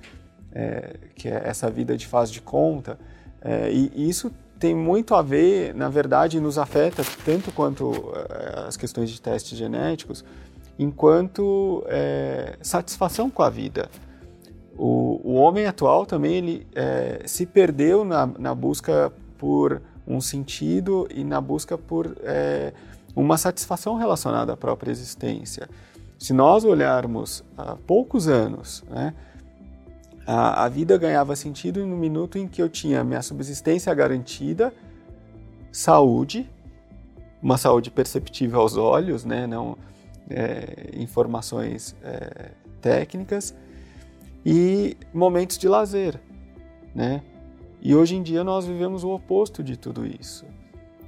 é, 0.52 0.98
que 1.16 1.28
é 1.28 1.42
essa 1.46 1.70
vida 1.70 1.96
de 1.96 2.08
faz 2.08 2.32
de 2.32 2.42
conta, 2.42 2.98
é, 3.42 3.72
e 3.72 4.10
isso 4.10 4.32
tem 4.58 4.76
muito 4.76 5.14
a 5.14 5.22
ver, 5.22 5.76
na 5.76 5.90
verdade, 5.90 6.40
nos 6.40 6.58
afeta 6.58 7.04
tanto 7.26 7.52
quanto 7.52 8.12
é, 8.30 8.68
as 8.68 8.76
questões 8.78 9.10
de 9.12 9.22
testes 9.22 9.58
genéticos, 9.58 10.26
enquanto 10.82 11.84
é, 11.88 12.58
satisfação 12.60 13.30
com 13.30 13.44
a 13.44 13.52
vida. 13.52 13.88
O, 14.76 15.22
o, 15.24 15.34
homem 15.36 15.68
atual 15.68 16.08
também 16.08 16.34
ele 16.34 16.68
é, 16.74 17.22
se 17.28 17.46
perdeu 17.46 18.04
na, 18.04 18.26
na, 18.26 18.56
busca 18.56 19.14
por 19.38 19.80
um 20.08 20.20
sentido 20.20 21.08
e 21.14 21.24
na 21.24 21.40
busca 21.40 21.78
por 21.78 22.18
é, 22.24 22.74
uma 23.16 23.38
satisfação 23.38 23.96
relacionada 23.96 24.54
à 24.54 24.58
própria 24.58 24.90
existência. 24.90 25.70
Se 26.18 26.34
nós 26.34 26.64
olharmos 26.64 27.44
há 27.56 27.76
poucos 27.76 28.28
anos, 28.28 28.84
né, 28.90 29.14
a, 30.26 30.64
a 30.64 30.68
vida 30.70 30.98
ganhava 30.98 31.36
sentido 31.36 31.86
no 31.86 31.96
minuto 31.96 32.40
em 32.40 32.48
que 32.48 32.60
eu 32.60 32.68
tinha 32.68 33.04
minha 33.04 33.22
subsistência 33.22 33.94
garantida, 33.94 34.74
saúde, 35.72 36.50
uma 37.40 37.58
saúde 37.58 37.92
perceptível 37.92 38.62
aos 38.62 38.78
olhos, 38.78 39.24
né, 39.24 39.46
não 39.46 39.78
é, 40.34 40.90
informações 40.94 41.96
é, 42.04 42.52
técnicas, 42.82 43.56
e 44.46 44.98
momentos 45.14 45.58
de 45.58 45.68
lazer, 45.68 46.20
né? 46.96 47.22
E 47.82 47.96
hoje 47.96 48.16
em 48.16 48.24
dia 48.24 48.44
nós 48.44 48.66
vivemos 48.66 49.04
o 49.04 49.10
oposto 49.10 49.64
de 49.64 49.78
tudo 49.78 50.06
isso, 50.06 50.46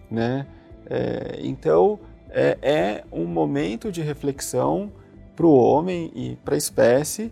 né? 0.09 0.47
É, 0.89 1.39
então 1.41 1.99
é, 2.29 2.57
é, 2.61 3.03
um 3.11 3.25
momento 3.25 3.91
de 3.91 4.01
reflexão 4.01 4.91
para 5.35 5.45
o 5.45 5.55
homem 5.55 6.11
e 6.15 6.35
para 6.43 6.55
a 6.55 6.57
espécie 6.57 7.31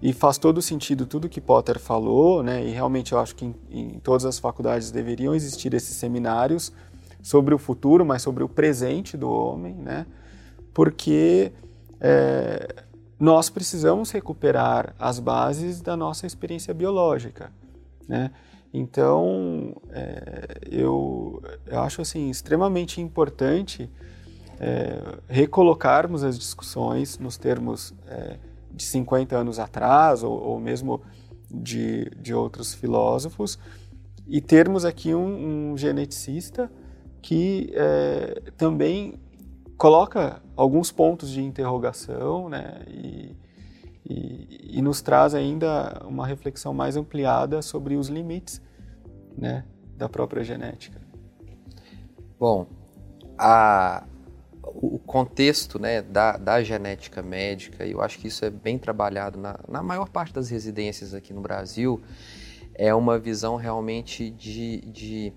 e 0.00 0.12
faz 0.12 0.38
todo 0.38 0.62
sentido 0.62 1.06
tudo 1.06 1.28
que 1.28 1.40
Potter 1.40 1.78
falou, 1.78 2.42
né? 2.42 2.64
E 2.64 2.70
realmente 2.70 3.12
eu 3.12 3.18
acho 3.18 3.34
que 3.34 3.44
em, 3.44 3.54
em, 3.70 3.88
todas 3.98 4.24
as 4.24 4.38
faculdades 4.38 4.90
deveriam 4.90 5.34
existir 5.34 5.74
esses 5.74 5.96
seminários 5.96 6.72
sobre 7.22 7.54
o 7.54 7.58
futuro, 7.58 8.04
mas 8.06 8.22
sobre 8.22 8.44
o 8.44 8.48
presente 8.48 9.16
do 9.16 9.30
homem, 9.30 9.74
né? 9.74 10.06
Porque 10.78 11.50
é, 12.00 12.84
nós 13.18 13.50
precisamos 13.50 14.12
recuperar 14.12 14.94
as 14.96 15.18
bases 15.18 15.80
da 15.80 15.96
nossa 15.96 16.24
experiência 16.24 16.72
biológica, 16.72 17.50
né? 18.06 18.30
Então, 18.72 19.74
é, 19.90 20.60
eu, 20.70 21.42
eu 21.66 21.80
acho 21.80 22.00
assim 22.00 22.30
extremamente 22.30 23.00
importante 23.00 23.90
é, 24.60 25.18
recolocarmos 25.26 26.22
as 26.22 26.38
discussões 26.38 27.18
nos 27.18 27.36
termos 27.36 27.92
é, 28.06 28.36
de 28.72 28.84
50 28.84 29.36
anos 29.36 29.58
atrás, 29.58 30.22
ou, 30.22 30.40
ou 30.40 30.60
mesmo 30.60 31.02
de, 31.50 32.08
de, 32.10 32.32
outros 32.32 32.72
filósofos, 32.72 33.58
e 34.28 34.40
termos 34.40 34.84
aqui 34.84 35.12
um, 35.12 35.72
um 35.72 35.76
geneticista 35.76 36.70
que 37.20 37.68
é, 37.74 38.52
também 38.56 39.18
coloca 39.78 40.42
alguns 40.56 40.90
pontos 40.90 41.30
de 41.30 41.40
interrogação 41.40 42.48
né, 42.48 42.82
e, 42.88 43.36
e, 44.04 44.78
e, 44.78 44.82
nos 44.82 45.00
traz 45.00 45.34
ainda 45.34 46.02
uma 46.04 46.26
reflexão 46.26 46.74
mais 46.74 46.96
ampliada 46.96 47.62
sobre 47.62 47.94
os 47.94 48.08
limites 48.08 48.60
né, 49.36 49.64
da 49.96 50.08
própria 50.08 50.42
genética. 50.42 51.00
Bom, 52.40 52.66
a, 53.38 54.04
o 54.64 54.98
contexto 54.98 55.78
né, 55.78 56.02
da, 56.02 56.36
da, 56.36 56.60
genética 56.60 57.22
médica, 57.22 57.86
eu 57.86 58.00
acho 58.00 58.18
que 58.18 58.26
isso 58.26 58.44
é 58.44 58.50
bem 58.50 58.78
trabalhado 58.78 59.38
na, 59.38 59.60
na, 59.68 59.80
maior 59.80 60.08
parte 60.08 60.34
das 60.34 60.50
residências 60.50 61.14
aqui 61.14 61.32
no 61.32 61.40
Brasil, 61.40 62.02
é 62.74 62.92
uma 62.92 63.16
visão 63.16 63.54
realmente 63.54 64.28
de, 64.28 64.80
de 64.80 65.32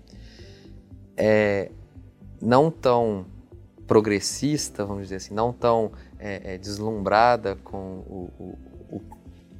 é, 1.16 1.70
não 2.40 2.70
tão 2.70 3.26
progressista, 3.92 4.86
vamos 4.86 5.02
dizer 5.02 5.16
assim, 5.16 5.34
não 5.34 5.52
tão 5.52 5.92
é, 6.18 6.54
é, 6.54 6.58
deslumbrada 6.58 7.56
com 7.56 7.98
o, 8.08 8.30
o, 8.38 8.96
o, 8.96 9.02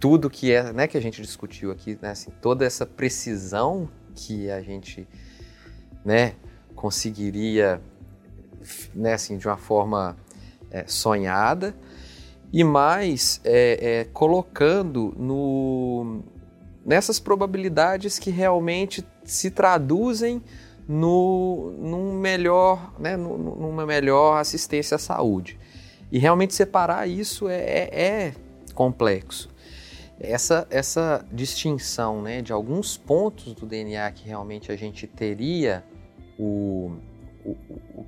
tudo 0.00 0.30
que 0.30 0.50
é, 0.50 0.72
né, 0.72 0.88
que 0.88 0.96
a 0.96 1.02
gente 1.02 1.20
discutiu 1.20 1.70
aqui, 1.70 1.98
né, 2.00 2.12
assim, 2.12 2.30
toda 2.40 2.64
essa 2.64 2.86
precisão 2.86 3.90
que 4.14 4.50
a 4.50 4.62
gente 4.62 5.06
né, 6.02 6.34
conseguiria 6.74 7.78
né, 8.94 9.12
assim, 9.12 9.36
de 9.36 9.46
uma 9.46 9.58
forma 9.58 10.16
é, 10.70 10.86
sonhada, 10.86 11.74
e 12.50 12.64
mais 12.64 13.38
é, 13.44 14.00
é, 14.00 14.04
colocando 14.14 15.14
no, 15.14 16.22
nessas 16.86 17.20
probabilidades 17.20 18.18
que 18.18 18.30
realmente 18.30 19.06
se 19.26 19.50
traduzem 19.50 20.42
no, 20.92 21.72
num 21.78 22.12
melhor, 22.12 22.92
né, 22.98 23.16
numa 23.16 23.86
melhor 23.86 24.38
assistência 24.38 24.96
à 24.96 24.98
saúde. 24.98 25.58
E 26.10 26.18
realmente 26.18 26.54
separar 26.54 27.08
isso 27.08 27.48
é, 27.48 27.56
é, 27.56 28.02
é 28.02 28.34
complexo. 28.74 29.48
Essa, 30.20 30.66
essa 30.70 31.24
distinção 31.32 32.20
né, 32.20 32.42
de 32.42 32.52
alguns 32.52 32.98
pontos 32.98 33.54
do 33.54 33.64
DNA 33.64 34.12
que 34.12 34.28
realmente 34.28 34.70
a 34.70 34.76
gente 34.76 35.06
teria 35.06 35.82
o, 36.38 36.92
o, 37.42 37.56
o 37.96 38.06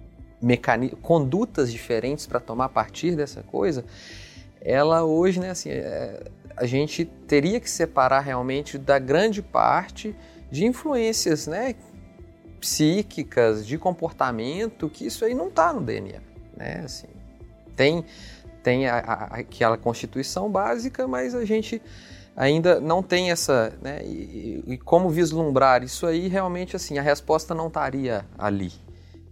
condutas 1.01 1.73
diferentes 1.73 2.27
para 2.27 2.39
tomar 2.39 2.67
a 2.67 2.69
partir 2.69 3.17
dessa 3.17 3.43
coisa, 3.43 3.83
ela 4.61 5.05
hoje, 5.05 5.41
né, 5.41 5.51
assim, 5.51 5.71
é, 5.71 6.23
a 6.55 6.67
gente 6.67 7.07
teria 7.07 7.59
que 7.59 7.71
separar 7.71 8.21
realmente 8.21 8.77
da 8.77 8.99
grande 8.99 9.41
parte 9.41 10.15
de 10.51 10.67
influências, 10.67 11.47
né, 11.47 11.75
psíquicas, 12.65 13.67
de 13.67 13.77
comportamento, 13.77 14.89
que 14.89 15.05
isso 15.07 15.23
aí 15.23 15.35
não 15.35 15.49
está 15.49 15.71
no 15.71 15.83
DNA, 15.83 16.21
né, 16.57 16.81
assim, 16.83 17.09
tem 17.77 18.05
tem 18.63 18.89
a, 18.89 18.97
a, 18.97 19.25
aquela 19.41 19.77
constituição 19.77 20.51
básica, 20.51 21.07
mas 21.07 21.35
a 21.35 21.45
gente 21.45 21.83
ainda 22.35 22.81
não 22.81 23.03
tem 23.03 23.31
essa, 23.31 23.75
né, 23.83 24.03
e, 24.03 24.65
e 24.67 24.79
como 24.79 25.11
vislumbrar 25.11 25.85
isso 25.85 26.07
aí, 26.07 26.27
realmente 26.27 26.75
assim, 26.75 26.97
a 26.97 27.03
resposta 27.03 27.55
não 27.55 27.67
estaria 27.67 28.25
ali, 28.39 28.73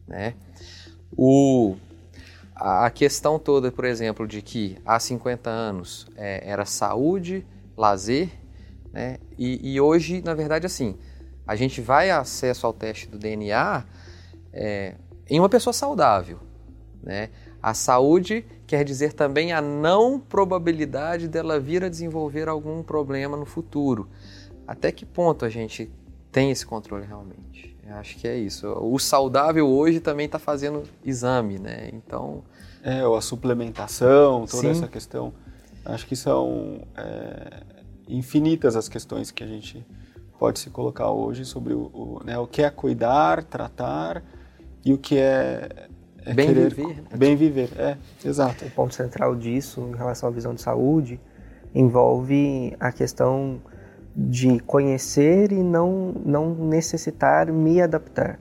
né, 0.06 0.34
o, 1.16 1.74
a 2.54 2.90
questão 2.90 3.38
toda, 3.38 3.72
por 3.72 3.86
exemplo, 3.86 4.28
de 4.28 4.42
que 4.42 4.76
há 4.84 5.00
50 5.00 5.48
anos 5.48 6.06
é, 6.16 6.42
era 6.44 6.66
saúde, 6.66 7.46
lazer, 7.74 8.28
né? 8.92 9.16
E, 9.38 9.72
e, 9.74 9.80
hoje, 9.80 10.20
na 10.22 10.34
verdade, 10.34 10.66
assim, 10.66 10.96
a 11.46 11.56
gente 11.56 11.80
vai 11.80 12.10
acesso 12.10 12.66
ao 12.66 12.72
teste 12.72 13.08
do 13.08 13.18
DNA 13.18 13.84
é, 14.52 14.94
em 15.28 15.38
uma 15.38 15.48
pessoa 15.48 15.72
saudável, 15.72 16.38
né? 17.02 17.30
A 17.62 17.74
saúde 17.74 18.44
quer 18.66 18.84
dizer 18.84 19.12
também 19.12 19.52
a 19.52 19.60
não 19.60 20.18
probabilidade 20.18 21.28
dela 21.28 21.60
vir 21.60 21.84
a 21.84 21.88
desenvolver 21.88 22.48
algum 22.48 22.82
problema 22.82 23.36
no 23.36 23.46
futuro. 23.46 24.08
Até 24.66 24.90
que 24.90 25.06
ponto 25.06 25.44
a 25.44 25.48
gente 25.48 25.90
tem 26.32 26.50
esse 26.50 26.66
controle 26.66 27.06
realmente? 27.06 27.76
Acho 27.90 28.16
que 28.16 28.26
é 28.26 28.36
isso. 28.36 28.66
O 28.80 28.98
saudável 28.98 29.68
hoje 29.68 30.00
também 30.00 30.26
está 30.26 30.38
fazendo 30.38 30.84
exame, 31.04 31.58
né? 31.58 31.90
Então. 31.92 32.42
É, 32.82 33.06
ou 33.06 33.16
a 33.16 33.20
suplementação, 33.20 34.46
toda 34.46 34.62
Sim. 34.62 34.70
essa 34.70 34.88
questão. 34.88 35.32
Acho 35.84 36.06
que 36.06 36.16
são 36.16 36.82
é, 36.96 37.62
infinitas 38.08 38.76
as 38.76 38.88
questões 38.88 39.30
que 39.30 39.44
a 39.44 39.46
gente 39.46 39.84
pode 40.42 40.58
se 40.58 40.70
colocar 40.70 41.08
hoje 41.08 41.44
sobre 41.44 41.72
o, 41.72 41.82
o, 41.94 42.20
né, 42.24 42.36
o 42.36 42.48
que 42.48 42.64
é 42.64 42.68
cuidar, 42.68 43.44
tratar 43.44 44.24
e 44.84 44.92
o 44.92 44.98
que 44.98 45.16
é, 45.16 45.86
é 46.18 46.34
bem 46.34 46.48
querer, 46.48 46.74
viver. 46.74 46.96
Né? 46.96 47.02
Bem 47.16 47.36
viver, 47.36 47.70
é, 47.76 47.96
exato. 48.24 48.64
O 48.64 48.70
ponto 48.72 48.92
central 48.92 49.36
disso, 49.36 49.88
em 49.94 49.96
relação 49.96 50.28
à 50.28 50.32
visão 50.32 50.52
de 50.52 50.60
saúde, 50.60 51.20
envolve 51.72 52.76
a 52.80 52.90
questão 52.90 53.62
de 54.16 54.58
conhecer 54.58 55.52
e 55.52 55.62
não, 55.62 56.12
não 56.26 56.52
necessitar 56.56 57.52
me 57.52 57.80
adaptar. 57.80 58.40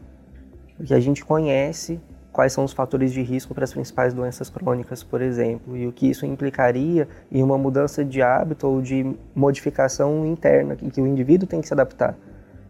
Porque 0.75 0.95
a 0.95 0.99
gente 0.99 1.23
conhece 1.23 2.01
quais 2.31 2.53
são 2.53 2.63
os 2.63 2.71
fatores 2.71 3.11
de 3.11 3.21
risco 3.21 3.53
para 3.53 3.63
as 3.63 3.73
principais 3.73 4.13
doenças 4.13 4.49
crônicas, 4.49 5.03
por 5.03 5.21
exemplo, 5.21 5.75
e 5.75 5.85
o 5.85 5.91
que 5.91 6.09
isso 6.09 6.25
implicaria 6.25 7.07
em 7.31 7.43
uma 7.43 7.57
mudança 7.57 8.05
de 8.05 8.21
hábito 8.21 8.67
ou 8.67 8.81
de 8.81 9.15
modificação 9.35 10.25
interna, 10.25 10.77
em 10.81 10.89
que 10.89 11.01
o 11.01 11.07
indivíduo 11.07 11.47
tem 11.47 11.59
que 11.59 11.67
se 11.67 11.73
adaptar. 11.73 12.15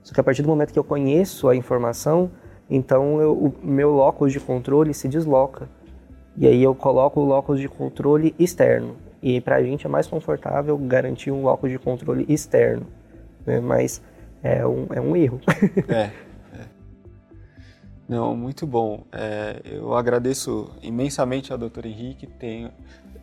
Só 0.04 0.14
que 0.14 0.20
a 0.20 0.24
partir 0.24 0.42
do 0.42 0.48
momento 0.48 0.74
que 0.74 0.80
eu 0.80 0.84
conheço 0.84 1.48
a 1.48 1.56
informação, 1.56 2.32
então 2.70 3.22
eu, 3.22 3.34
o 3.34 3.54
meu 3.62 3.92
locus 3.92 4.32
de 4.32 4.40
controle 4.40 4.94
se 4.94 5.08
desloca. 5.08 5.70
E 6.36 6.48
aí 6.48 6.64
eu 6.64 6.74
coloco 6.74 7.20
o 7.20 7.26
locus 7.26 7.60
de 7.60 7.68
controle 7.68 8.34
externo. 8.40 8.96
E 9.22 9.40
para 9.40 9.58
a 9.58 9.64
gente 9.64 9.86
é 9.86 9.90
mais 9.90 10.08
confortável 10.08 10.76
garantir 10.78 11.30
um 11.30 11.44
locus 11.44 11.70
de 11.70 11.78
controle 11.78 12.26
externo. 12.28 12.88
Né? 13.46 13.60
Mas 13.60 14.02
é 14.42 14.66
um, 14.66 14.88
é 14.92 15.00
um 15.00 15.16
erro. 15.16 15.40
é, 15.88 15.94
é. 15.94 16.12
Não, 18.12 18.36
muito 18.36 18.68
bom. 18.68 19.06
É, 19.10 19.62
eu 19.64 19.96
agradeço 19.96 20.70
imensamente 20.82 21.54
ao 21.54 21.58
Dr. 21.58 21.86
Henrique. 21.86 22.28
Tenho, 22.28 22.70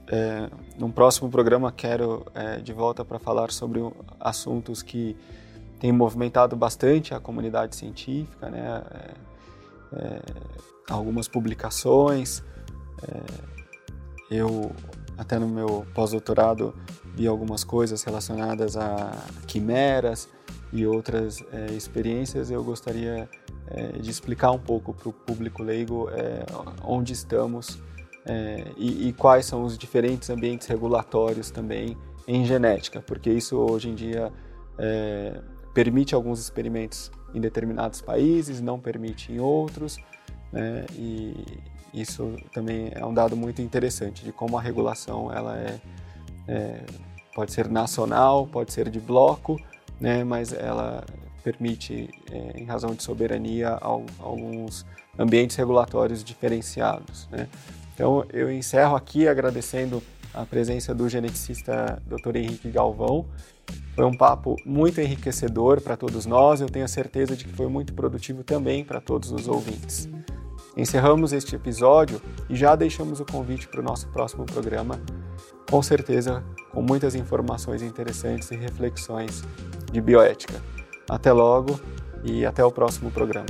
é, 0.06 0.48
num 0.78 0.90
próximo 0.90 1.28
programa 1.28 1.70
quero 1.70 2.24
é, 2.34 2.56
de 2.56 2.72
volta 2.72 3.04
para 3.04 3.18
falar 3.18 3.50
sobre 3.50 3.82
assuntos 4.18 4.80
que 4.82 5.14
têm 5.78 5.92
movimentado 5.92 6.56
bastante 6.56 7.12
a 7.12 7.20
comunidade 7.20 7.76
científica, 7.76 8.48
né? 8.48 8.82
É, 9.92 9.98
é, 10.00 10.20
algumas 10.88 11.28
publicações. 11.28 12.42
eu 14.30 14.72
até 15.18 15.38
no 15.38 15.48
meu 15.48 15.86
pós-doutorado 15.94 16.74
vi 17.14 17.26
algumas 17.26 17.62
coisas 17.62 18.02
relacionadas 18.04 18.74
a 18.74 19.12
quimeras 19.46 20.30
e 20.72 20.86
outras 20.86 21.44
é, 21.52 21.72
experiências. 21.72 22.50
Eu 22.50 22.64
gostaria 22.64 23.28
é, 23.70 23.98
de 23.98 24.10
explicar 24.10 24.50
um 24.50 24.58
pouco 24.58 24.94
para 24.94 25.08
o 25.08 25.12
público 25.12 25.62
leigo 25.62 26.08
é, 26.10 26.44
onde 26.82 27.12
estamos 27.12 27.78
é, 28.26 28.64
e, 28.76 29.08
e, 29.08 29.12
quais 29.12 29.46
são 29.46 29.64
os 29.64 29.78
diferentes 29.78 30.28
ambientes 30.28 30.66
regulatórios 30.66 31.50
também 31.50 31.96
em 32.26 32.44
genética, 32.44 33.00
porque 33.00 33.30
isso 33.30 33.56
hoje 33.56 33.88
em 33.88 33.94
dia 33.94 34.30
é, 34.78 35.40
permite 35.72 36.14
alguns 36.14 36.38
experimentos 36.38 37.10
em 37.34 37.40
determinados 37.40 38.02
países, 38.02 38.60
não 38.60 38.78
permite 38.78 39.32
em 39.32 39.40
outros, 39.40 39.98
né, 40.52 40.84
e, 40.92 41.34
isso 41.92 42.36
também 42.52 42.90
é 42.94 43.04
um 43.04 43.14
dado 43.14 43.34
muito 43.34 43.62
interessante 43.62 44.22
de 44.22 44.30
como 44.30 44.58
a 44.58 44.60
regulação 44.60 45.32
ela 45.32 45.56
é, 45.56 45.80
é 46.46 46.84
pode 47.34 47.52
ser 47.52 47.68
nacional, 47.68 48.46
pode 48.46 48.72
ser 48.72 48.90
de 48.90 49.00
bloco, 49.00 49.58
né, 49.98 50.22
mas 50.22 50.52
ela 50.52 51.04
permite, 51.42 52.08
é, 52.30 52.60
em 52.60 52.64
razão 52.64 52.94
de 52.94 53.02
soberania, 53.02 53.78
alguns 53.80 54.84
ambientes 55.18 55.56
regulatórios 55.56 56.22
diferenciados. 56.22 57.28
Né. 57.30 57.48
Então, 57.94 58.24
eu 58.32 58.50
encerro 58.50 58.94
aqui 58.94 59.26
agradecendo 59.26 60.02
a 60.32 60.44
presença 60.44 60.94
do 60.94 61.08
geneticista 61.08 62.00
Dr. 62.06 62.36
Henrique 62.36 62.70
Galvão. 62.70 63.26
Foi 63.94 64.04
um 64.04 64.16
papo 64.16 64.54
muito 64.64 65.00
enriquecedor 65.00 65.80
para 65.80 65.96
todos 65.96 66.24
nós, 66.24 66.60
eu 66.60 66.68
tenho 66.68 66.84
a 66.84 66.88
certeza 66.88 67.36
de 67.36 67.44
que 67.44 67.52
foi 67.52 67.66
muito 67.66 67.92
produtivo 67.92 68.44
também 68.44 68.84
para 68.84 69.00
todos 69.00 69.32
os 69.32 69.48
ouvintes. 69.48 70.08
Encerramos 70.76 71.32
este 71.32 71.56
episódio 71.56 72.22
e 72.48 72.54
já 72.54 72.76
deixamos 72.76 73.18
o 73.18 73.24
convite 73.24 73.66
para 73.66 73.80
o 73.80 73.82
nosso 73.82 74.06
próximo 74.08 74.44
programa, 74.44 75.00
com 75.68 75.82
certeza 75.82 76.44
com 76.70 76.80
muitas 76.80 77.16
informações 77.16 77.82
interessantes 77.82 78.48
e 78.52 78.56
reflexões 78.56 79.42
de 79.90 80.00
bioética. 80.00 80.62
Até 81.08 81.32
logo 81.32 81.80
e 82.22 82.44
até 82.44 82.64
o 82.64 82.70
próximo 82.70 83.10
programa. 83.10 83.46